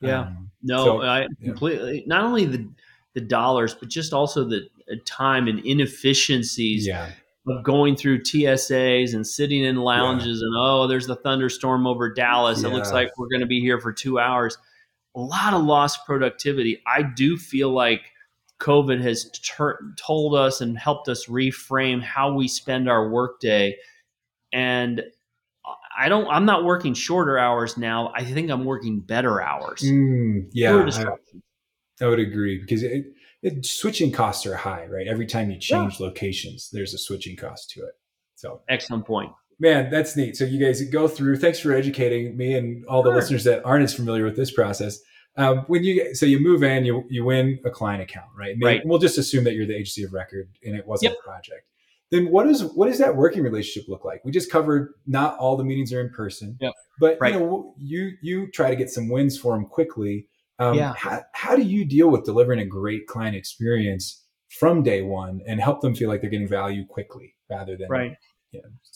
Yeah, 0.00 0.20
um, 0.20 0.50
no, 0.62 0.84
so, 0.84 1.02
I 1.02 1.26
completely. 1.42 2.04
Not 2.06 2.22
only 2.22 2.44
the 2.44 2.68
the 3.14 3.22
dollars, 3.22 3.74
but 3.74 3.88
just 3.88 4.12
also 4.12 4.44
the 4.44 4.68
time 5.06 5.48
and 5.48 5.58
inefficiencies. 5.60 6.86
Yeah. 6.86 7.10
Of 7.48 7.62
going 7.62 7.94
through 7.94 8.22
TSAs 8.22 9.14
and 9.14 9.24
sitting 9.24 9.62
in 9.62 9.76
lounges 9.76 10.40
yeah. 10.40 10.46
and 10.46 10.54
oh, 10.58 10.88
there's 10.88 11.06
the 11.06 11.14
thunderstorm 11.14 11.86
over 11.86 12.12
Dallas. 12.12 12.64
It 12.64 12.70
looks 12.70 12.90
like 12.90 13.16
we're 13.16 13.28
going 13.28 13.40
to 13.40 13.46
be 13.46 13.60
here 13.60 13.80
for 13.80 13.92
two 13.92 14.18
hours 14.18 14.58
a 15.16 15.20
lot 15.20 15.54
of 15.54 15.64
lost 15.64 16.04
productivity. 16.04 16.82
I 16.86 17.02
do 17.02 17.38
feel 17.38 17.70
like 17.70 18.02
COVID 18.60 19.00
has 19.02 19.30
ter- 19.42 19.80
told 19.96 20.34
us 20.34 20.60
and 20.60 20.78
helped 20.78 21.08
us 21.08 21.26
reframe 21.26 22.02
how 22.02 22.34
we 22.34 22.48
spend 22.48 22.88
our 22.88 23.08
workday. 23.08 23.76
And 24.52 25.02
I 25.98 26.08
don't. 26.08 26.28
I'm 26.28 26.44
not 26.44 26.64
working 26.64 26.94
shorter 26.94 27.38
hours 27.38 27.76
now. 27.76 28.12
I 28.14 28.22
think 28.22 28.50
I'm 28.50 28.64
working 28.64 29.00
better 29.00 29.42
hours. 29.42 29.80
Mm, 29.82 30.50
yeah, 30.52 30.76
I, 30.76 32.04
I, 32.04 32.08
would 32.08 32.20
agree 32.20 32.58
because 32.58 32.82
it, 32.82 33.06
it, 33.42 33.64
switching 33.64 34.12
costs 34.12 34.44
are 34.46 34.56
high, 34.56 34.86
right? 34.86 35.08
Every 35.08 35.26
time 35.26 35.50
you 35.50 35.58
change 35.58 35.98
yeah. 35.98 36.06
locations, 36.06 36.68
there's 36.70 36.92
a 36.92 36.98
switching 36.98 37.36
cost 37.36 37.70
to 37.70 37.80
it. 37.80 37.94
So 38.34 38.60
excellent 38.68 39.06
point. 39.06 39.32
Man, 39.58 39.90
that's 39.90 40.16
neat. 40.16 40.36
So 40.36 40.44
you 40.44 40.64
guys 40.64 40.82
go 40.90 41.08
through. 41.08 41.38
Thanks 41.38 41.58
for 41.58 41.72
educating 41.72 42.36
me 42.36 42.54
and 42.54 42.84
all 42.86 43.02
the 43.02 43.10
sure. 43.10 43.16
listeners 43.16 43.44
that 43.44 43.64
aren't 43.64 43.84
as 43.84 43.94
familiar 43.94 44.24
with 44.24 44.36
this 44.36 44.50
process. 44.50 44.98
Um, 45.38 45.64
when 45.66 45.84
you 45.84 46.14
so 46.14 46.26
you 46.26 46.40
move 46.40 46.62
in, 46.62 46.84
you 46.84 47.04
you 47.08 47.24
win 47.24 47.58
a 47.64 47.70
client 47.70 48.02
account, 48.02 48.28
right? 48.36 48.54
Maybe, 48.56 48.78
right. 48.78 48.82
We'll 48.86 48.98
just 48.98 49.18
assume 49.18 49.44
that 49.44 49.54
you're 49.54 49.66
the 49.66 49.74
agency 49.74 50.02
of 50.02 50.12
record 50.12 50.48
and 50.64 50.74
it 50.74 50.86
wasn't 50.86 51.12
yep. 51.12 51.18
a 51.20 51.26
project 51.26 51.66
then 52.10 52.30
what 52.30 52.46
is 52.46 52.62
what 52.62 52.86
does 52.86 52.98
that 52.98 53.16
working 53.16 53.42
relationship 53.42 53.88
look 53.88 54.04
like? 54.04 54.24
We 54.24 54.30
just 54.30 54.50
covered 54.50 54.94
not 55.06 55.36
all 55.38 55.56
the 55.56 55.64
meetings 55.64 55.92
are 55.92 56.00
in 56.00 56.10
person, 56.10 56.56
yep. 56.60 56.72
but 57.00 57.18
right. 57.20 57.32
you 57.32 57.40
know 57.40 57.74
you 57.78 58.12
you 58.22 58.50
try 58.50 58.70
to 58.70 58.76
get 58.76 58.90
some 58.90 59.08
wins 59.08 59.38
for 59.38 59.54
them 59.54 59.66
quickly. 59.66 60.28
Um, 60.58 60.74
yeah. 60.74 60.94
How, 60.94 61.22
how 61.32 61.56
do 61.56 61.62
you 61.62 61.84
deal 61.84 62.08
with 62.08 62.24
delivering 62.24 62.60
a 62.60 62.64
great 62.64 63.06
client 63.06 63.36
experience 63.36 64.24
from 64.58 64.82
day 64.82 65.02
one 65.02 65.42
and 65.46 65.60
help 65.60 65.82
them 65.82 65.94
feel 65.94 66.08
like 66.08 66.22
they're 66.22 66.30
getting 66.30 66.48
value 66.48 66.86
quickly 66.86 67.34
rather 67.50 67.76
than 67.76 67.88
right? 67.90 68.16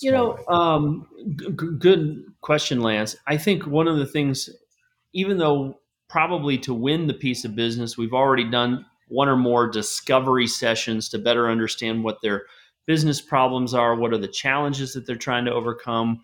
You 0.00 0.12
know, 0.12 0.38
you 0.38 0.46
know 0.46 0.54
um, 0.54 1.06
g- 1.36 1.68
good 1.78 2.24
question, 2.40 2.80
Lance. 2.80 3.16
I 3.26 3.36
think 3.36 3.66
one 3.66 3.88
of 3.88 3.98
the 3.98 4.06
things, 4.06 4.48
even 5.12 5.38
though 5.38 5.78
probably 6.08 6.58
to 6.58 6.74
win 6.74 7.06
the 7.06 7.14
piece 7.14 7.44
of 7.44 7.54
business, 7.54 7.96
we've 7.96 8.14
already 8.14 8.48
done 8.48 8.84
one 9.08 9.28
or 9.28 9.36
more 9.36 9.68
discovery 9.68 10.46
sessions 10.46 11.08
to 11.08 11.18
better 11.18 11.48
understand 11.48 12.04
what 12.04 12.22
their 12.22 12.44
business 12.86 13.20
problems 13.20 13.74
are, 13.74 13.94
what 13.94 14.12
are 14.12 14.18
the 14.18 14.28
challenges 14.28 14.92
that 14.92 15.06
they're 15.06 15.16
trying 15.16 15.44
to 15.44 15.52
overcome, 15.52 16.20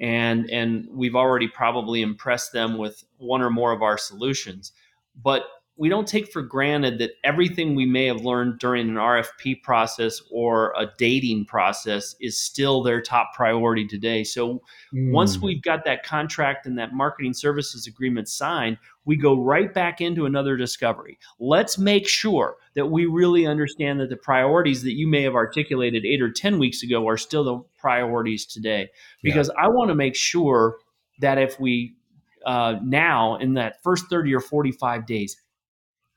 and 0.00 0.48
and 0.50 0.88
we've 0.90 1.16
already 1.16 1.48
probably 1.48 2.02
impressed 2.02 2.52
them 2.52 2.78
with 2.78 3.04
one 3.18 3.42
or 3.42 3.50
more 3.50 3.72
of 3.72 3.82
our 3.82 3.98
solutions. 3.98 4.72
But 5.22 5.44
we 5.78 5.88
don't 5.90 6.08
take 6.08 6.32
for 6.32 6.40
granted 6.40 6.98
that 6.98 7.12
everything 7.22 7.74
we 7.74 7.84
may 7.84 8.06
have 8.06 8.24
learned 8.24 8.58
during 8.58 8.88
an 8.88 8.94
RFP 8.94 9.62
process 9.62 10.22
or 10.30 10.72
a 10.78 10.86
dating 10.96 11.44
process 11.44 12.16
is 12.20 12.40
still 12.40 12.82
their 12.82 13.02
top 13.02 13.34
priority 13.34 13.86
today. 13.86 14.24
So 14.24 14.62
mm. 14.94 15.12
once 15.12 15.38
we've 15.38 15.62
got 15.62 15.84
that 15.84 16.02
contract 16.02 16.66
and 16.66 16.78
that 16.78 16.94
marketing 16.94 17.34
services 17.34 17.86
agreement 17.86 18.28
signed, 18.28 18.78
we 19.04 19.16
go 19.16 19.38
right 19.38 19.72
back 19.72 20.00
into 20.00 20.24
another 20.24 20.56
discovery. 20.56 21.18
Let's 21.38 21.76
make 21.76 22.08
sure 22.08 22.56
that 22.74 22.86
we 22.86 23.04
really 23.04 23.46
understand 23.46 24.00
that 24.00 24.08
the 24.08 24.16
priorities 24.16 24.82
that 24.82 24.94
you 24.94 25.06
may 25.06 25.22
have 25.22 25.34
articulated 25.34 26.06
eight 26.06 26.22
or 26.22 26.30
10 26.30 26.58
weeks 26.58 26.82
ago 26.82 27.06
are 27.06 27.18
still 27.18 27.44
the 27.44 27.62
priorities 27.78 28.46
today. 28.46 28.88
Because 29.22 29.50
yeah. 29.54 29.64
I 29.64 29.68
want 29.68 29.90
to 29.90 29.94
make 29.94 30.16
sure 30.16 30.78
that 31.20 31.36
if 31.36 31.60
we 31.60 31.94
uh, 32.46 32.76
now 32.82 33.36
in 33.36 33.54
that 33.54 33.82
first 33.82 34.06
30 34.08 34.32
or 34.32 34.40
45 34.40 35.04
days 35.04 35.36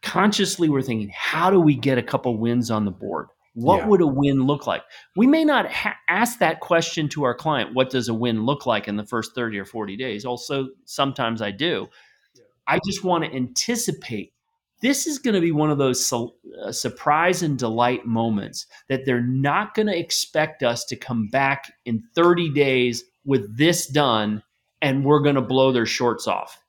consciously 0.02 0.70
we're 0.70 0.82
thinking, 0.82 1.12
how 1.14 1.50
do 1.50 1.60
we 1.60 1.76
get 1.76 1.98
a 1.98 2.04
couple 2.04 2.38
wins 2.38 2.72
on 2.72 2.86
the 2.86 2.92
board? 2.92 3.28
What 3.54 3.80
yeah. 3.80 3.88
would 3.88 4.02
a 4.02 4.08
win 4.08 4.44
look 4.44 4.68
like? 4.68 4.84
We 5.16 5.28
may 5.28 5.44
not 5.44 5.72
ha- 5.72 5.98
ask 6.08 6.40
that 6.40 6.60
question 6.60 7.10
to 7.10 7.24
our 7.24 7.34
client. 7.34 7.74
What 7.74 7.90
does 7.90 8.08
a 8.08 8.14
win 8.14 8.46
look 8.46 8.66
like 8.66 8.88
in 8.88 8.96
the 8.96 9.06
first 9.06 9.36
30 9.36 9.60
or 9.60 9.66
40 9.66 9.98
days? 9.98 10.24
Also, 10.24 10.70
sometimes 10.86 11.42
I 11.42 11.52
do. 11.52 11.88
Yeah. 12.36 12.44
I 12.68 12.80
just 12.86 13.04
want 13.04 13.26
to 13.26 13.36
anticipate 13.36 14.34
this 14.82 15.08
is 15.08 15.20
going 15.20 15.36
to 15.36 15.42
be 15.42 15.52
one 15.52 15.72
of 15.72 15.78
those 15.78 16.06
su- 16.06 16.34
uh, 16.64 16.72
surprise 16.72 17.44
and 17.44 17.58
delight 17.58 18.06
moments 18.06 18.66
that 18.88 19.06
they're 19.06 19.22
not 19.22 19.74
going 19.74 19.88
to 19.88 19.98
expect 19.98 20.64
us 20.64 20.86
to 20.86 20.96
come 20.96 21.28
back 21.28 21.72
in 21.86 22.04
30 22.16 22.54
days 22.54 23.04
with 23.26 23.58
this 23.58 23.88
done 23.88 24.42
and 24.82 25.04
we're 25.04 25.20
going 25.20 25.36
to 25.36 25.42
blow 25.42 25.72
their 25.72 25.86
shorts 25.86 26.28
off. 26.28 26.64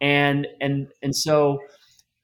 And 0.00 0.46
and 0.60 0.88
and 1.02 1.14
so 1.14 1.58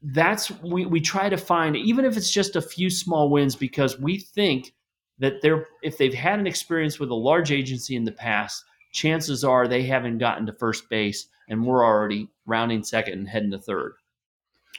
that's 0.03 0.51
we, 0.63 0.87
we 0.87 1.01
try 1.01 1.29
to 1.29 1.37
find 1.37 1.77
even 1.77 2.05
if 2.05 2.17
it's 2.17 2.31
just 2.31 2.57
a 2.57 2.63
few 2.63 2.91
small 2.91 3.31
wins 3.31 3.57
because 3.57 3.99
we 3.99 4.19
think 4.19 4.75
that 5.19 5.41
they're 5.41 5.67
if 5.83 5.99
they've 5.99 6.15
had 6.15 6.39
an 6.39 6.47
experience 6.47 6.99
with 6.99 7.11
a 7.11 7.15
large 7.15 7.51
agency 7.51 7.97
in 7.97 8.05
the 8.05 8.13
past 8.13 8.65
chances 8.93 9.45
are 9.45 9.69
they 9.69 9.83
haven't 9.83 10.19
gotten 10.19 10.47
to 10.47 10.53
first 10.53 10.89
base 10.89 11.29
and 11.49 11.65
we're 11.65 11.85
already 11.85 12.29
rounding 12.47 12.83
second 12.83 13.15
and 13.15 13.29
heading 13.29 13.51
to 13.51 13.59
third. 13.59 13.95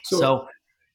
So, 0.04 0.20
so 0.20 0.48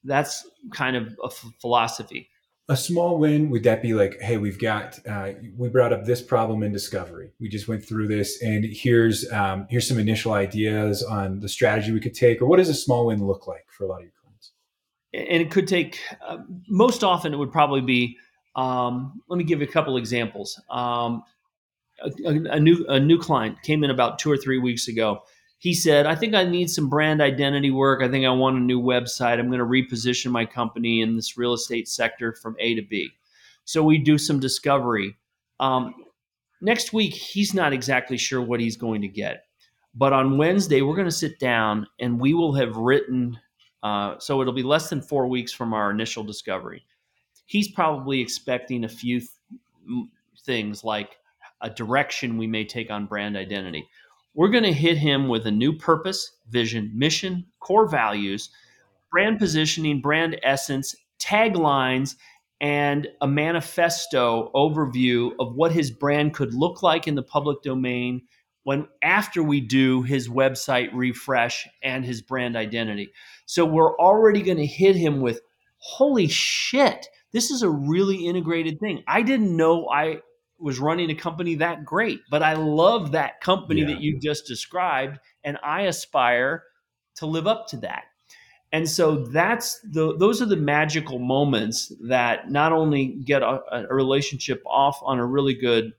that's 0.03 0.47
kind 0.71 0.95
of 0.95 1.15
a 1.23 1.27
f- 1.27 1.45
philosophy 1.59 2.29
a 2.69 2.77
small 2.77 3.17
win 3.17 3.49
would 3.49 3.63
that 3.63 3.81
be 3.81 3.93
like 3.93 4.19
hey 4.21 4.37
we've 4.37 4.59
got 4.59 4.99
uh, 5.07 5.31
we 5.57 5.67
brought 5.67 5.91
up 5.91 6.05
this 6.05 6.21
problem 6.21 6.63
in 6.63 6.71
discovery 6.71 7.31
we 7.39 7.49
just 7.49 7.67
went 7.67 7.83
through 7.83 8.07
this 8.07 8.41
and 8.41 8.65
here's 8.65 9.29
um, 9.31 9.67
here's 9.69 9.87
some 9.87 9.99
initial 9.99 10.33
ideas 10.33 11.03
on 11.03 11.39
the 11.39 11.49
strategy 11.49 11.91
we 11.91 11.99
could 11.99 12.13
take 12.13 12.41
or 12.41 12.45
what 12.45 12.57
does 12.57 12.69
a 12.69 12.73
small 12.73 13.07
win 13.07 13.25
look 13.25 13.47
like 13.47 13.65
for 13.69 13.83
a 13.83 13.87
lot 13.87 13.97
of 13.97 14.03
your 14.03 14.13
clients? 14.21 14.53
and 15.13 15.41
it 15.41 15.51
could 15.51 15.67
take 15.67 15.99
uh, 16.25 16.37
most 16.69 17.03
often 17.03 17.33
it 17.33 17.37
would 17.37 17.51
probably 17.51 17.81
be 17.81 18.17
um, 18.55 19.21
let 19.27 19.37
me 19.37 19.43
give 19.43 19.59
you 19.59 19.67
a 19.67 19.71
couple 19.71 19.97
examples 19.97 20.61
um, 20.69 21.23
a, 22.25 22.29
a, 22.51 22.59
new 22.59 22.85
a 22.87 22.99
new 22.99 23.19
client 23.19 23.61
came 23.63 23.83
in 23.83 23.89
about 23.89 24.19
two 24.19 24.31
or 24.31 24.37
three 24.37 24.57
weeks 24.57 24.87
ago 24.87 25.21
he 25.63 25.73
said 25.73 26.05
i 26.05 26.13
think 26.13 26.35
i 26.35 26.43
need 26.43 26.69
some 26.69 26.89
brand 26.89 27.21
identity 27.21 27.71
work. 27.71 28.03
I 28.03 28.09
think 28.09 28.25
i 28.25 28.29
want 28.29 28.57
a 28.57 28.59
new 28.59 28.81
website. 28.81 29.39
I'm 29.39 29.47
going 29.47 29.59
to 29.59 29.65
reposition 29.65 30.29
my 30.29 30.45
company 30.45 31.01
in 31.01 31.15
this 31.15 31.37
real 31.37 31.53
estate 31.53 31.87
sector 31.87 32.33
from 32.33 32.57
a 32.59 32.75
to 32.75 32.81
b. 32.81 33.09
So 33.63 33.81
we 33.81 33.97
do 33.97 34.17
some 34.17 34.41
discovery. 34.41 35.15
Um, 35.61 35.95
next 36.59 36.91
week 36.91 37.13
he's 37.13 37.53
not 37.53 37.71
exactly 37.71 38.17
sure 38.17 38.41
what 38.41 38.59
he's 38.59 38.75
going 38.75 39.01
to 39.03 39.07
get. 39.07 39.45
But 39.95 40.11
on 40.11 40.37
wednesday 40.37 40.81
we're 40.81 40.97
going 40.97 41.07
to 41.07 41.11
sit 41.25 41.39
down 41.39 41.87
and 42.01 42.19
we 42.19 42.33
will 42.33 42.53
have 42.55 42.75
written 42.75 43.39
uh, 43.83 44.19
so 44.19 44.41
it'll 44.41 44.53
be 44.53 44.63
less 44.63 44.89
than 44.89 45.01
four 45.01 45.27
weeks 45.27 45.53
from 45.53 45.73
our 45.73 45.91
initial 45.91 46.23
discovery. 46.23 46.85
He's 47.45 47.69
probably 47.71 48.19
expecting 48.19 48.83
a 48.83 48.89
few 48.89 49.19
th- 49.19 49.29
things 50.45 50.83
like 50.83 51.17
a 51.61 51.69
direction 51.69 52.37
we 52.37 52.47
may 52.47 52.65
take 52.65 52.91
on 52.91 53.05
brand 53.05 53.37
identity. 53.37 53.87
We're 54.33 54.49
going 54.49 54.63
to 54.63 54.73
hit 54.73 54.97
him 54.97 55.27
with 55.27 55.45
a 55.45 55.51
new 55.51 55.73
purpose, 55.73 56.31
vision, 56.49 56.91
mission, 56.93 57.45
core 57.59 57.87
values, 57.87 58.49
brand 59.11 59.39
positioning, 59.39 60.01
brand 60.01 60.39
essence, 60.43 60.95
taglines, 61.19 62.15
and 62.59 63.07
a 63.21 63.27
manifesto 63.27 64.49
overview 64.55 65.31
of 65.39 65.55
what 65.55 65.71
his 65.71 65.91
brand 65.91 66.33
could 66.33 66.53
look 66.53 66.81
like 66.81 67.07
in 67.07 67.15
the 67.15 67.23
public 67.23 67.61
domain 67.61 68.21
when 68.63 68.87
after 69.01 69.43
we 69.43 69.59
do 69.59 70.01
his 70.03 70.29
website 70.29 70.89
refresh 70.93 71.67
and 71.83 72.05
his 72.05 72.21
brand 72.21 72.55
identity. 72.55 73.11
So 73.45 73.65
we're 73.65 73.97
already 73.97 74.41
going 74.41 74.57
to 74.57 74.65
hit 74.65 74.95
him 74.95 75.19
with 75.19 75.41
holy 75.77 76.27
shit, 76.27 77.07
this 77.33 77.51
is 77.51 77.61
a 77.61 77.69
really 77.69 78.25
integrated 78.25 78.79
thing. 78.79 79.03
I 79.07 79.21
didn't 79.21 79.55
know 79.55 79.89
I 79.89 80.21
was 80.63 80.79
running 80.79 81.09
a 81.09 81.15
company 81.15 81.55
that 81.55 81.85
great, 81.85 82.21
but 82.31 82.41
I 82.41 82.53
love 82.53 83.11
that 83.11 83.41
company 83.41 83.81
yeah. 83.81 83.87
that 83.87 84.01
you 84.01 84.19
just 84.19 84.47
described 84.47 85.19
and 85.43 85.57
I 85.63 85.81
aspire 85.81 86.63
to 87.17 87.25
live 87.25 87.47
up 87.47 87.67
to 87.67 87.77
that. 87.77 88.05
And 88.71 88.89
so 88.89 89.25
that's 89.25 89.79
the 89.81 90.17
those 90.17 90.41
are 90.41 90.47
the 90.47 90.55
magical 90.55 91.19
moments 91.19 91.91
that 92.07 92.49
not 92.49 92.71
only 92.71 93.19
get 93.23 93.43
a, 93.43 93.59
a 93.71 93.93
relationship 93.93 94.63
off 94.65 94.97
on 95.03 95.19
a 95.19 95.25
really 95.25 95.53
good 95.53 95.91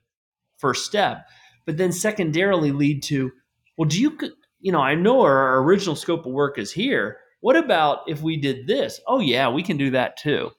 first 0.57 0.85
step, 0.85 1.25
but 1.65 1.77
then 1.77 1.91
secondarily 1.91 2.71
lead 2.71 3.03
to, 3.03 3.31
well, 3.77 3.87
do 3.87 4.01
you, 4.01 4.17
you 4.59 4.71
know, 4.71 4.81
I 4.81 4.95
know 4.95 5.21
our 5.21 5.59
original 5.63 5.95
scope 5.95 6.25
of 6.25 6.33
work 6.33 6.57
is 6.57 6.71
here. 6.71 7.17
What 7.39 7.55
about 7.55 7.99
if 8.07 8.21
we 8.21 8.37
did 8.37 8.67
this? 8.67 8.99
Oh, 9.07 9.19
yeah, 9.19 9.49
we 9.49 9.63
can 9.63 9.77
do 9.77 9.91
that 9.91 10.17
too. 10.17 10.51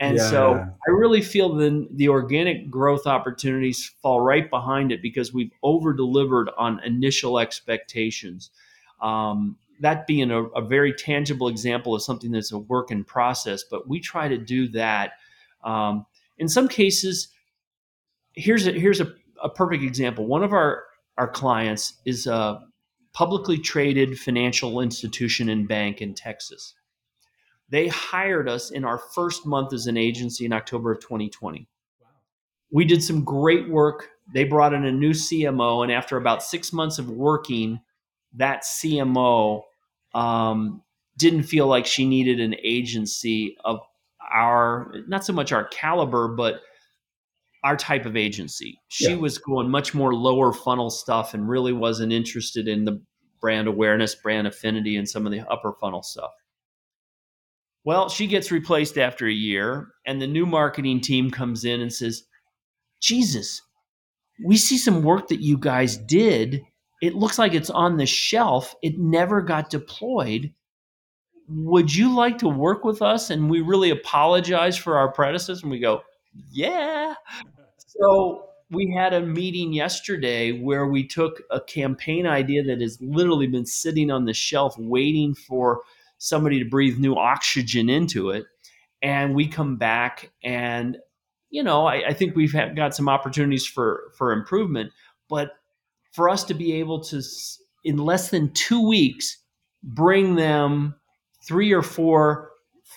And 0.00 0.16
yeah. 0.16 0.30
so 0.30 0.54
I 0.54 0.90
really 0.90 1.20
feel 1.20 1.54
then 1.54 1.88
the 1.90 2.08
organic 2.08 2.70
growth 2.70 3.06
opportunities 3.06 3.92
fall 4.00 4.20
right 4.20 4.48
behind 4.48 4.92
it 4.92 5.02
because 5.02 5.32
we've 5.32 5.50
over 5.62 5.92
delivered 5.92 6.50
on 6.56 6.80
initial 6.84 7.38
expectations. 7.40 8.50
Um, 9.00 9.56
that 9.80 10.06
being 10.06 10.30
a, 10.30 10.44
a, 10.44 10.60
very 10.60 10.92
tangible 10.92 11.48
example 11.48 11.94
of 11.94 12.02
something 12.02 12.32
that's 12.32 12.50
a 12.50 12.58
work 12.58 12.90
in 12.90 13.04
process, 13.04 13.62
but 13.62 13.88
we 13.88 14.00
try 14.00 14.26
to 14.26 14.36
do 14.36 14.68
that. 14.68 15.12
Um, 15.62 16.04
in 16.36 16.48
some 16.48 16.66
cases, 16.66 17.28
here's 18.32 18.66
a, 18.66 18.72
here's 18.72 19.00
a 19.00 19.12
a 19.42 19.48
perfect 19.48 19.82
example. 19.82 20.26
One 20.26 20.42
of 20.42 20.52
our 20.52 20.84
our 21.16 21.28
clients 21.28 21.94
is 22.04 22.26
a 22.26 22.64
publicly 23.12 23.58
traded 23.58 24.18
financial 24.18 24.80
institution 24.80 25.48
and 25.48 25.66
bank 25.66 26.00
in 26.00 26.14
Texas. 26.14 26.74
They 27.70 27.88
hired 27.88 28.48
us 28.48 28.70
in 28.70 28.84
our 28.84 28.98
first 28.98 29.46
month 29.46 29.72
as 29.72 29.86
an 29.86 29.96
agency 29.96 30.44
in 30.46 30.52
October 30.52 30.92
of 30.92 31.00
2020. 31.00 31.68
We 32.70 32.84
did 32.84 33.02
some 33.02 33.24
great 33.24 33.68
work. 33.68 34.08
They 34.32 34.44
brought 34.44 34.74
in 34.74 34.84
a 34.84 34.92
new 34.92 35.10
CMO, 35.10 35.82
and 35.82 35.92
after 35.92 36.16
about 36.16 36.42
six 36.42 36.72
months 36.72 36.98
of 36.98 37.10
working, 37.10 37.80
that 38.34 38.62
CMO 38.64 39.62
um, 40.14 40.82
didn't 41.16 41.44
feel 41.44 41.66
like 41.66 41.86
she 41.86 42.06
needed 42.06 42.40
an 42.40 42.54
agency 42.62 43.56
of 43.64 43.80
our 44.32 44.94
not 45.06 45.24
so 45.24 45.32
much 45.32 45.52
our 45.52 45.64
caliber, 45.64 46.28
but 46.28 46.60
our 47.64 47.76
type 47.76 48.06
of 48.06 48.16
agency. 48.16 48.78
She 48.88 49.10
Yeah. 49.10 49.16
was 49.16 49.38
going 49.38 49.70
much 49.70 49.94
more 49.94 50.14
lower 50.14 50.52
funnel 50.52 50.90
stuff 50.90 51.34
and 51.34 51.48
really 51.48 51.72
wasn't 51.72 52.12
interested 52.12 52.68
in 52.68 52.84
the 52.84 53.02
brand 53.40 53.66
awareness, 53.66 54.14
brand 54.14 54.46
affinity, 54.46 54.96
and 54.96 55.08
some 55.08 55.26
of 55.26 55.32
the 55.32 55.40
upper 55.50 55.72
funnel 55.72 56.02
stuff. 56.02 56.30
Well, 57.84 58.08
she 58.08 58.26
gets 58.26 58.50
replaced 58.50 58.98
after 58.98 59.26
a 59.26 59.32
year, 59.32 59.88
and 60.06 60.20
the 60.20 60.26
new 60.26 60.46
marketing 60.46 61.00
team 61.00 61.30
comes 61.30 61.64
in 61.64 61.80
and 61.80 61.92
says, 61.92 62.24
Jesus, 63.00 63.62
we 64.44 64.56
see 64.56 64.78
some 64.78 65.02
work 65.02 65.28
that 65.28 65.40
you 65.40 65.56
guys 65.56 65.96
did. 65.96 66.62
It 67.00 67.14
looks 67.14 67.38
like 67.38 67.54
it's 67.54 67.70
on 67.70 67.96
the 67.96 68.06
shelf. 68.06 68.74
It 68.82 68.98
never 68.98 69.40
got 69.40 69.70
deployed. 69.70 70.52
Would 71.48 71.94
you 71.94 72.14
like 72.14 72.38
to 72.38 72.48
work 72.48 72.84
with 72.84 73.00
us? 73.00 73.30
And 73.30 73.48
we 73.48 73.60
really 73.60 73.90
apologize 73.90 74.76
for 74.76 74.98
our 74.98 75.10
predecessors. 75.10 75.62
And 75.62 75.70
we 75.70 75.78
go, 75.78 76.02
Yeah. 76.50 77.14
So 77.86 78.48
we 78.70 78.94
had 78.94 79.14
a 79.14 79.20
meeting 79.20 79.72
yesterday 79.72 80.52
where 80.52 80.86
we 80.86 81.06
took 81.06 81.42
a 81.50 81.60
campaign 81.60 82.26
idea 82.26 82.62
that 82.64 82.80
has 82.80 82.98
literally 83.00 83.46
been 83.46 83.64
sitting 83.64 84.10
on 84.10 84.24
the 84.24 84.34
shelf 84.34 84.74
waiting 84.78 85.34
for 85.34 85.80
somebody 86.18 86.58
to 86.58 86.68
breathe 86.68 86.98
new 86.98 87.14
oxygen 87.14 87.88
into 87.88 88.30
it. 88.30 88.44
And 89.00 89.34
we 89.34 89.46
come 89.46 89.76
back 89.76 90.30
and 90.42 90.98
you 91.50 91.62
know, 91.62 91.86
I, 91.86 92.08
I 92.08 92.12
think 92.12 92.36
we've 92.36 92.52
had, 92.52 92.76
got 92.76 92.94
some 92.94 93.08
opportunities 93.08 93.66
for 93.66 94.12
for 94.16 94.32
improvement, 94.32 94.92
but 95.28 95.52
for 96.12 96.28
us 96.28 96.44
to 96.44 96.54
be 96.54 96.74
able 96.74 97.00
to, 97.04 97.22
in 97.84 97.96
less 97.98 98.30
than 98.30 98.52
two 98.52 98.86
weeks, 98.86 99.38
bring 99.82 100.36
them 100.36 100.94
three 101.46 101.72
or 101.72 101.82
four 101.82 102.50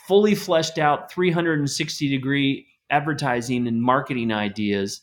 fully 0.07 0.35
fleshed 0.35 0.77
out 0.77 1.11
360 1.11 2.09
degree 2.09 2.67
advertising 2.89 3.67
and 3.67 3.81
marketing 3.81 4.31
ideas, 4.31 5.01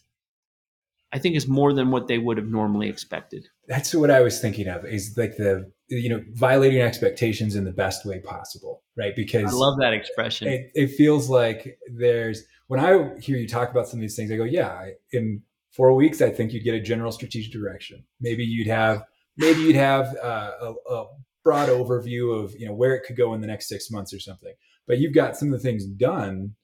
I 1.13 1.19
think 1.19 1.37
is 1.37 1.47
more 1.47 1.73
than 1.73 1.91
what 1.91 2.09
they 2.09 2.19
would 2.19 2.37
have 2.37 2.49
normally 2.49 2.89
expected. 2.89 3.49
That's 3.69 3.95
what 3.95 4.11
I 4.11 4.21
was 4.21 4.41
thinking 4.41 4.67
of 4.67 4.85
is 4.85 5.15
like 5.17 5.37
the, 5.37 5.71
you 5.89 6.09
know, 6.09 6.23
violating 6.33 6.81
expectations 6.81 7.55
in 7.55 7.65
the 7.65 7.73
best 7.73 8.05
way 8.05 8.19
possible, 8.21 8.83
right? 8.97 9.15
Because 9.15 9.53
I 9.53 9.57
love 9.57 9.79
that 9.79 9.93
expression. 9.93 10.49
it, 10.49 10.71
it 10.75 10.87
feels 10.89 11.29
like 11.29 11.79
there's 11.95 12.45
when 12.69 12.81
I 12.81 13.19
hear 13.21 13.37
you 13.37 13.49
talk 13.49 13.71
about 13.71 13.89
some 13.89 13.99
of 13.99 14.03
these 14.03 14.17
things, 14.17 14.31
I 14.31 14.37
go, 14.37 14.45
yeah, 14.45 14.89
in 15.13 15.43
four 15.71 15.95
weeks, 15.95 16.21
I 16.21 16.31
think 16.31 16.53
you'd 16.53 16.65
get 16.65 16.75
a 16.75 16.81
general 16.81 17.13
strategic 17.13 17.53
direction. 17.53 18.05
Maybe 18.21 18.45
you'd 18.45 18.67
have 18.67 19.05
maybe 19.37 19.61
you'd 19.63 19.77
have 19.77 20.17
uh, 20.23 20.51
a, 20.61 20.93
a 20.93 21.07
broad 21.45 21.69
overview 21.69 22.39
of 22.43 22.55
you 22.59 22.67
know 22.67 22.75
where 22.75 22.95
it 22.95 23.05
could 23.07 23.17
go 23.17 23.35
in 23.35 23.41
the 23.41 23.47
next 23.47 23.69
six 23.69 23.91
months 23.91 24.13
or 24.13 24.21
something. 24.21 24.53
But 24.87 24.99
you've 24.99 25.15
got 25.15 25.37
some 25.37 25.53
of 25.53 25.53
the 25.53 25.67
things 25.67 25.87
done 25.87 26.55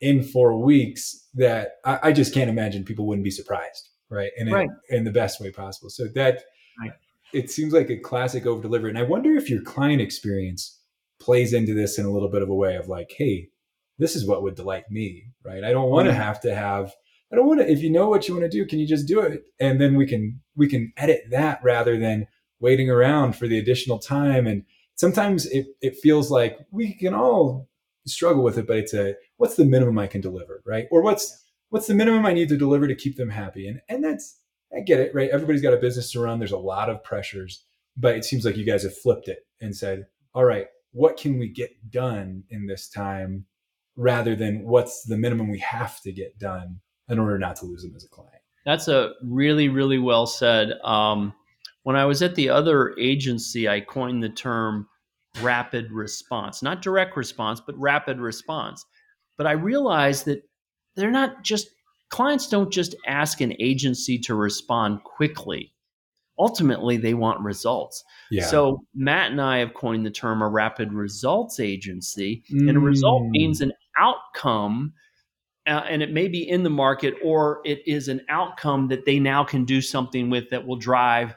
in 0.00 0.22
four 0.22 0.62
weeks 0.62 1.28
that 1.34 1.72
I, 1.84 1.98
I 2.04 2.12
just 2.12 2.32
can't 2.32 2.50
imagine 2.50 2.84
people 2.84 3.06
wouldn't 3.06 3.24
be 3.24 3.30
surprised, 3.30 3.87
right? 4.10 4.30
And 4.38 4.50
Right. 4.50 4.68
in, 4.90 5.04
the 5.04 5.10
best 5.10 5.40
way 5.40 5.50
possible. 5.50 5.90
So 5.90 6.08
that 6.08 6.44
Right. 6.80 6.92
it 7.32 7.50
seems 7.50 7.72
like 7.72 7.90
a 7.90 7.98
classic 7.98 8.46
over 8.46 8.62
delivery. 8.62 8.90
And 8.90 8.98
I 8.98 9.02
wonder 9.02 9.36
if 9.36 9.50
your 9.50 9.62
client 9.62 10.00
experience 10.00 10.80
plays 11.20 11.52
into 11.52 11.74
this 11.74 11.98
in 11.98 12.06
a 12.06 12.10
little 12.10 12.30
bit 12.30 12.42
of 12.42 12.48
a 12.48 12.54
way 12.54 12.76
of 12.76 12.88
like, 12.88 13.12
hey, 13.16 13.50
this 13.98 14.14
is 14.14 14.26
what 14.26 14.42
would 14.42 14.54
delight 14.54 14.90
me, 14.90 15.24
right? 15.44 15.64
I 15.64 15.72
don't 15.72 15.90
want 15.90 16.06
to 16.06 16.14
have 16.14 16.40
to 16.42 16.54
have. 16.54 16.94
I 17.32 17.36
don't 17.36 17.46
want 17.46 17.60
to. 17.60 17.70
If 17.70 17.82
you 17.82 17.90
know 17.90 18.08
what 18.08 18.26
you 18.28 18.34
want 18.34 18.50
to 18.50 18.56
do, 18.56 18.64
can 18.64 18.78
you 18.78 18.86
just 18.86 19.06
do 19.06 19.20
it? 19.20 19.42
And 19.60 19.80
then 19.80 19.96
we 19.96 20.06
can 20.06 20.40
we 20.56 20.68
can 20.68 20.92
edit 20.96 21.24
that 21.30 21.60
rather 21.62 21.98
than 21.98 22.26
waiting 22.60 22.90
around 22.90 23.34
for 23.34 23.46
the 23.46 23.58
additional 23.58 23.98
time. 23.98 24.46
And 24.46 24.64
sometimes 24.94 25.46
it 25.46 25.66
it 25.82 25.96
feels 25.96 26.30
like 26.30 26.58
we 26.70 26.94
can 26.94 27.14
all 27.14 27.68
struggle 28.06 28.42
with 28.42 28.56
it, 28.56 28.66
but 28.66 28.78
it's 28.78 28.94
a 28.94 29.14
what's 29.36 29.56
the 29.56 29.64
minimum 29.64 29.98
I 29.98 30.06
can 30.06 30.20
deliver, 30.20 30.62
right? 30.64 30.86
Or 30.90 31.02
what's 31.02 31.44
what's 31.70 31.86
the 31.86 31.94
minimum 31.94 32.26
I 32.26 32.32
need 32.32 32.48
to 32.48 32.56
deliver 32.56 32.86
to 32.88 32.94
keep 32.94 33.16
them 33.16 33.30
happy? 33.30 33.68
And 33.68 33.80
and 33.88 34.04
that's 34.04 34.40
I 34.76 34.80
get 34.80 35.00
it, 35.00 35.14
right? 35.14 35.30
Everybody's 35.30 35.62
got 35.62 35.74
a 35.74 35.78
business 35.78 36.12
to 36.12 36.20
run. 36.20 36.38
There's 36.38 36.52
a 36.52 36.58
lot 36.58 36.90
of 36.90 37.02
pressures, 37.02 37.64
but 37.96 38.16
it 38.16 38.24
seems 38.24 38.44
like 38.44 38.56
you 38.56 38.66
guys 38.66 38.82
have 38.82 38.96
flipped 38.96 39.28
it 39.28 39.46
and 39.60 39.74
said, 39.74 40.06
all 40.34 40.44
right, 40.44 40.66
what 40.92 41.16
can 41.16 41.38
we 41.38 41.48
get 41.48 41.90
done 41.90 42.44
in 42.50 42.66
this 42.66 42.88
time 42.88 43.46
rather 43.96 44.36
than 44.36 44.64
what's 44.64 45.04
the 45.04 45.16
minimum 45.16 45.48
we 45.48 45.58
have 45.60 46.00
to 46.02 46.12
get 46.12 46.38
done 46.38 46.80
in 47.08 47.18
order 47.18 47.38
not 47.38 47.56
to 47.56 47.64
lose 47.64 47.82
them 47.82 47.94
as 47.96 48.04
a 48.04 48.08
client? 48.08 48.42
That's 48.66 48.88
a 48.88 49.12
really, 49.22 49.68
really 49.68 49.98
well 49.98 50.26
said. 50.26 50.72
Um, 50.84 51.32
when 51.84 51.96
I 51.96 52.04
was 52.04 52.22
at 52.22 52.34
the 52.34 52.50
other 52.50 52.94
agency, 52.98 53.68
I 53.68 53.80
coined 53.80 54.22
the 54.22 54.28
term 54.28 54.86
rapid 55.40 55.90
response, 55.90 56.62
not 56.62 56.82
direct 56.82 57.16
response, 57.16 57.60
but 57.60 57.78
rapid 57.78 58.18
response. 58.18 58.84
But 59.36 59.46
I 59.46 59.52
realized 59.52 60.26
that 60.26 60.42
they're 60.98 61.10
not 61.10 61.42
just, 61.42 61.68
clients 62.10 62.48
don't 62.48 62.70
just 62.72 62.94
ask 63.06 63.40
an 63.40 63.54
agency 63.60 64.18
to 64.20 64.34
respond 64.34 65.02
quickly. 65.04 65.72
Ultimately, 66.38 66.96
they 66.96 67.14
want 67.14 67.40
results. 67.40 68.04
Yeah. 68.30 68.46
So 68.46 68.80
Matt 68.94 69.32
and 69.32 69.40
I 69.40 69.58
have 69.58 69.74
coined 69.74 70.06
the 70.06 70.10
term 70.10 70.40
a 70.40 70.48
rapid 70.48 70.92
results 70.92 71.58
agency. 71.58 72.44
And 72.50 72.76
a 72.76 72.80
result 72.80 73.24
Mm. 73.24 73.30
means 73.30 73.60
an 73.60 73.72
outcome, 73.98 74.92
uh, 75.66 75.82
and 75.88 76.00
it 76.02 76.12
may 76.12 76.28
be 76.28 76.48
in 76.48 76.62
the 76.62 76.70
market 76.70 77.14
or 77.24 77.60
it 77.64 77.82
is 77.86 78.06
an 78.08 78.20
outcome 78.28 78.86
that 78.88 79.04
they 79.04 79.18
now 79.18 79.42
can 79.42 79.64
do 79.64 79.80
something 79.80 80.30
with 80.30 80.48
that 80.50 80.64
will 80.66 80.76
drive 80.76 81.34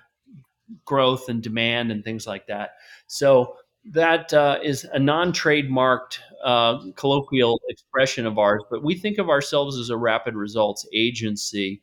growth 0.85 1.27
and 1.29 1.41
demand 1.41 1.91
and 1.91 2.03
things 2.03 2.27
like 2.27 2.45
that. 2.47 2.75
So 3.07 3.55
that 3.85 4.33
uh, 4.33 4.59
is 4.63 4.85
a 4.93 4.99
non-trademarked 4.99 6.19
uh, 6.43 6.79
colloquial 6.95 7.59
expression 7.69 8.25
of 8.25 8.37
ours, 8.37 8.61
but 8.69 8.83
we 8.83 8.95
think 8.95 9.17
of 9.17 9.29
ourselves 9.29 9.77
as 9.77 9.89
a 9.89 9.97
rapid 9.97 10.35
results 10.35 10.87
agency, 10.93 11.81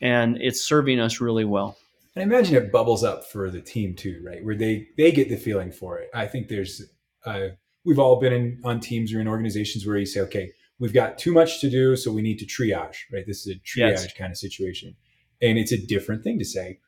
and 0.00 0.36
it's 0.40 0.60
serving 0.60 1.00
us 1.00 1.20
really 1.20 1.44
well. 1.44 1.76
And 2.14 2.22
I 2.22 2.24
imagine 2.24 2.56
it 2.56 2.70
bubbles 2.70 3.02
up 3.02 3.24
for 3.24 3.50
the 3.50 3.60
team 3.60 3.94
too, 3.94 4.22
right? 4.24 4.44
Where 4.44 4.56
they 4.56 4.88
they 4.96 5.12
get 5.12 5.28
the 5.28 5.36
feeling 5.36 5.72
for 5.72 5.98
it. 5.98 6.10
I 6.14 6.26
think 6.26 6.48
there's 6.48 6.82
uh, 7.24 7.48
we've 7.84 7.98
all 7.98 8.20
been 8.20 8.32
in 8.32 8.60
on 8.64 8.80
teams 8.80 9.12
or 9.12 9.20
in 9.20 9.28
organizations 9.28 9.86
where 9.86 9.96
you 9.96 10.06
say, 10.06 10.20
okay, 10.20 10.52
we've 10.78 10.92
got 10.92 11.18
too 11.18 11.32
much 11.32 11.60
to 11.60 11.70
do, 11.70 11.96
so 11.96 12.12
we 12.12 12.22
need 12.22 12.38
to 12.38 12.46
triage, 12.46 12.96
right? 13.12 13.24
This 13.26 13.46
is 13.46 13.56
a 13.56 13.58
triage 13.60 14.04
Yes. 14.04 14.12
kind 14.12 14.30
of 14.30 14.38
situation, 14.38 14.94
and 15.40 15.58
it's 15.58 15.72
a 15.72 15.78
different 15.78 16.22
thing 16.22 16.38
to 16.38 16.44
say. 16.44 16.78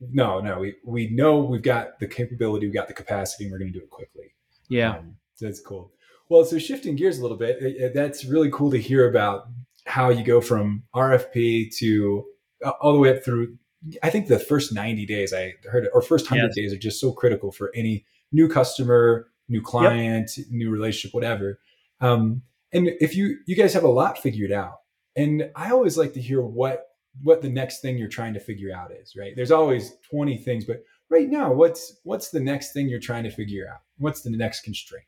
No, 0.00 0.40
no, 0.40 0.58
we 0.60 0.74
we 0.84 1.08
know 1.10 1.38
we've 1.40 1.62
got 1.62 1.98
the 2.00 2.06
capability, 2.06 2.66
we've 2.66 2.74
got 2.74 2.88
the 2.88 2.94
capacity, 2.94 3.44
and 3.44 3.52
we're 3.52 3.58
going 3.58 3.72
to 3.72 3.78
do 3.78 3.84
it 3.84 3.90
quickly. 3.90 4.34
Yeah. 4.68 4.96
Um, 4.96 5.16
so 5.34 5.46
that's 5.46 5.60
cool. 5.60 5.92
Well, 6.28 6.44
so 6.44 6.58
shifting 6.58 6.96
gears 6.96 7.18
a 7.18 7.22
little 7.22 7.36
bit, 7.36 7.62
it- 7.62 7.76
it- 7.76 7.94
that's 7.94 8.24
really 8.24 8.50
cool 8.50 8.70
to 8.72 8.78
hear 8.78 9.08
about 9.08 9.48
how 9.86 10.08
you 10.10 10.24
go 10.24 10.40
from 10.40 10.82
RFP 10.94 11.70
to 11.78 12.24
uh, 12.64 12.70
all 12.80 12.92
the 12.92 12.98
way 12.98 13.10
up 13.16 13.24
through. 13.24 13.56
I 14.02 14.10
think 14.10 14.26
the 14.28 14.38
first 14.38 14.72
90 14.74 15.06
days 15.06 15.32
I 15.32 15.54
heard, 15.70 15.84
it, 15.84 15.90
or 15.94 16.02
first 16.02 16.26
100 16.30 16.46
Yes. 16.48 16.54
days 16.56 16.72
are 16.72 16.78
just 16.78 17.00
so 17.00 17.12
critical 17.12 17.52
for 17.52 17.70
any 17.74 18.04
new 18.32 18.48
customer, 18.48 19.28
new 19.48 19.62
client, 19.62 20.30
new 20.50 20.70
relationship, 20.70 21.14
whatever. 21.14 21.60
Um, 22.00 22.42
and 22.72 22.88
if 23.00 23.14
you 23.14 23.38
you 23.46 23.54
guys 23.54 23.72
have 23.74 23.84
a 23.84 23.88
lot 23.88 24.18
figured 24.18 24.50
out, 24.52 24.78
and 25.14 25.50
I 25.54 25.70
always 25.70 25.96
like 25.96 26.12
to 26.14 26.20
hear 26.20 26.42
what 26.42 26.84
what 27.22 27.42
the 27.42 27.48
next 27.48 27.80
thing 27.80 27.98
you're 27.98 28.08
trying 28.08 28.34
to 28.34 28.40
figure 28.40 28.74
out 28.74 28.92
is. 28.92 29.14
Right? 29.16 29.34
There's 29.34 29.50
always 29.50 29.92
20 30.10 30.38
things, 30.38 30.64
but 30.64 30.82
right 31.08 31.28
now, 31.28 31.52
what's 31.52 31.98
what's 32.04 32.30
the 32.30 32.40
next 32.40 32.72
thing 32.72 32.88
you're 32.88 33.00
trying 33.00 33.24
to 33.24 33.30
figure 33.30 33.68
out? 33.72 33.80
What's 33.98 34.22
the 34.22 34.30
next 34.30 34.62
constraint? 34.62 35.06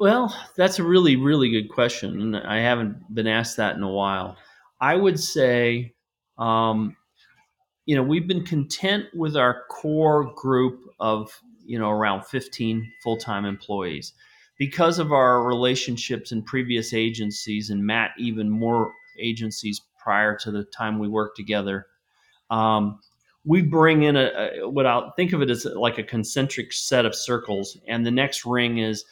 Well, 0.00 0.36
that's 0.56 0.78
a 0.78 0.84
really, 0.84 1.16
really 1.16 1.50
good 1.50 1.68
question. 1.68 2.20
And 2.20 2.36
I 2.36 2.58
haven't 2.58 3.14
been 3.14 3.28
asked 3.28 3.56
that 3.58 3.76
in 3.76 3.82
a 3.82 3.90
while. 3.90 4.36
I 4.80 4.96
would 4.96 5.20
say, 5.20 5.94
um, 6.36 6.96
you 7.86 7.94
know, 7.94 8.02
we've 8.02 8.26
been 8.26 8.44
content 8.44 9.06
with 9.14 9.36
our 9.36 9.62
core 9.70 10.32
group 10.34 10.80
of, 10.98 11.30
you 11.64 11.78
know, 11.78 11.90
around 11.90 12.26
15 12.26 12.90
full 13.02 13.16
time 13.16 13.44
employees. 13.44 14.12
Because 14.58 14.98
of 14.98 15.12
our 15.12 15.42
relationships 15.42 16.32
in 16.32 16.42
previous 16.42 16.94
agencies, 16.94 17.70
and 17.70 17.84
Matt, 17.84 18.12
even 18.18 18.48
more 18.48 18.92
agencies 19.18 19.80
prior 20.04 20.36
to 20.36 20.50
the 20.50 20.64
time 20.64 20.98
we 20.98 21.08
worked 21.08 21.36
together, 21.36 21.86
um, 22.50 23.00
we 23.46 23.62
bring 23.62 24.02
in 24.02 24.16
a, 24.16 24.60
a 24.62 24.68
what 24.68 24.86
I'll 24.86 25.12
think 25.12 25.32
of 25.32 25.40
it 25.40 25.50
as 25.50 25.64
like 25.64 25.98
a 25.98 26.02
concentric 26.02 26.72
set 26.72 27.06
of 27.06 27.14
circles, 27.14 27.78
and 27.88 28.04
the 28.04 28.10
next 28.10 28.44
ring 28.44 28.78
is 28.78 29.04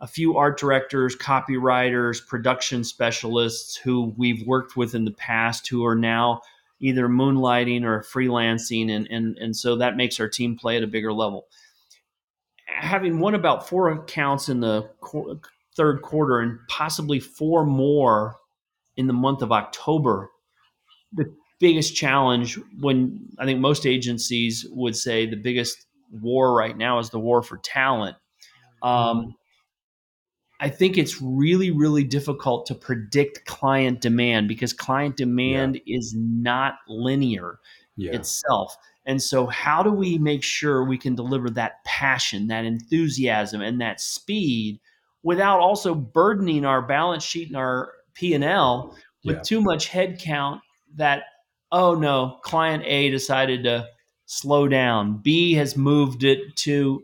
a 0.00 0.06
few 0.06 0.36
art 0.36 0.58
directors, 0.58 1.14
copywriters, 1.14 2.26
production 2.26 2.82
specialists 2.82 3.76
who 3.76 4.12
we've 4.16 4.46
worked 4.46 4.76
with 4.76 4.94
in 4.94 5.04
the 5.04 5.12
past 5.12 5.68
who 5.68 5.84
are 5.84 5.94
now 5.94 6.40
either 6.80 7.08
moonlighting 7.08 7.84
or 7.84 8.02
freelancing, 8.02 8.90
and 8.90 9.06
and 9.10 9.38
and 9.38 9.56
so 9.56 9.76
that 9.76 9.96
makes 9.96 10.18
our 10.18 10.28
team 10.28 10.56
play 10.56 10.76
at 10.76 10.82
a 10.82 10.88
bigger 10.88 11.12
level. 11.12 11.46
Having 12.66 13.20
won 13.20 13.34
about 13.34 13.68
four 13.68 13.90
accounts 13.90 14.48
in 14.48 14.60
the 14.60 14.88
third 15.76 16.02
quarter 16.02 16.40
and 16.40 16.58
possibly 16.68 17.20
four 17.20 17.64
more 17.66 18.36
in 18.96 19.06
the 19.06 19.12
month 19.12 19.42
of 19.42 19.52
October, 19.52 20.30
the 21.12 21.34
biggest 21.58 21.94
challenge 21.94 22.58
when 22.80 23.28
I 23.38 23.44
think 23.44 23.60
most 23.60 23.86
agencies 23.86 24.66
would 24.70 24.96
say 24.96 25.26
the 25.26 25.36
biggest 25.36 25.86
war 26.10 26.54
right 26.54 26.76
now 26.76 26.98
is 26.98 27.10
the 27.10 27.20
war 27.20 27.42
for 27.42 27.58
talent. 27.58 28.16
Um, 28.82 29.34
I 30.60 30.68
think 30.68 30.98
it's 30.98 31.20
really, 31.22 31.70
really 31.70 32.04
difficult 32.04 32.66
to 32.66 32.74
predict 32.74 33.46
client 33.46 34.00
demand 34.00 34.48
because 34.48 34.72
client 34.72 35.16
demand 35.16 35.80
yeah. 35.86 35.96
is 35.96 36.14
not 36.16 36.74
linear 36.86 37.58
yeah. 37.96 38.12
itself. 38.12 38.76
And 39.06 39.22
so, 39.22 39.46
how 39.46 39.82
do 39.82 39.90
we 39.90 40.18
make 40.18 40.42
sure 40.42 40.84
we 40.84 40.98
can 40.98 41.14
deliver 41.14 41.48
that 41.50 41.82
passion, 41.84 42.48
that 42.48 42.66
enthusiasm, 42.66 43.62
and 43.62 43.80
that 43.80 44.00
speed 44.00 44.80
without 45.22 45.60
also 45.60 45.94
burdening 45.94 46.66
our 46.66 46.82
balance 46.82 47.24
sheet 47.24 47.48
and 47.48 47.56
our 47.56 47.92
P 48.14 48.34
and 48.34 48.44
L 48.44 48.96
with 49.24 49.36
yeah. 49.36 49.42
too 49.42 49.62
much 49.62 49.88
headcount? 49.88 50.60
That 50.96 51.24
oh 51.72 51.94
no, 51.94 52.38
client 52.42 52.82
A 52.86 53.10
decided 53.10 53.64
to 53.64 53.88
slow 54.26 54.68
down. 54.68 55.20
B 55.22 55.54
has 55.54 55.76
moved 55.76 56.24
it 56.24 56.56
to 56.56 57.02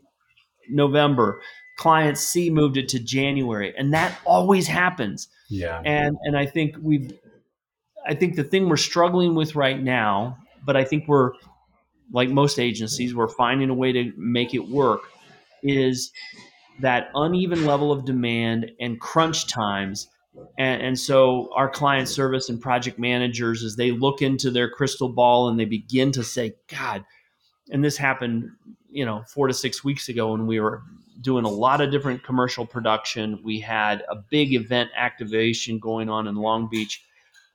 November 0.68 1.40
client 1.76 2.18
C 2.18 2.50
moved 2.50 2.76
it 2.76 2.88
to 2.88 2.98
January, 2.98 3.72
and 3.76 3.94
that 3.94 4.18
always 4.24 4.66
happens. 4.66 5.28
Yeah. 5.48 5.80
And 5.84 6.16
and 6.22 6.36
I 6.36 6.46
think 6.46 6.76
we've 6.80 7.12
I 8.06 8.14
think 8.14 8.36
the 8.36 8.44
thing 8.44 8.68
we're 8.68 8.76
struggling 8.76 9.34
with 9.34 9.54
right 9.54 9.80
now, 9.80 10.38
but 10.64 10.76
I 10.76 10.84
think 10.84 11.06
we're 11.06 11.32
like 12.12 12.28
most 12.28 12.58
agencies, 12.58 13.14
we're 13.14 13.28
finding 13.28 13.68
a 13.68 13.74
way 13.74 13.92
to 13.92 14.12
make 14.16 14.54
it 14.54 14.68
work 14.68 15.00
is 15.62 16.12
that 16.80 17.10
uneven 17.14 17.64
level 17.64 17.90
of 17.90 18.04
demand 18.04 18.70
and 18.80 19.00
crunch 19.00 19.48
times. 19.48 20.08
And, 20.58 20.82
and 20.82 20.98
so 20.98 21.50
our 21.54 21.68
client 21.68 22.08
service 22.08 22.48
and 22.48 22.60
project 22.60 22.98
managers, 22.98 23.62
as 23.62 23.76
they 23.76 23.90
look 23.90 24.22
into 24.22 24.50
their 24.50 24.70
crystal 24.70 25.08
ball 25.08 25.48
and 25.48 25.58
they 25.58 25.64
begin 25.64 26.12
to 26.12 26.24
say, 26.24 26.54
God, 26.68 27.04
and 27.70 27.84
this 27.84 27.96
happened, 27.96 28.50
you 28.90 29.04
know, 29.04 29.22
four 29.28 29.48
to 29.48 29.54
six 29.54 29.84
weeks 29.84 30.08
ago 30.08 30.32
when 30.32 30.46
we 30.46 30.60
were 30.60 30.82
doing 31.20 31.44
a 31.44 31.50
lot 31.50 31.80
of 31.80 31.90
different 31.90 32.22
commercial 32.22 32.66
production. 32.66 33.40
We 33.44 33.60
had 33.60 34.04
a 34.10 34.16
big 34.30 34.54
event 34.54 34.90
activation 34.96 35.78
going 35.78 36.08
on 36.08 36.26
in 36.26 36.36
Long 36.36 36.68
Beach. 36.70 37.02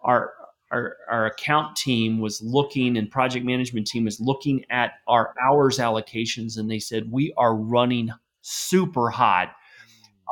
Our 0.01 0.33
our, 0.71 0.95
our 1.09 1.25
account 1.25 1.75
team 1.75 2.19
was 2.19 2.41
looking 2.41 2.97
and 2.97 3.11
project 3.11 3.45
management 3.45 3.87
team 3.87 4.07
is 4.07 4.21
looking 4.21 4.63
at 4.69 4.93
our 5.07 5.33
hours 5.43 5.79
allocations 5.79 6.57
and 6.57 6.71
they 6.71 6.79
said 6.79 7.11
we 7.11 7.33
are 7.37 7.53
running 7.55 8.09
super 8.41 9.09
hot 9.09 9.53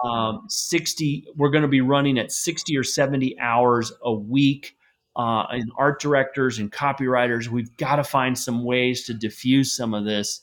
um, 0.03 0.45
60 0.47 1.27
we're 1.35 1.49
going 1.49 1.61
to 1.61 1.67
be 1.67 1.81
running 1.81 2.17
at 2.17 2.31
60 2.31 2.77
or 2.77 2.83
70 2.83 3.37
hours 3.39 3.91
a 4.03 4.13
week 4.13 4.75
uh, 5.15 5.45
and 5.49 5.71
art 5.77 5.99
directors 5.99 6.59
and 6.59 6.71
copywriters. 6.71 7.47
We've 7.47 7.75
got 7.77 7.97
to 7.97 8.03
find 8.03 8.37
some 8.37 8.63
ways 8.63 9.03
to 9.05 9.13
diffuse 9.13 9.75
some 9.75 9.93
of 9.93 10.05
this 10.05 10.41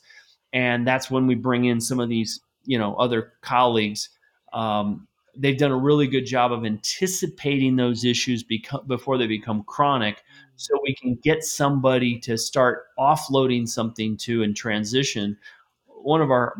and 0.53 0.87
that's 0.87 1.09
when 1.09 1.27
we 1.27 1.35
bring 1.35 1.65
in 1.65 1.81
some 1.81 1.99
of 1.99 2.09
these 2.09 2.41
you 2.65 2.77
know 2.77 2.95
other 2.95 3.33
colleagues. 3.41 4.09
Um, 4.53 5.07
they've 5.35 5.57
done 5.57 5.71
a 5.71 5.77
really 5.77 6.07
good 6.07 6.25
job 6.25 6.51
of 6.51 6.65
anticipating 6.65 7.75
those 7.75 8.03
issues 8.03 8.43
beco- 8.43 8.85
before 8.87 9.17
they 9.17 9.27
become 9.27 9.63
chronic 9.63 10.23
so 10.55 10.73
we 10.83 10.95
can 10.95 11.15
get 11.23 11.43
somebody 11.43 12.19
to 12.19 12.37
start 12.37 12.85
offloading 12.97 13.67
something 13.67 14.17
to 14.17 14.43
and 14.43 14.55
transition. 14.55 15.37
One 15.85 16.21
of 16.21 16.31
our 16.31 16.55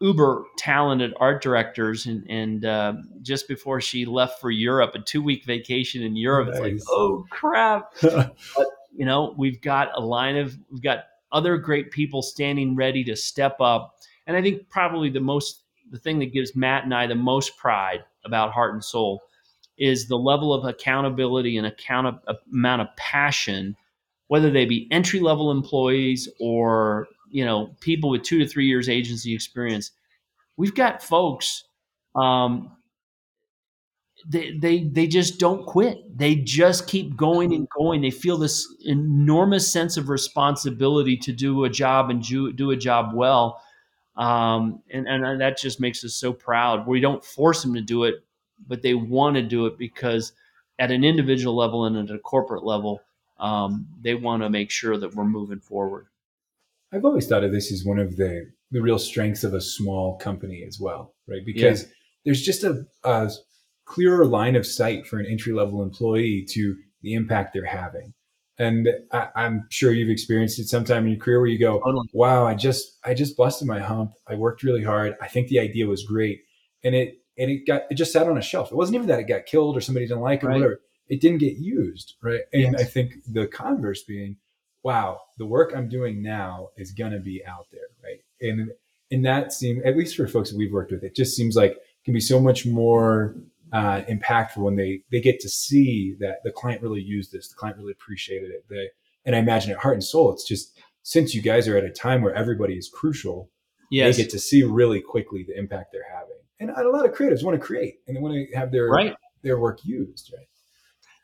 uber 0.00 0.44
talented 0.56 1.12
art 1.18 1.42
directors 1.42 2.06
and, 2.06 2.24
and 2.30 2.64
uh, 2.64 2.94
just 3.22 3.48
before 3.48 3.80
she 3.80 4.04
left 4.04 4.40
for 4.40 4.50
europe 4.50 4.94
a 4.94 5.00
two 5.00 5.22
week 5.22 5.44
vacation 5.44 6.02
in 6.02 6.14
europe 6.14 6.48
nice. 6.48 6.56
it's 6.56 6.62
like 6.62 6.82
oh 6.90 7.24
crap 7.30 7.92
but 8.02 8.36
you 8.94 9.04
know 9.04 9.34
we've 9.36 9.60
got 9.60 9.88
a 9.96 10.00
line 10.00 10.36
of 10.36 10.56
we've 10.70 10.82
got 10.82 11.04
other 11.32 11.56
great 11.58 11.90
people 11.90 12.22
standing 12.22 12.76
ready 12.76 13.02
to 13.04 13.16
step 13.16 13.60
up 13.60 13.98
and 14.28 14.36
I 14.36 14.42
think 14.42 14.68
probably 14.68 15.10
the 15.10 15.20
most 15.20 15.64
the 15.90 15.98
thing 15.98 16.18
that 16.20 16.34
gives 16.34 16.54
Matt 16.54 16.84
and 16.84 16.94
I 16.94 17.06
the 17.06 17.14
most 17.14 17.56
pride 17.56 18.04
about 18.24 18.52
Heart 18.52 18.74
and 18.74 18.84
Soul 18.84 19.22
is 19.78 20.06
the 20.06 20.18
level 20.18 20.52
of 20.52 20.64
accountability 20.64 21.56
and 21.56 21.66
account 21.66 22.06
of, 22.26 22.36
amount 22.52 22.82
of 22.82 22.88
passion, 22.96 23.74
whether 24.26 24.50
they 24.50 24.66
be 24.66 24.86
entry 24.90 25.20
level 25.20 25.50
employees 25.50 26.28
or 26.38 27.08
you 27.30 27.44
know 27.44 27.74
people 27.80 28.10
with 28.10 28.22
two 28.22 28.38
to 28.38 28.46
three 28.46 28.66
years 28.66 28.88
agency 28.88 29.34
experience. 29.34 29.92
We've 30.56 30.74
got 30.74 31.02
folks. 31.02 31.64
Um, 32.14 32.72
they, 34.26 34.58
they 34.58 34.84
they 34.84 35.06
just 35.06 35.38
don't 35.38 35.64
quit. 35.64 36.18
They 36.18 36.34
just 36.34 36.88
keep 36.88 37.16
going 37.16 37.54
and 37.54 37.68
going. 37.76 38.00
They 38.00 38.10
feel 38.10 38.36
this 38.36 38.66
enormous 38.84 39.72
sense 39.72 39.96
of 39.96 40.08
responsibility 40.08 41.16
to 41.18 41.32
do 41.32 41.64
a 41.64 41.70
job 41.70 42.10
and 42.10 42.22
do, 42.22 42.52
do 42.52 42.72
a 42.72 42.76
job 42.76 43.14
well 43.14 43.62
um, 44.18 44.82
and, 44.90 45.06
and 45.06 45.40
that 45.40 45.56
just 45.56 45.80
makes 45.80 46.04
us 46.04 46.14
so 46.14 46.32
proud. 46.32 46.86
We 46.88 47.00
don't 47.00 47.24
force 47.24 47.62
them 47.62 47.72
to 47.74 47.80
do 47.80 48.02
it, 48.02 48.24
but 48.66 48.82
they 48.82 48.94
want 48.94 49.36
to 49.36 49.42
do 49.42 49.66
it 49.66 49.78
because 49.78 50.32
at 50.80 50.90
an 50.90 51.04
individual 51.04 51.54
level 51.54 51.84
and 51.84 51.96
at 51.96 52.14
a 52.14 52.18
corporate 52.18 52.64
level, 52.64 53.00
um, 53.38 53.86
they 54.00 54.16
want 54.16 54.42
to 54.42 54.50
make 54.50 54.72
sure 54.72 54.98
that 54.98 55.14
we're 55.14 55.24
moving 55.24 55.60
forward. 55.60 56.08
I've 56.92 57.04
always 57.04 57.26
thought 57.26 57.44
of 57.44 57.52
this 57.52 57.72
as 57.72 57.84
one 57.84 57.98
of 57.98 58.16
the, 58.16 58.50
the 58.70 58.80
real 58.80 58.98
strengths 58.98 59.44
of 59.44 59.54
a 59.54 59.60
small 59.60 60.16
company 60.18 60.64
as 60.66 60.78
well, 60.80 61.14
right? 61.26 61.42
Because 61.44 61.82
yeah. 61.82 61.88
there's 62.24 62.42
just 62.42 62.64
a, 62.64 62.86
a 63.04 63.30
clearer 63.84 64.24
line 64.24 64.56
of 64.56 64.66
sight 64.66 65.06
for 65.06 65.18
an 65.18 65.26
entry 65.26 65.52
level 65.52 65.82
employee 65.82 66.46
to 66.50 66.76
the 67.02 67.14
impact 67.14 67.52
they're 67.52 67.64
having 67.64 68.14
and 68.58 68.88
I, 69.12 69.28
am 69.36 69.66
sure 69.70 69.92
you've 69.92 70.10
experienced 70.10 70.58
it 70.58 70.68
sometime 70.68 71.04
in 71.04 71.12
your 71.12 71.20
career 71.20 71.38
where 71.38 71.48
you 71.48 71.58
go, 71.58 71.80
"Wow, 72.12 72.46
I 72.46 72.54
just 72.54 72.98
I 73.04 73.14
just 73.14 73.36
busted 73.36 73.68
my 73.68 73.78
hump. 73.78 74.12
I 74.26 74.34
worked 74.34 74.62
really 74.62 74.82
hard. 74.82 75.14
I 75.22 75.28
think 75.28 75.48
the 75.48 75.60
idea 75.60 75.86
was 75.86 76.04
great, 76.04 76.40
and 76.82 76.94
it 76.94 77.18
and 77.38 77.50
it 77.50 77.66
got 77.66 77.82
it 77.90 77.94
just 77.94 78.12
sat 78.12 78.26
on 78.26 78.36
a 78.36 78.42
shelf. 78.42 78.72
It 78.72 78.76
wasn't 78.76 78.96
even 78.96 79.08
that 79.08 79.20
it 79.20 79.28
got 79.28 79.46
killed 79.46 79.76
or 79.76 79.80
somebody 79.80 80.06
didn't 80.06 80.22
like 80.22 80.42
it 80.42 80.46
right. 80.46 80.56
or 80.56 80.58
whatever. 80.58 80.80
It 81.08 81.20
didn't 81.20 81.38
get 81.38 81.56
used, 81.56 82.16
right? 82.22 82.40
And 82.52 82.72
yes. 82.72 82.80
I 82.80 82.84
think 82.84 83.14
the 83.26 83.46
converse 83.46 84.02
being, 84.02 84.36
"Wow, 84.82 85.20
the 85.38 85.46
work 85.46 85.72
I'm 85.74 85.88
doing 85.88 86.22
now 86.22 86.70
is 86.76 86.92
gonna 86.92 87.20
be 87.20 87.44
out 87.46 87.66
there, 87.72 87.88
right?" 88.02 88.20
And 88.40 88.72
and 89.10 89.24
that 89.24 89.52
seems, 89.52 89.82
at 89.84 89.96
least 89.96 90.16
for 90.16 90.26
folks 90.26 90.50
that 90.50 90.56
we've 90.56 90.72
worked 90.72 90.92
with, 90.92 91.02
it 91.02 91.14
just 91.14 91.34
seems 91.34 91.56
like 91.56 91.78
can 92.04 92.14
be 92.14 92.20
so 92.20 92.40
much 92.40 92.66
more 92.66 93.36
uh, 93.72 94.02
impactful 94.02 94.58
when 94.58 94.76
they 94.76 95.02
they 95.10 95.20
get 95.20 95.40
to 95.40 95.48
see 95.48 96.16
that 96.20 96.38
the 96.44 96.50
client 96.50 96.82
really 96.82 97.02
used 97.02 97.32
this, 97.32 97.48
the 97.48 97.54
client 97.54 97.78
really 97.78 97.92
appreciated 97.92 98.50
it. 98.50 98.64
They, 98.68 98.88
and 99.24 99.36
I 99.36 99.40
imagine 99.40 99.72
at 99.72 99.78
Heart 99.78 99.94
and 99.94 100.04
Soul, 100.04 100.32
it's 100.32 100.46
just 100.46 100.78
since 101.02 101.34
you 101.34 101.42
guys 101.42 101.68
are 101.68 101.76
at 101.76 101.84
a 101.84 101.90
time 101.90 102.22
where 102.22 102.34
everybody 102.34 102.74
is 102.74 102.88
crucial, 102.88 103.50
yes. 103.90 104.16
they 104.16 104.22
get 104.22 104.30
to 104.30 104.38
see 104.38 104.62
really 104.62 105.00
quickly 105.00 105.44
the 105.46 105.56
impact 105.58 105.92
they're 105.92 106.02
having. 106.14 106.36
And 106.60 106.70
a 106.70 106.90
lot 106.90 107.06
of 107.06 107.14
creatives 107.14 107.44
want 107.44 107.58
to 107.58 107.64
create 107.64 108.00
and 108.06 108.16
they 108.16 108.20
want 108.20 108.34
to 108.34 108.56
have 108.56 108.72
their 108.72 108.88
right. 108.88 109.14
their 109.42 109.58
work 109.58 109.80
used, 109.84 110.32
right? 110.36 110.48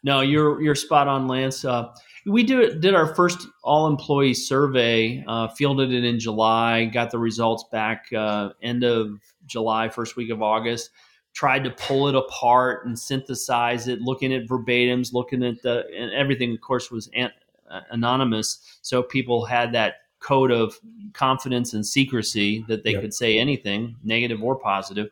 No, 0.05 0.21
you're 0.21 0.63
you're 0.63 0.77
spot 0.77 1.09
on, 1.09 1.27
Lance. 1.27 1.65
Uh, 1.65 1.93
we 2.27 2.45
did 2.45 2.81
did 2.81 2.95
our 2.95 3.13
first 3.15 3.49
all 3.65 3.89
employee 3.89 4.35
survey, 4.35 5.25
uh, 5.27 5.49
fielded 5.49 5.93
it 5.93 6.05
in 6.05 6.21
July, 6.21 6.85
got 6.85 7.11
the 7.11 7.19
results 7.19 7.65
back 7.73 8.07
uh, 8.13 8.51
end 8.63 8.85
of 8.85 9.19
July, 9.47 9.89
first 9.89 10.15
week 10.15 10.31
of 10.31 10.43
August 10.43 10.91
tried 11.35 11.65
to 11.65 11.71
pull 11.73 12.09
it 12.09 12.15
apart 12.15 12.87
and 12.87 12.99
synthesize 12.99 13.89
it, 13.89 14.01
looking 14.01 14.33
at 14.33 14.47
verbatims, 14.47 15.13
looking 15.13 15.45
at 15.45 15.61
the 15.63 15.85
and 15.95 16.13
everything. 16.13 16.53
Of 16.53 16.61
course, 16.61 16.91
was 16.91 17.11
an, 17.15 17.31
uh, 17.69 17.81
anonymous, 17.91 18.79
so 18.81 19.03
people 19.03 19.45
had 19.45 19.73
that 19.73 19.97
code 20.21 20.51
of 20.51 20.79
confidence 21.13 21.75
and 21.75 21.85
secrecy 21.85 22.65
that 22.69 22.83
they 22.83 22.93
yep. 22.93 23.03
could 23.03 23.15
say 23.15 23.39
anything, 23.39 23.97
negative 24.03 24.43
or 24.43 24.57
positive. 24.57 25.11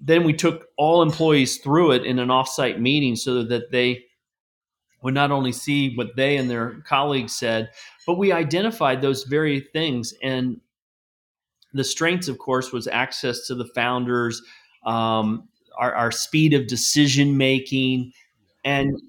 Then 0.00 0.24
we 0.24 0.32
took 0.32 0.68
all 0.76 1.02
employees 1.02 1.58
through 1.58 1.92
it 1.92 2.04
in 2.04 2.18
an 2.18 2.28
offsite 2.28 2.80
meeting 2.80 3.16
so 3.16 3.42
that 3.42 3.70
they 3.70 4.04
would 5.02 5.14
not 5.14 5.30
only 5.30 5.52
see 5.52 5.94
what 5.94 6.16
they 6.16 6.36
and 6.36 6.50
their 6.50 6.80
colleagues 6.86 7.34
said, 7.34 7.70
but 8.06 8.18
we 8.18 8.32
identified 8.32 9.00
those 9.00 9.24
very 9.24 9.60
things. 9.72 10.14
And 10.22 10.60
the 11.72 11.84
strengths, 11.84 12.28
of 12.28 12.38
course, 12.38 12.72
was 12.72 12.86
access 12.86 13.46
to 13.46 13.54
the 13.54 13.66
founders, 13.74 14.42
um, 14.84 15.48
our, 15.78 15.94
our 15.94 16.10
speed 16.10 16.52
of 16.54 16.66
decision 16.66 17.36
making. 17.36 18.12
And 18.64 19.00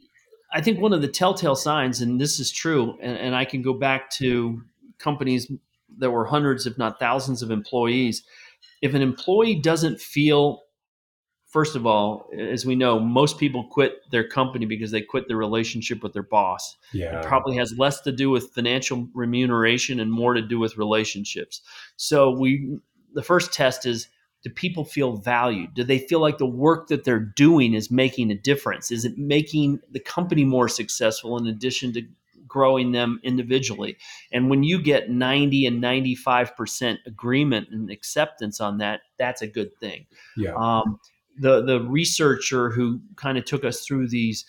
I 0.54 0.62
think 0.62 0.80
one 0.80 0.94
of 0.94 1.02
the 1.02 1.08
telltale 1.08 1.56
signs, 1.56 2.02
and 2.02 2.20
this 2.20 2.40
is 2.40 2.52
true, 2.52 2.98
and, 3.02 3.18
and 3.18 3.36
I 3.36 3.46
can 3.46 3.62
go 3.62 3.74
back 3.74 4.10
to 4.12 4.62
companies 5.00 5.52
that 5.98 6.12
were 6.12 6.26
hundreds, 6.26 6.66
if 6.66 6.78
not 6.78 7.00
thousands, 7.00 7.42
of 7.42 7.52
employees. 7.52 8.24
If 8.82 8.94
an 8.94 9.02
employee 9.02 9.56
doesn't 9.56 10.00
feel 10.00 10.62
first 11.52 11.76
of 11.76 11.86
all, 11.86 12.30
as 12.38 12.66
we 12.66 12.76
know, 12.76 13.00
most 13.00 13.38
people 13.38 13.66
quit 13.66 14.10
their 14.10 14.28
company 14.28 14.66
because 14.66 14.92
they 14.92 15.02
quit 15.02 15.28
their 15.28 15.38
relationship 15.38 16.02
with 16.02 16.14
their 16.14 16.24
boss. 16.24 16.78
Yeah. 16.94 17.20
It 17.20 17.26
probably 17.26 17.58
has 17.58 17.78
less 17.78 18.00
to 18.02 18.12
do 18.12 18.30
with 18.30 18.52
financial 18.52 19.08
remuneration 19.14 20.00
and 20.00 20.12
more 20.12 20.34
to 20.34 20.42
do 20.42 20.58
with 20.58 20.78
relationships. 20.78 21.62
So 21.98 22.32
we 22.32 22.80
the 23.14 23.22
first 23.22 23.54
test 23.54 23.86
is 23.86 24.08
do 24.44 24.50
people 24.50 24.86
feel 24.86 25.18
valued? 25.18 25.74
Do 25.74 25.84
they 25.84 26.00
feel 26.00 26.20
like 26.20 26.38
the 26.38 26.48
work 26.48 26.88
that 26.88 27.04
they're 27.04 27.20
doing 27.20 27.74
is 27.74 27.92
making 27.92 28.32
a 28.32 28.36
difference? 28.36 28.90
Is 28.90 29.06
it 29.06 29.18
making 29.18 29.82
the 29.92 30.00
company 30.00 30.46
more 30.46 30.70
successful 30.70 31.38
in 31.38 31.46
addition 31.46 31.94
to 31.94 32.02
growing 32.48 32.94
them 32.94 33.20
individually? 33.24 33.98
And 34.32 34.50
when 34.50 34.64
you 34.64 34.82
get 34.82 35.12
90 35.12 35.68
and 35.68 35.84
95% 35.84 36.98
agreement 37.06 37.68
and 37.72 37.92
acceptance 37.92 38.60
on 38.60 38.80
that, 38.80 39.02
that's 39.20 39.44
a 39.44 39.48
good 39.48 39.78
thing. 39.80 40.08
Yeah. 40.36 40.56
Um, 40.56 41.00
the 41.42 41.64
the 41.64 41.82
researcher 41.82 42.70
who 42.70 43.02
kind 43.16 43.38
of 43.38 43.46
took 43.46 43.66
us 43.66 43.82
through 43.82 44.08
these, 44.08 44.46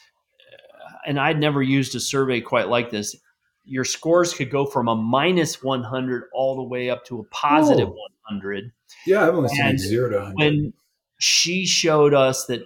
uh, 0.53 0.97
and 1.07 1.18
I'd 1.18 1.40
never 1.40 1.62
used 1.62 1.95
a 1.95 2.01
survey 2.01 2.40
quite 2.40 2.68
like 2.68 2.90
this. 2.90 3.16
Your 3.64 3.84
scores 3.84 4.34
could 4.34 4.51
go 4.51 4.66
from 4.66 4.88
a 4.88 4.95
minus 4.95 5.62
100 5.62 6.24
all 6.34 6.57
the 6.57 6.62
way 6.62 6.90
up 6.90 7.05
to 7.07 7.20
a 7.20 7.24
positive 7.24 7.88
Whoa. 7.88 8.09
100. 8.28 8.72
Yeah, 9.07 9.26
I've 9.26 9.34
only 9.34 9.49
seen 9.49 9.78
zero 9.78 10.11
to 10.11 10.16
100. 10.16 10.36
When 10.36 10.72
she 11.18 11.64
showed 11.64 12.12
us 12.12 12.47
that 12.47 12.62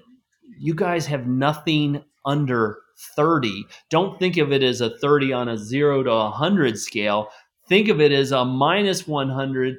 you 0.59 0.75
guys 0.75 1.07
have 1.07 1.27
nothing 1.27 2.03
under 2.25 2.79
30, 3.15 3.65
don't 3.91 4.19
think 4.19 4.39
of 4.39 4.53
it 4.53 4.63
as 4.63 4.81
a 4.81 4.99
30 4.99 5.33
on 5.33 5.49
a 5.49 5.57
0 5.57 6.03
to 6.05 6.11
100 6.11 6.79
scale. 6.79 7.29
Think 7.69 7.89
of 7.89 8.01
it 8.01 8.11
as 8.11 8.33
a 8.33 8.45
minus 8.45 9.07
100. 9.07 9.77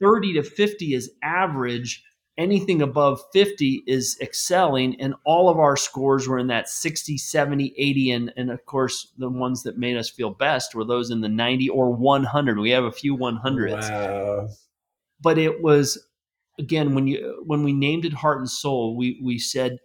30 0.00 0.34
to 0.34 0.42
50 0.42 0.94
is 0.94 1.10
average. 1.22 2.02
Anything 2.40 2.80
above 2.82 3.20
50 3.32 3.84
is 3.86 4.16
excelling. 4.20 5.00
And 5.00 5.14
all 5.24 5.48
of 5.50 5.58
our 5.58 5.76
scores 5.76 6.26
were 6.26 6.38
in 6.38 6.46
that 6.48 6.68
60, 6.68 7.18
70, 7.18 7.74
80. 7.76 8.10
And, 8.12 8.32
and 8.36 8.50
of 8.50 8.64
course, 8.64 9.12
the 9.18 9.28
ones 9.28 9.62
that 9.64 9.76
made 9.78 9.96
us 9.96 10.08
feel 10.08 10.30
best 10.30 10.74
were 10.74 10.84
those 10.84 11.10
in 11.10 11.20
the 11.20 11.28
90 11.28 11.68
or 11.68 11.92
100. 11.92 12.58
We 12.58 12.70
have 12.70 12.84
a 12.84 12.90
few 12.92 13.16
100s 13.16 13.90
Wow. 13.90 14.48
but 15.20 15.36
it 15.38 15.62
was 15.62 15.98
again 16.58 16.94
when 16.94 17.06
you 17.06 17.42
when 17.46 17.62
we 17.62 17.72
named 17.72 18.04
it 18.04 18.12
heart 18.12 18.38
and 18.38 18.50
soul 18.50 18.96
we 18.96 19.20
we 19.22 19.38
said 19.38 19.78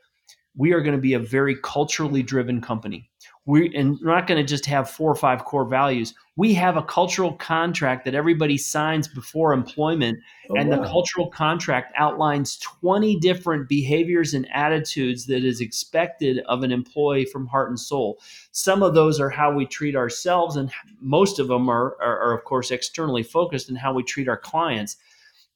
we 0.57 0.73
are 0.73 0.81
going 0.81 0.95
to 0.95 1.01
be 1.01 1.13
a 1.13 1.19
very 1.19 1.55
culturally 1.61 2.23
driven 2.23 2.61
company 2.61 3.09
we 3.47 3.73
and 3.75 3.99
we're 4.01 4.13
not 4.13 4.27
going 4.27 4.37
to 4.37 4.47
just 4.47 4.65
have 4.65 4.89
four 4.89 5.11
or 5.11 5.15
five 5.15 5.45
core 5.45 5.65
values. 5.65 6.13
We 6.35 6.53
have 6.55 6.77
a 6.77 6.83
cultural 6.83 7.33
contract 7.33 8.03
that 8.05 8.15
everybody 8.15 8.57
signs 8.57 9.07
before 9.07 9.53
employment 9.53 10.19
Oh, 10.49 10.55
and 10.57 10.71
the 10.71 10.83
cultural 10.83 11.29
contract 11.29 11.93
outlines 11.97 12.57
20 12.57 13.19
different 13.19 13.67
behaviors 13.67 14.33
and 14.33 14.47
attitudes 14.51 15.25
that 15.27 15.43
is 15.43 15.59
expected 15.61 16.39
of 16.47 16.61
an 16.61 16.71
employee 16.71 17.25
from 17.25 17.47
heart 17.47 17.69
and 17.69 17.79
soul. 17.79 18.19
Some 18.51 18.83
of 18.83 18.93
those 18.93 19.19
are 19.19 19.29
how 19.29 19.51
we 19.51 19.65
treat 19.65 19.95
ourselves 19.95 20.55
and 20.55 20.71
most 20.99 21.39
of 21.39 21.47
them 21.47 21.69
are, 21.69 21.97
are, 22.01 22.19
are 22.19 22.37
of 22.37 22.43
course 22.43 22.69
externally 22.69 23.23
focused 23.23 23.69
in 23.69 23.75
how 23.75 23.93
we 23.93 24.03
treat 24.03 24.27
our 24.27 24.37
clients. 24.37 24.97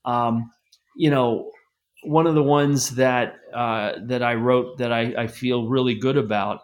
Um, 0.05 0.51
you 0.95 1.09
know 1.09 1.51
one 2.03 2.27
of 2.27 2.35
the 2.35 2.43
ones 2.43 2.91
that 2.91 3.39
uh, 3.53 3.93
that 4.03 4.21
i 4.21 4.33
wrote 4.33 4.77
that 4.77 4.91
I, 4.91 5.13
I 5.17 5.27
feel 5.27 5.67
really 5.67 5.95
good 5.95 6.17
about 6.17 6.61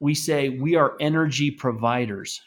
we 0.00 0.14
say 0.14 0.48
we 0.50 0.74
are 0.76 0.94
energy 1.00 1.50
providers 1.50 2.40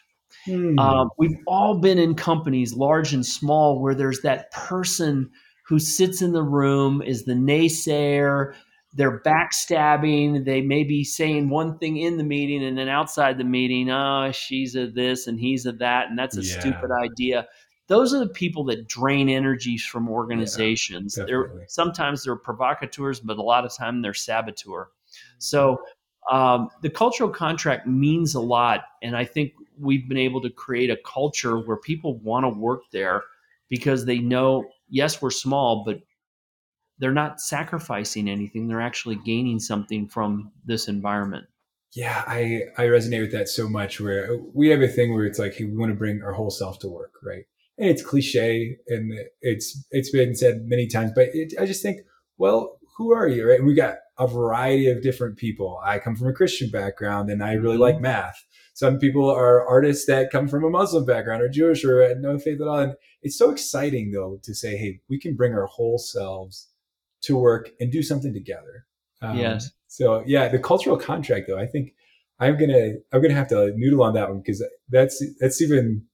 Hmm. 0.46 0.78
um, 0.78 1.10
we've 1.18 1.36
all 1.46 1.78
been 1.78 1.98
in 1.98 2.14
companies, 2.14 2.72
large 2.74 3.12
and 3.12 3.24
small, 3.24 3.80
where 3.80 3.94
there's 3.94 4.20
that 4.22 4.50
person 4.50 5.30
who 5.66 5.78
sits 5.78 6.20
in 6.22 6.32
the 6.32 6.42
room, 6.42 7.00
is 7.02 7.24
the 7.24 7.34
naysayer. 7.34 8.54
They're 8.94 9.20
backstabbing. 9.20 10.44
They 10.44 10.60
may 10.62 10.82
be 10.84 11.04
saying 11.04 11.48
one 11.50 11.78
thing 11.78 11.98
in 11.98 12.16
the 12.16 12.24
meeting 12.24 12.64
and 12.64 12.76
then 12.76 12.88
outside 12.88 13.38
the 13.38 13.44
meeting, 13.44 13.90
oh, 13.90 14.32
she's 14.32 14.74
a 14.74 14.86
this 14.88 15.26
and 15.26 15.38
he's 15.38 15.64
a 15.66 15.72
that, 15.72 16.08
and 16.08 16.18
that's 16.18 16.36
a 16.36 16.42
Yeah. 16.42 16.60
stupid 16.60 16.90
idea. 16.90 17.46
Those 17.88 18.12
are 18.14 18.18
the 18.20 18.28
people 18.32 18.64
that 18.64 18.88
drain 18.88 19.28
energies 19.28 19.84
from 19.84 20.08
organizations. 20.08 21.14
they're 21.26 21.66
sometimes 21.68 22.24
they're 22.24 22.36
provocateurs, 22.36 23.20
but 23.20 23.36
a 23.36 23.42
lot 23.42 23.64
of 23.64 23.72
time 23.76 24.02
they're 24.02 24.14
saboteur. 24.14 24.88
So 25.38 25.78
um, 26.30 26.70
the 26.82 26.90
cultural 26.90 27.30
contract 27.30 27.86
means 27.86 28.34
a 28.34 28.40
lot, 28.40 28.84
and 29.02 29.16
I 29.16 29.24
think 29.24 29.52
we've 29.78 30.08
been 30.08 30.18
able 30.18 30.40
to 30.42 30.50
create 30.50 30.90
a 30.90 30.98
culture 31.04 31.58
where 31.58 31.76
people 31.76 32.18
want 32.18 32.44
to 32.44 32.48
work 32.48 32.82
there 32.92 33.22
because 33.68 34.04
they 34.04 34.18
know, 34.18 34.66
yes, 34.88 35.20
we're 35.20 35.30
small, 35.30 35.82
but 35.84 36.00
they're 36.98 37.12
not 37.12 37.40
sacrificing 37.40 38.28
anything. 38.28 38.68
They're 38.68 38.80
actually 38.80 39.16
gaining 39.16 39.58
something 39.58 40.06
from 40.06 40.52
this 40.64 40.88
environment. 40.88 41.46
Yeah, 41.94 42.22
I 42.26 42.62
I 42.78 42.84
resonate 42.84 43.20
with 43.20 43.32
that 43.32 43.48
so 43.48 43.68
much. 43.68 44.00
Where 44.00 44.38
we 44.54 44.68
have 44.68 44.80
a 44.80 44.88
thing 44.88 45.12
where 45.12 45.26
it's 45.26 45.38
like 45.38 45.54
hey, 45.54 45.64
we 45.64 45.76
want 45.76 45.90
to 45.90 45.98
bring 45.98 46.22
our 46.22 46.32
whole 46.32 46.50
self 46.50 46.78
to 46.80 46.88
work, 46.88 47.12
right? 47.22 47.44
And 47.76 47.90
it's 47.90 48.02
cliche, 48.02 48.76
and 48.88 49.12
it's 49.40 49.84
it's 49.90 50.10
been 50.10 50.34
said 50.34 50.62
many 50.66 50.86
times, 50.86 51.12
but 51.14 51.28
it, 51.34 51.54
I 51.60 51.66
just 51.66 51.82
think, 51.82 52.02
well, 52.38 52.78
who 52.96 53.12
are 53.12 53.28
you, 53.28 53.48
right? 53.48 53.62
We 53.62 53.74
got 53.74 53.96
a 54.18 54.26
variety 54.26 54.90
of 54.90 55.02
different 55.02 55.36
people. 55.36 55.80
I 55.84 55.98
come 55.98 56.16
from 56.16 56.28
a 56.28 56.32
Christian 56.32 56.70
background, 56.70 57.30
and 57.30 57.42
I 57.42 57.54
really 57.54 57.78
like 57.78 58.00
math. 58.00 58.44
Some 58.74 58.98
people 58.98 59.30
are 59.30 59.66
artists 59.66 60.06
that 60.06 60.30
come 60.30 60.48
from 60.48 60.64
a 60.64 60.70
Muslim 60.70 61.04
background 61.04 61.42
or 61.42 61.48
Jewish 61.48 61.84
or 61.84 62.14
no 62.18 62.38
faith 62.38 62.60
at 62.60 62.68
all. 62.68 62.78
And 62.78 62.94
it's 63.20 63.36
so 63.36 63.50
exciting 63.50 64.12
though 64.12 64.38
to 64.42 64.54
say, 64.54 64.76
hey, 64.76 65.00
we 65.08 65.18
can 65.18 65.36
bring 65.36 65.52
our 65.52 65.66
whole 65.66 65.98
selves 65.98 66.68
to 67.22 67.36
work 67.36 67.70
and 67.80 67.92
do 67.92 68.02
something 68.02 68.32
together. 68.32 68.86
Um, 69.20 69.38
Yes. 69.38 69.70
So 69.88 70.24
yeah, 70.26 70.48
the 70.48 70.58
cultural 70.58 70.96
contract 70.96 71.46
though, 71.48 71.58
I 71.58 71.66
think 71.66 71.92
I'm 72.40 72.58
gonna 72.58 72.94
I'm 73.12 73.20
gonna 73.20 73.34
have 73.34 73.48
to 73.48 73.72
noodle 73.76 74.02
on 74.02 74.14
that 74.14 74.28
one 74.28 74.38
because 74.38 74.64
that's 74.88 75.22
that's 75.38 75.60
even 75.60 76.06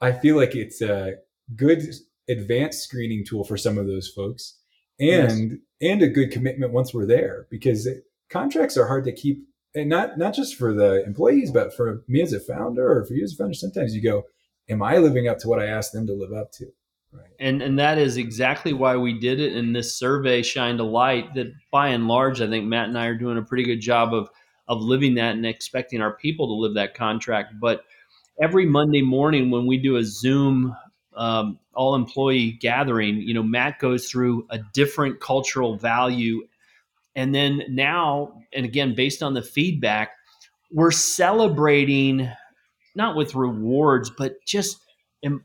I 0.00 0.12
feel 0.12 0.36
like 0.36 0.54
it's 0.54 0.82
a 0.82 1.14
good 1.56 1.82
advanced 2.28 2.84
screening 2.84 3.24
tool 3.26 3.42
for 3.42 3.56
some 3.56 3.78
of 3.78 3.86
those 3.86 4.08
folks 4.08 4.58
and 5.00 5.58
and 5.80 6.02
a 6.02 6.08
good 6.08 6.30
commitment 6.30 6.72
once 6.72 6.94
we're 6.94 7.06
there 7.06 7.46
because 7.50 7.88
contracts 8.30 8.76
are 8.76 8.86
hard 8.86 9.04
to 9.04 9.12
keep 9.12 9.44
and 9.74 9.88
not 9.88 10.18
not 10.18 10.34
just 10.34 10.56
for 10.56 10.72
the 10.72 11.04
employees 11.04 11.50
but 11.50 11.74
for 11.74 12.02
me 12.08 12.22
as 12.22 12.32
a 12.32 12.40
founder 12.40 12.90
or 12.90 13.04
for 13.04 13.14
you 13.14 13.24
as 13.24 13.32
a 13.32 13.36
founder 13.36 13.54
sometimes 13.54 13.94
you 13.94 14.02
go 14.02 14.24
am 14.68 14.82
I 14.82 14.98
living 14.98 15.28
up 15.28 15.38
to 15.38 15.48
what 15.48 15.60
I 15.60 15.66
asked 15.66 15.92
them 15.92 16.06
to 16.06 16.14
live 16.14 16.32
up 16.32 16.52
to 16.52 16.66
right 17.12 17.30
And 17.38 17.62
and 17.62 17.78
that 17.78 17.98
is 17.98 18.16
exactly 18.16 18.72
why 18.72 18.96
we 18.96 19.18
did 19.18 19.40
it. 19.40 19.54
And 19.54 19.74
this 19.74 19.98
survey 19.98 20.42
shined 20.42 20.80
a 20.80 20.84
light 20.84 21.34
that, 21.34 21.52
by 21.70 21.88
and 21.88 22.08
large, 22.08 22.40
I 22.40 22.48
think 22.48 22.66
Matt 22.66 22.88
and 22.88 22.98
I 22.98 23.06
are 23.06 23.14
doing 23.14 23.38
a 23.38 23.42
pretty 23.42 23.64
good 23.64 23.80
job 23.80 24.14
of 24.14 24.28
of 24.66 24.80
living 24.80 25.14
that 25.16 25.34
and 25.34 25.44
expecting 25.44 26.00
our 26.00 26.16
people 26.16 26.46
to 26.46 26.54
live 26.54 26.74
that 26.74 26.94
contract. 26.94 27.54
But 27.60 27.84
every 28.40 28.66
Monday 28.66 29.02
morning 29.02 29.50
when 29.50 29.66
we 29.66 29.76
do 29.76 29.96
a 29.96 30.04
Zoom 30.04 30.74
um, 31.16 31.58
all 31.74 31.94
employee 31.94 32.52
gathering, 32.52 33.16
you 33.16 33.34
know, 33.34 33.42
Matt 33.42 33.78
goes 33.78 34.08
through 34.08 34.46
a 34.50 34.58
different 34.72 35.20
cultural 35.20 35.76
value, 35.76 36.46
and 37.14 37.34
then 37.34 37.62
now, 37.68 38.40
and 38.52 38.64
again, 38.64 38.94
based 38.94 39.22
on 39.22 39.34
the 39.34 39.42
feedback, 39.42 40.12
we're 40.72 40.90
celebrating 40.90 42.28
not 42.94 43.16
with 43.16 43.34
rewards, 43.34 44.10
but 44.10 44.34
just 44.46 44.78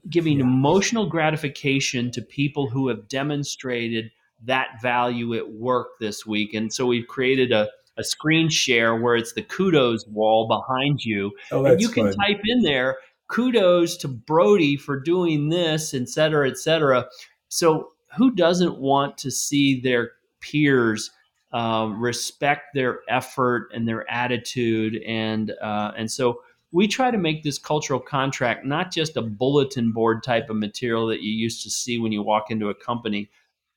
giving 0.10 0.40
emotional 0.40 1.08
gratification 1.08 2.12
to 2.12 2.22
people 2.22 2.70
who 2.70 2.90
have 2.90 3.08
demonstrated 3.08 4.12
that 4.46 4.68
value 4.82 5.34
at 5.36 5.52
work 5.52 5.88
this 6.00 6.26
week. 6.26 6.54
And 6.54 6.72
so 6.72 6.86
we've 6.86 7.08
created 7.08 7.52
a, 7.52 7.70
a 7.98 8.04
screen 8.04 8.50
share 8.50 8.96
where 8.96 9.16
it's 9.16 9.34
the 9.34 9.42
kudos 9.42 10.06
wall 10.08 10.48
behind 10.48 11.04
you. 11.04 11.32
oh 11.52 11.66
And 11.66 11.80
you 11.80 11.90
can 11.90 12.08
fun. 12.08 12.16
type 12.16 12.42
in 12.46 12.62
there, 12.62 12.98
kudos 13.30 13.96
to 13.98 14.08
Brody 14.08 14.76
for 14.76 15.00
doing 15.00 15.50
this, 15.50 15.94
et 15.94 16.10
cetera, 16.10 16.50
et 16.50 16.58
cetera. 16.58 17.08
So 17.48 17.92
who 18.18 18.32
doesn't 18.32 18.80
want 18.80 19.18
to 19.20 19.32
see 19.32 19.80
their 19.80 20.12
peers 20.42 21.12
um, 21.52 22.02
respect 22.02 22.74
their 22.74 23.00
effort 23.08 23.70
and 23.74 23.88
their 23.88 24.10
attitude? 24.12 25.02
And 25.08 25.52
uh, 25.62 25.92
and 25.96 26.12
so 26.12 26.42
we 26.72 26.88
try 26.88 27.12
to 27.12 27.18
make 27.18 27.44
this 27.44 27.58
cultural 27.58 28.00
contract 28.00 28.66
not 28.66 28.92
just 28.92 29.18
a 29.18 29.22
bulletin 29.22 29.92
board 29.92 30.22
type 30.24 30.50
of 30.50 30.58
material 30.58 31.08
that 31.08 31.22
you 31.22 31.32
used 31.32 31.64
to 31.64 31.70
see 31.70 31.98
when 31.98 32.12
you 32.12 32.22
walk 32.22 32.52
into 32.52 32.70
a 32.70 32.76
company. 32.76 33.30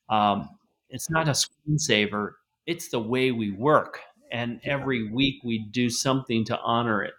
Um, 0.09 0.49
it's 0.91 1.09
not 1.09 1.29
a 1.29 1.33
screensaver. 1.33 2.33
It's 2.67 2.89
the 2.89 3.01
way 3.01 3.33
we 3.33 3.51
work, 3.51 4.01
and 4.31 4.61
every 4.65 5.11
week 5.11 5.43
we 5.43 5.67
do 5.71 5.89
something 5.89 6.45
to 6.45 6.59
honor 6.61 7.03
it. 7.03 7.15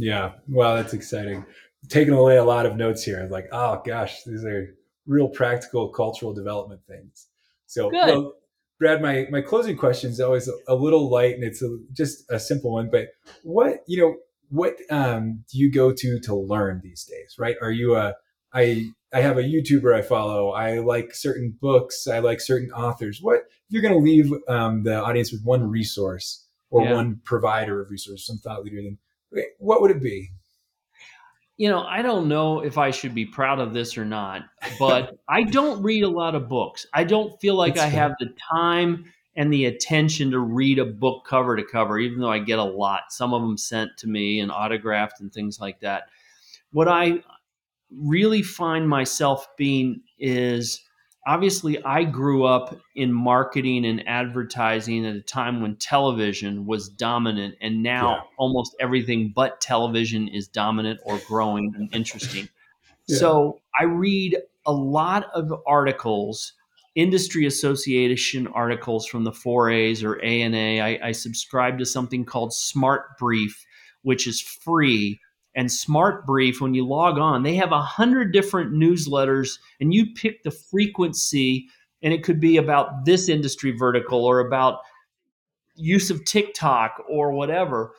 Yeah. 0.00 0.32
Wow, 0.48 0.76
that's 0.76 0.94
exciting. 0.94 1.44
Taking 1.88 2.14
away 2.14 2.36
a 2.36 2.44
lot 2.44 2.66
of 2.66 2.76
notes 2.76 3.04
here. 3.04 3.26
Like, 3.30 3.48
oh 3.52 3.82
gosh, 3.84 4.22
these 4.24 4.44
are 4.44 4.74
real 5.06 5.28
practical 5.28 5.88
cultural 5.88 6.32
development 6.32 6.80
things. 6.86 7.26
So, 7.66 7.90
Good. 7.90 8.06
well, 8.06 8.34
Brad, 8.78 9.02
my 9.02 9.26
my 9.30 9.42
closing 9.42 9.76
question 9.76 10.10
is 10.10 10.20
always 10.20 10.48
a 10.68 10.74
little 10.74 11.10
light, 11.10 11.34
and 11.34 11.44
it's 11.44 11.62
a, 11.62 11.78
just 11.92 12.24
a 12.30 12.38
simple 12.40 12.72
one. 12.72 12.88
But 12.90 13.08
what 13.42 13.80
you 13.86 14.00
know, 14.00 14.16
what 14.48 14.76
um, 14.90 15.44
do 15.50 15.58
you 15.58 15.70
go 15.70 15.92
to 15.92 16.20
to 16.20 16.34
learn 16.34 16.80
these 16.82 17.04
days? 17.04 17.36
Right? 17.38 17.56
Are 17.60 17.70
you 17.70 17.96
a 17.96 18.14
I 18.52 18.90
I 19.12 19.20
have 19.20 19.38
a 19.38 19.42
YouTuber 19.42 19.94
I 19.94 20.02
follow. 20.02 20.50
I 20.50 20.78
like 20.78 21.14
certain 21.14 21.56
books. 21.60 22.06
I 22.06 22.20
like 22.20 22.40
certain 22.40 22.70
authors. 22.72 23.18
What 23.20 23.40
if 23.40 23.42
you're 23.68 23.82
going 23.82 23.94
to 23.94 24.00
leave 24.00 24.32
um, 24.48 24.84
the 24.84 24.96
audience 25.02 25.32
with 25.32 25.42
one 25.44 25.68
resource 25.68 26.46
or 26.70 26.84
Yeah. 26.84 26.94
one 26.94 27.20
provider 27.24 27.80
of 27.80 27.90
resource, 27.90 28.26
some 28.26 28.38
thought 28.38 28.64
leader? 28.64 28.82
Then 28.82 28.98
what 29.58 29.80
would 29.82 29.90
it 29.90 30.02
be? 30.02 30.30
you 31.60 31.68
know, 31.68 31.82
I 31.82 32.00
don't 32.00 32.26
know 32.26 32.60
if 32.60 32.78
I 32.78 32.90
should 32.90 33.14
be 33.14 33.26
proud 33.26 33.58
of 33.58 33.74
this 33.74 33.98
or 33.98 34.04
not, 34.06 34.44
but 34.78 35.18
I 35.28 35.42
don't 35.42 35.82
read 35.82 36.04
a 36.04 36.08
lot 36.08 36.34
of 36.34 36.48
books. 36.48 36.86
I 36.94 37.04
don't 37.04 37.38
feel 37.38 37.54
like 37.54 37.74
That's 37.74 37.88
I 37.88 37.90
fair. 37.90 38.00
have 38.00 38.12
the 38.18 38.32
time 38.50 39.04
and 39.36 39.52
the 39.52 39.66
attention 39.66 40.30
to 40.30 40.38
read 40.38 40.78
a 40.78 40.86
book 40.86 41.26
cover 41.26 41.56
to 41.56 41.62
cover, 41.62 41.98
even 41.98 42.18
though 42.18 42.30
I 42.30 42.38
get 42.38 42.58
a 42.58 42.64
lot. 42.64 43.02
Some 43.12 43.34
of 43.34 43.42
them 43.42 43.58
sent 43.58 43.90
to 43.98 44.08
me 44.08 44.40
and 44.40 44.50
autographed 44.50 45.20
and 45.20 45.30
things 45.30 45.60
like 45.60 45.80
that. 45.80 46.04
What 46.72 46.88
I 46.88 47.22
really 47.94 48.40
find 48.40 48.88
myself 48.88 49.46
being 49.58 50.00
is 50.18 50.80
obviously 51.26 51.82
I 51.84 52.04
grew 52.04 52.44
up 52.44 52.76
in 52.94 53.12
marketing 53.12 53.84
and 53.84 54.06
advertising 54.08 55.06
at 55.06 55.14
a 55.14 55.20
time 55.20 55.60
when 55.60 55.76
television 55.76 56.66
was 56.66 56.88
dominant 56.88 57.56
and 57.60 57.82
now 57.82 58.10
yeah. 58.10 58.20
almost 58.38 58.74
everything 58.80 59.32
but 59.34 59.60
television 59.60 60.28
is 60.28 60.48
dominant 60.48 61.00
or 61.04 61.18
growing 61.26 61.74
and 61.76 61.94
interesting. 61.94 62.48
Yeah. 63.06 63.18
So 63.18 63.60
I 63.78 63.84
read 63.84 64.38
a 64.66 64.72
lot 64.72 65.26
of 65.34 65.52
articles, 65.66 66.54
industry 66.94 67.46
association 67.46 68.46
articles 68.48 69.06
from 69.06 69.24
the 69.24 69.32
4As 69.32 70.04
or 70.04 70.20
ANA. 70.22 70.82
I, 70.82 70.98
I 71.02 71.12
subscribe 71.12 71.78
to 71.78 71.86
something 71.86 72.24
called 72.24 72.50
SmartBrief, 72.50 73.52
which 74.02 74.26
is 74.26 74.40
free 74.40 75.20
and 75.54 75.68
SmartBrief, 75.68 76.60
when 76.60 76.74
you 76.74 76.86
log 76.86 77.18
on, 77.18 77.42
they 77.42 77.56
have 77.56 77.72
a 77.72 77.80
hundred 77.80 78.32
different 78.32 78.72
newsletters, 78.72 79.58
and 79.80 79.92
you 79.92 80.06
pick 80.14 80.42
the 80.42 80.50
frequency, 80.50 81.68
and 82.02 82.12
it 82.12 82.22
could 82.22 82.40
be 82.40 82.56
about 82.56 83.04
this 83.04 83.28
industry 83.28 83.72
vertical 83.72 84.24
or 84.24 84.40
about 84.40 84.80
use 85.74 86.10
of 86.10 86.24
TikTok 86.24 87.02
or 87.08 87.32
whatever. 87.32 87.92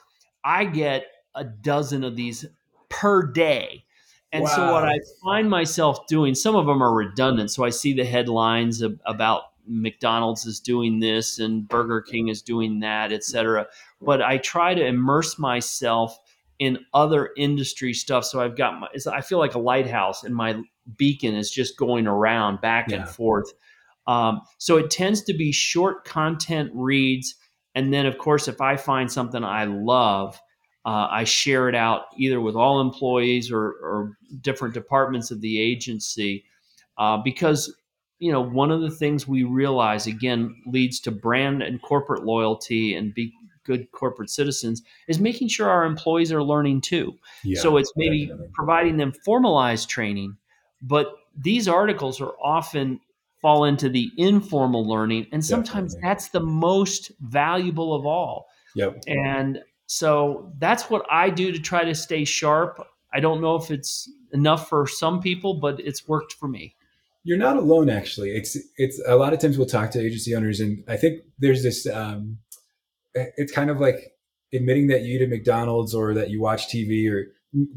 I 0.44 0.66
get 0.66 1.08
a 1.36 1.44
dozen 1.44 2.04
of 2.04 2.16
these 2.16 2.46
per 2.90 3.26
day. 3.26 3.86
And 4.32 4.44
wow. 4.44 4.50
so 4.50 4.72
what 4.72 4.86
I 4.86 4.98
find 5.24 5.50
myself 5.50 6.08
doing, 6.08 6.36
some 6.36 6.56
of 6.56 6.66
them 6.66 6.82
are 6.82 6.94
redundant. 6.94 7.52
So 7.52 7.64
I 7.64 7.70
see 7.70 7.94
the 7.94 8.06
headlines 8.06 8.82
about 9.06 9.44
McDonald's 9.68 10.46
is 10.46 10.60
doing 10.60 11.00
this 11.00 11.40
and 11.40 11.68
Burger 11.68 12.02
King 12.02 12.30
is 12.30 12.42
doing 12.42 12.80
that, 12.80 13.12
et 13.12 13.24
cetera. 13.24 13.68
But 14.02 14.22
I 14.22 14.38
try 14.38 14.74
to 14.74 14.86
immerse 14.86 15.38
myself 15.38 16.18
in 16.62 16.78
other 16.94 17.32
industry 17.38 17.92
stuff. 17.92 18.24
So 18.24 18.40
I've 18.40 18.56
got 18.56 18.80
my, 18.80 18.88
I 19.12 19.22
feel 19.22 19.40
like 19.40 19.56
a 19.56 19.60
lighthouse 19.60 20.24
and 20.24 20.36
my 20.36 20.62
beacon 20.96 21.34
is 21.34 21.50
just 21.50 21.76
going 21.76 22.06
around 22.06 22.62
back 22.62 22.90
yeah. 22.90 22.98
and 22.98 23.10
forth. 23.10 23.52
Um, 24.06 24.42
so 24.60 24.78
it 24.78 24.92
tends 24.92 25.24
to 25.24 25.34
be 25.34 25.52
short 25.52 26.06
content 26.06 26.70
reads. 26.76 27.34
And 27.74 27.92
then, 27.92 28.06
of 28.06 28.20
course, 28.20 28.48
if 28.48 28.62
I 28.62 28.78
find 28.78 29.12
something 29.12 29.44
I 29.44 29.64
love, 29.64 30.40
uh, 30.86 31.08
I 31.10 31.24
share 31.24 31.68
it 31.68 31.74
out 31.74 32.04
either 32.16 32.40
with 32.40 32.56
all 32.56 32.80
employees 32.80 33.52
or, 33.52 33.64
or 33.64 34.18
different 34.42 34.76
departments 34.76 35.32
of 35.32 35.42
the 35.42 35.60
agency. 35.60 36.46
Uh, 36.96 37.18
because, 37.18 37.76
you 38.20 38.32
know, 38.32 38.42
one 38.42 38.70
of 38.70 38.82
the 38.82 38.92
things 38.92 39.28
we 39.28 39.44
realize, 39.46 40.06
again, 40.06 40.56
leads 40.68 41.00
to 41.00 41.12
brand 41.12 41.64
and 41.64 41.82
corporate 41.82 42.24
loyalty 42.24 42.94
and 42.94 43.16
be, 43.16 43.34
good 43.64 43.92
corporate 43.92 44.30
citizens 44.30 44.82
is 45.08 45.20
making 45.20 45.48
sure 45.48 45.70
our 45.70 45.86
employees 45.86 46.32
are 46.32 46.44
learning 46.44 46.82
too. 46.82 47.14
Yeah, 47.44 47.62
so 47.62 47.78
it's 47.78 47.92
maybe 47.96 48.26
definitely. 48.26 48.50
providing 48.54 48.98
them 48.98 49.14
formalized 49.26 49.90
training, 49.90 50.38
but 50.82 51.08
these 51.38 51.68
articles 51.68 52.20
are 52.22 52.34
often 52.44 53.00
fall 53.42 53.66
into 53.66 53.90
the 53.90 54.12
informal 54.18 54.88
learning 54.88 55.26
and 55.32 55.44
sometimes 55.44 55.94
definitely. 55.94 56.08
that's 56.08 56.28
the 56.30 56.40
most 56.40 57.12
valuable 57.22 57.96
of 57.96 58.06
all. 58.06 58.48
Yep. 58.76 59.04
And 59.08 59.60
so 59.88 60.54
that's 60.60 60.90
what 60.90 61.06
I 61.10 61.30
do 61.30 61.52
to 61.52 61.60
try 61.60 61.84
to 61.84 61.96
stay 61.96 62.24
sharp. 62.24 62.88
I 63.14 63.20
don't 63.20 63.42
know 63.42 63.56
if 63.56 63.72
it's 63.72 64.10
enough 64.32 64.70
for 64.70 64.88
some 64.88 65.20
people, 65.20 65.56
but 65.56 65.80
it's 65.80 66.08
worked 66.08 66.34
for 66.34 66.48
me. 66.48 66.76
You're 67.24 67.38
not 67.38 67.58
alone, 67.58 67.90
actually. 67.90 68.32
It's 68.32 68.58
it's 68.78 69.02
a 69.06 69.16
lot 69.16 69.34
of 69.34 69.40
times 69.40 69.58
we'll 69.58 69.68
talk 69.68 69.92
to 69.92 70.00
agency 70.00 70.36
owners, 70.36 70.60
and 70.60 70.84
I 70.88 70.98
think 70.98 71.22
there's 71.38 71.62
this 71.62 71.86
um, 71.86 72.40
it's 73.14 73.52
kind 73.52 73.70
of 73.70 73.80
like 73.80 74.14
admitting 74.54 74.88
that 74.88 75.02
you 75.02 75.16
eat 75.16 75.22
at 75.22 75.30
McDonald's 75.30 75.94
or 75.94 76.14
that 76.14 76.30
you 76.30 76.42
watch 76.42 76.68
TV 76.68 77.10
or 77.12 77.28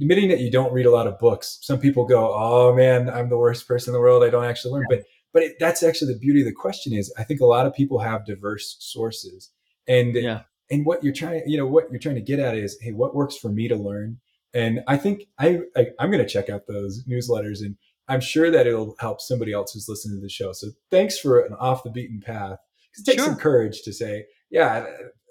admitting 0.01 0.29
that 0.29 0.41
you 0.41 0.51
don't 0.51 0.73
read 0.73 0.87
a 0.87 0.91
lot 0.91 1.07
of 1.07 1.19
books. 1.19 1.59
Some 1.63 1.79
people 1.79 2.07
go, 2.07 2.33
"Oh 2.35 2.75
man, 2.75 3.11
I'm 3.11 3.29
the 3.29 3.39
worst 3.39 3.67
person 3.67 3.91
in 3.91 3.95
the 3.95 4.01
world. 4.01 4.23
I 4.23 4.31
don't 4.31 4.45
actually 4.45 4.73
learn." 4.73 4.87
But 4.89 5.05
but 5.33 5.43
it, 5.43 5.57
that's 5.59 5.83
actually 5.83 6.15
the 6.15 6.19
beauty 6.19 6.41
of 6.41 6.47
the 6.47 6.53
question 6.53 6.95
is 6.95 7.13
I 7.19 7.25
think 7.25 7.41
a 7.41 7.47
lot 7.47 7.67
of 7.67 7.75
people 7.75 7.99
have 7.99 8.25
diverse 8.25 8.77
sources. 8.79 9.51
And 9.87 10.15
yeah. 10.15 10.43
and 10.71 10.87
what 10.87 11.05
you're 11.05 11.13
trying, 11.13 11.43
you 11.47 11.59
know, 11.59 11.67
what 11.67 11.91
you're 11.91 12.01
trying 12.01 12.15
to 12.15 12.23
get 12.23 12.39
at 12.39 12.57
is, 12.57 12.79
hey, 12.81 12.93
what 12.93 13.15
works 13.15 13.37
for 13.37 13.51
me 13.51 13.69
to 13.69 13.77
learn? 13.77 14.21
And 14.55 14.81
I 14.87 14.97
think 14.97 15.25
I, 15.39 15.61
I 15.77 15.89
I'm 15.99 16.11
going 16.11 16.25
to 16.25 16.29
check 16.29 16.49
out 16.49 16.69
those 16.69 17.05
newsletters 17.05 17.61
and 17.61 17.77
I'm 18.09 18.21
sure 18.21 18.51
that 18.51 18.67
it'll 18.67 18.95
help 19.01 19.21
somebody 19.21 19.53
else 19.53 19.73
who's 19.73 19.89
listening 19.89 20.19
to 20.19 20.23
the 20.23 20.29
show. 20.29 20.53
So 20.53 20.69
thanks 20.91 21.19
for 21.19 21.41
an 21.41 21.55
off 21.55 21.83
the 21.83 21.91
beaten 21.91 22.21
path. 22.25 22.59
It 22.97 23.05
takes 23.05 23.23
sure. 23.23 23.33
some 23.33 23.41
courage 23.41 23.83
to 23.83 23.93
say, 23.93 24.27
yeah, 24.51 24.87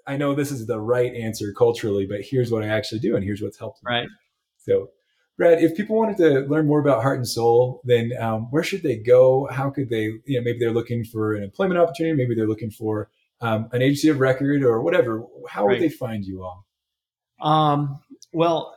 I 0.06 0.16
know 0.16 0.34
this 0.34 0.50
is 0.50 0.66
the 0.66 0.80
right 0.80 1.14
answer 1.14 1.52
culturally, 1.56 2.06
but 2.06 2.20
here's 2.22 2.50
what 2.50 2.62
I 2.62 2.68
actually 2.68 3.00
do, 3.00 3.16
and 3.16 3.24
here's 3.24 3.40
what's 3.40 3.58
helped 3.58 3.82
me. 3.84 3.90
Right. 3.90 4.08
So, 4.58 4.90
Brad, 5.36 5.62
if 5.62 5.76
people 5.76 5.96
wanted 5.96 6.16
to 6.18 6.40
learn 6.40 6.66
more 6.66 6.80
about 6.80 7.02
Heart 7.02 7.18
and 7.18 7.28
Soul, 7.28 7.80
then 7.84 8.12
um, 8.20 8.48
where 8.50 8.62
should 8.62 8.82
they 8.82 8.96
go? 8.96 9.48
How 9.50 9.70
could 9.70 9.88
they? 9.88 10.04
You 10.26 10.38
know, 10.38 10.42
maybe 10.42 10.58
they're 10.58 10.72
looking 10.72 11.04
for 11.04 11.34
an 11.34 11.42
employment 11.42 11.80
opportunity. 11.80 12.16
Maybe 12.16 12.34
they're 12.34 12.48
looking 12.48 12.70
for 12.70 13.10
um, 13.40 13.68
an 13.72 13.82
agency 13.82 14.08
of 14.08 14.20
record 14.20 14.62
or 14.62 14.80
whatever. 14.80 15.24
How 15.48 15.66
right. 15.66 15.74
would 15.74 15.82
they 15.82 15.88
find 15.88 16.24
you 16.24 16.44
all? 16.44 16.66
Um, 17.40 18.00
well, 18.32 18.76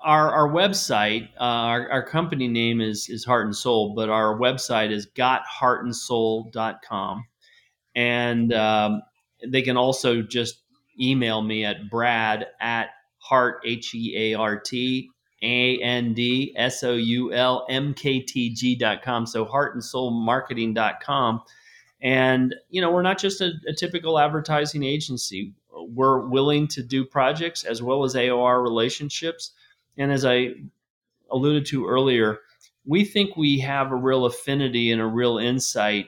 our, 0.00 0.30
our 0.30 0.48
website, 0.48 1.28
uh, 1.40 1.42
our, 1.42 1.90
our 1.90 2.02
company 2.02 2.48
name 2.48 2.80
is, 2.80 3.08
is 3.08 3.24
Heart 3.24 3.46
and 3.46 3.56
Soul, 3.56 3.94
but 3.94 4.08
our 4.08 4.38
website 4.38 4.90
is 4.90 5.06
gotheartandsoul.com. 5.16 7.24
And 7.94 8.52
um, 8.52 9.02
they 9.44 9.62
can 9.62 9.76
also 9.76 10.22
just 10.22 10.62
email 11.00 11.42
me 11.42 11.64
at 11.64 11.90
brad 11.90 12.46
at 12.60 12.90
heart, 13.18 13.60
H 13.64 13.94
E 13.94 14.14
A 14.16 14.38
R 14.38 14.58
T 14.58 15.10
A 15.42 15.78
N 15.82 16.14
D 16.14 16.54
S 16.56 16.82
O 16.82 16.94
U 16.94 17.32
L 17.32 17.66
M 17.68 17.94
K 17.94 18.20
T 18.20 18.54
G 18.54 18.74
dot 18.74 19.02
com. 19.02 19.26
So 19.26 19.44
heart 19.44 19.74
and 19.74 19.84
soul 19.84 20.10
marketing 20.10 20.74
dot 20.74 21.00
com. 21.00 21.42
And, 22.02 22.54
you 22.68 22.80
know, 22.80 22.90
we're 22.92 23.02
not 23.02 23.18
just 23.18 23.40
a, 23.40 23.52
a 23.66 23.72
typical 23.72 24.18
advertising 24.18 24.84
agency. 24.84 25.54
We're 25.72 26.20
willing 26.26 26.68
to 26.68 26.82
do 26.82 27.04
projects 27.04 27.64
as 27.64 27.82
well 27.82 28.04
as 28.04 28.14
AOR 28.14 28.62
relationships. 28.62 29.52
And 29.96 30.12
as 30.12 30.24
I 30.24 30.50
alluded 31.30 31.66
to 31.66 31.86
earlier, 31.86 32.40
we 32.84 33.04
think 33.04 33.36
we 33.36 33.58
have 33.60 33.90
a 33.90 33.96
real 33.96 34.26
affinity 34.26 34.92
and 34.92 35.00
a 35.00 35.06
real 35.06 35.38
insight 35.38 36.06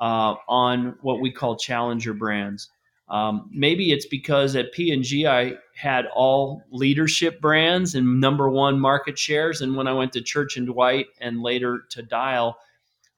uh, 0.00 0.36
on 0.48 0.96
what 1.02 1.20
we 1.20 1.30
call 1.30 1.56
challenger 1.56 2.14
brands. 2.14 2.70
Um, 3.08 3.50
maybe 3.52 3.92
it's 3.92 4.06
because 4.06 4.56
at 4.56 4.72
P&G 4.72 5.26
I 5.26 5.54
had 5.76 6.06
all 6.14 6.62
leadership 6.70 7.40
brands 7.40 7.94
and 7.94 8.20
number 8.20 8.48
one 8.48 8.80
market 8.80 9.18
shares, 9.18 9.60
and 9.60 9.76
when 9.76 9.86
I 9.86 9.92
went 9.92 10.12
to 10.14 10.22
Church 10.22 10.56
and 10.56 10.66
Dwight 10.66 11.06
and 11.20 11.42
later 11.42 11.84
to 11.90 12.02
Dial, 12.02 12.56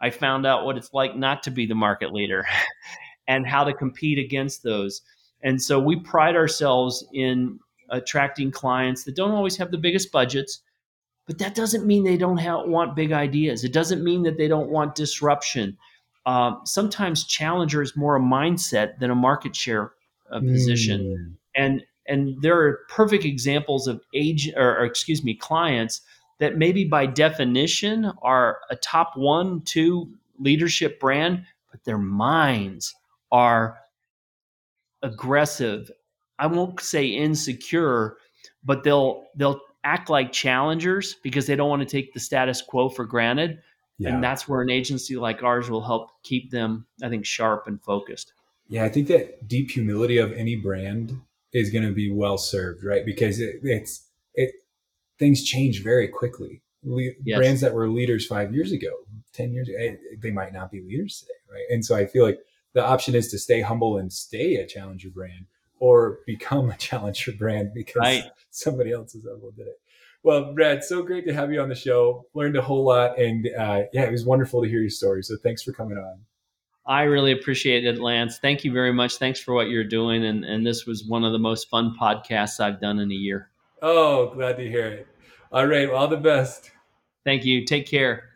I 0.01 0.11
found 0.11 0.45
out 0.45 0.65
what 0.65 0.77
it's 0.77 0.93
like 0.93 1.17
not 1.17 1.43
to 1.45 1.51
be 1.51 1.67
the 1.67 1.75
market 1.75 2.13
leader 2.13 2.47
and 3.29 3.47
how 3.47 3.65
to 3.65 3.73
compete 3.73 4.19
against 4.19 4.63
those. 4.63 5.03
And 5.43 5.63
so 5.63 5.79
we 5.79 5.97
pride 6.01 6.35
ourselves 6.35 7.07
in 7.13 7.61
attracting 7.91 8.51
clients 8.51 9.05
that 9.05 9.15
don't 9.15 9.31
always 9.31 9.57
have 9.57 9.71
the 9.71 9.79
biggest 9.79 10.11
budgets, 10.11 10.61
but 11.27 11.39
that 11.39 11.55
doesn't 11.55 11.87
mean 11.87 12.03
they 12.05 12.17
don't 12.17 12.39
have, 12.39 12.67
want 12.67 12.97
big 12.97 13.13
ideas. 13.13 13.63
It 13.63 13.73
doesn't 13.73 14.03
mean 14.03 14.25
that 14.25 14.37
they 14.37 14.49
don't 14.49 14.71
want 14.71 14.97
disruption 14.97 15.77
uh, 16.27 16.57
sometimes 16.65 17.25
challenger 17.25 17.81
is 17.81 17.97
more 17.97 18.17
a 18.17 18.21
mindset 18.21 18.99
than 18.99 19.11
a 19.11 19.15
market 19.15 19.55
share 19.55 19.93
uh, 20.31 20.41
position. 20.41 21.01
Mm. 21.01 21.37
And 21.55 21.83
and 22.09 22.41
there 22.43 22.61
are 22.61 22.81
perfect 22.89 23.25
examples 23.25 23.87
of 23.87 24.01
age 24.15 24.53
or, 24.57 24.79
or, 24.79 24.85
excuse 24.85 25.25
me 25.25 25.35
clients 25.35 26.03
that 26.39 26.57
maybe 26.57 26.85
by 26.85 27.07
definition 27.07 28.13
are 28.23 28.59
a 28.71 28.77
top 28.77 29.13
one 29.17 29.63
two 29.63 30.09
leadership 30.39 31.01
brand 31.01 31.45
but 31.71 31.83
their 31.85 31.99
minds 31.99 32.95
are 33.33 33.79
aggressive 35.03 35.91
i 36.39 36.47
won't 36.47 36.81
say 36.81 37.07
insecure 37.07 38.17
but 38.65 38.85
they'll 38.85 39.25
they'll 39.37 39.61
act 39.85 40.11
like 40.11 40.31
challengers 40.33 41.17
because 41.23 41.47
they 41.47 41.57
don't 41.57 41.71
want 41.71 41.81
to 41.81 41.89
take 41.89 42.13
the 42.13 42.21
status 42.21 42.63
quo 42.63 42.89
for 42.89 43.05
granted 43.05 43.59
yeah. 43.99 44.15
And 44.15 44.23
that's 44.23 44.47
where 44.47 44.61
an 44.61 44.71
agency 44.71 45.17
like 45.17 45.43
ours 45.43 45.71
will 45.71 45.83
help 45.83 46.11
keep 46.23 46.51
them, 46.51 46.87
I 47.03 47.09
think, 47.09 47.25
sharp 47.25 47.67
and 47.67 47.83
focused. 47.83 48.33
Yeah, 48.69 48.85
I 48.85 48.89
think 48.89 49.09
that 49.09 49.49
deep 49.49 49.71
humility 49.71 50.19
of 50.19 50.33
any 50.33 50.57
brand 50.57 51.21
is 51.53 51.71
going 51.71 51.87
to 51.87 51.93
be 51.93 52.11
well 52.11 52.37
served, 52.37 52.85
right? 52.85 53.07
Because 53.07 53.41
it, 53.41 53.61
it's 53.63 54.07
it 54.35 54.53
things 55.19 55.45
change 55.45 55.83
very 55.83 56.09
quickly. 56.09 56.63
Le- 56.83 57.13
yes. 57.25 57.39
Brands 57.39 57.61
that 57.63 57.75
were 57.75 57.89
leaders 57.89 58.27
five 58.27 58.55
years 58.55 58.73
ago, 58.73 58.91
ten 59.33 59.53
years 59.53 59.69
ago, 59.69 59.79
eh, 59.81 59.97
they 60.21 60.31
might 60.31 60.53
not 60.53 60.71
be 60.71 60.83
leaders 60.83 61.21
today, 61.21 61.39
right? 61.51 61.65
And 61.71 61.85
so 61.85 61.97
I 61.97 62.07
feel 62.07 62.25
like 62.25 62.39
the 62.75 62.85
option 62.85 63.15
is 63.15 63.31
to 63.31 63.39
stay 63.39 63.63
humble 63.63 63.97
and 63.97 64.13
stay 64.13 64.57
a 64.57 64.67
challenger 64.67 65.09
brand, 65.09 65.47
or 65.79 66.19
become 66.27 66.71
a 66.71 66.77
challenger 66.79 67.33
brand 67.33 67.73
because 67.73 68.01
right. 68.01 68.25
somebody 68.51 68.93
else 68.93 69.15
is 69.15 69.27
able 69.27 69.53
to 69.53 69.57
do 69.57 69.63
it. 69.63 69.81
Well, 70.27 70.53
Brad, 70.55 70.83
so 70.83 71.05
great 71.05 71.25
to 71.27 71.33
have 71.33 71.53
you 71.53 71.61
on 71.61 71.69
the 71.69 71.77
show. 71.77 72.27
Learned 72.35 72.57
a 72.57 72.61
whole 72.61 72.85
lot, 72.85 73.17
and 73.17 73.47
uh, 73.57 73.83
yeah, 73.93 74.03
it 74.03 74.11
was 74.11 74.25
wonderful 74.25 74.61
to 74.61 74.69
hear 74.69 74.81
your 74.81 74.91
story. 74.91 75.23
So 75.23 75.37
thanks 75.37 75.63
for 75.63 75.71
coming 75.71 75.99
on. 75.99 76.19
I 76.85 77.03
really 77.03 77.31
appreciate 77.31 77.85
it, 77.85 78.01
Lance. 78.01 78.41
Thank 78.41 78.65
you 78.65 78.73
very 78.73 78.93
much. 78.93 79.19
Thanks 79.19 79.39
for 79.39 79.55
what 79.55 79.69
you're 79.69 79.85
doing, 79.85 80.25
and 80.25 80.45
and 80.45 80.67
this 80.67 80.85
was 80.85 81.05
one 81.07 81.23
of 81.23 81.31
the 81.31 81.39
most 81.39 81.71
fun 81.71 81.95
podcasts 81.97 82.59
I've 82.59 82.81
done 82.81 82.99
in 82.99 83.13
a 83.13 83.15
year. 83.15 83.51
Oh, 83.83 84.35
glad 84.35 84.57
to 84.57 84.69
hear 84.69 84.89
it. 84.89 85.07
All 85.53 85.69
right, 85.69 85.89
well, 85.89 85.99
all 85.99 86.09
the 86.09 86.17
best. 86.17 86.73
Thank 87.25 87.45
you. 87.45 87.65
Take 87.65 87.87
care. 87.87 88.36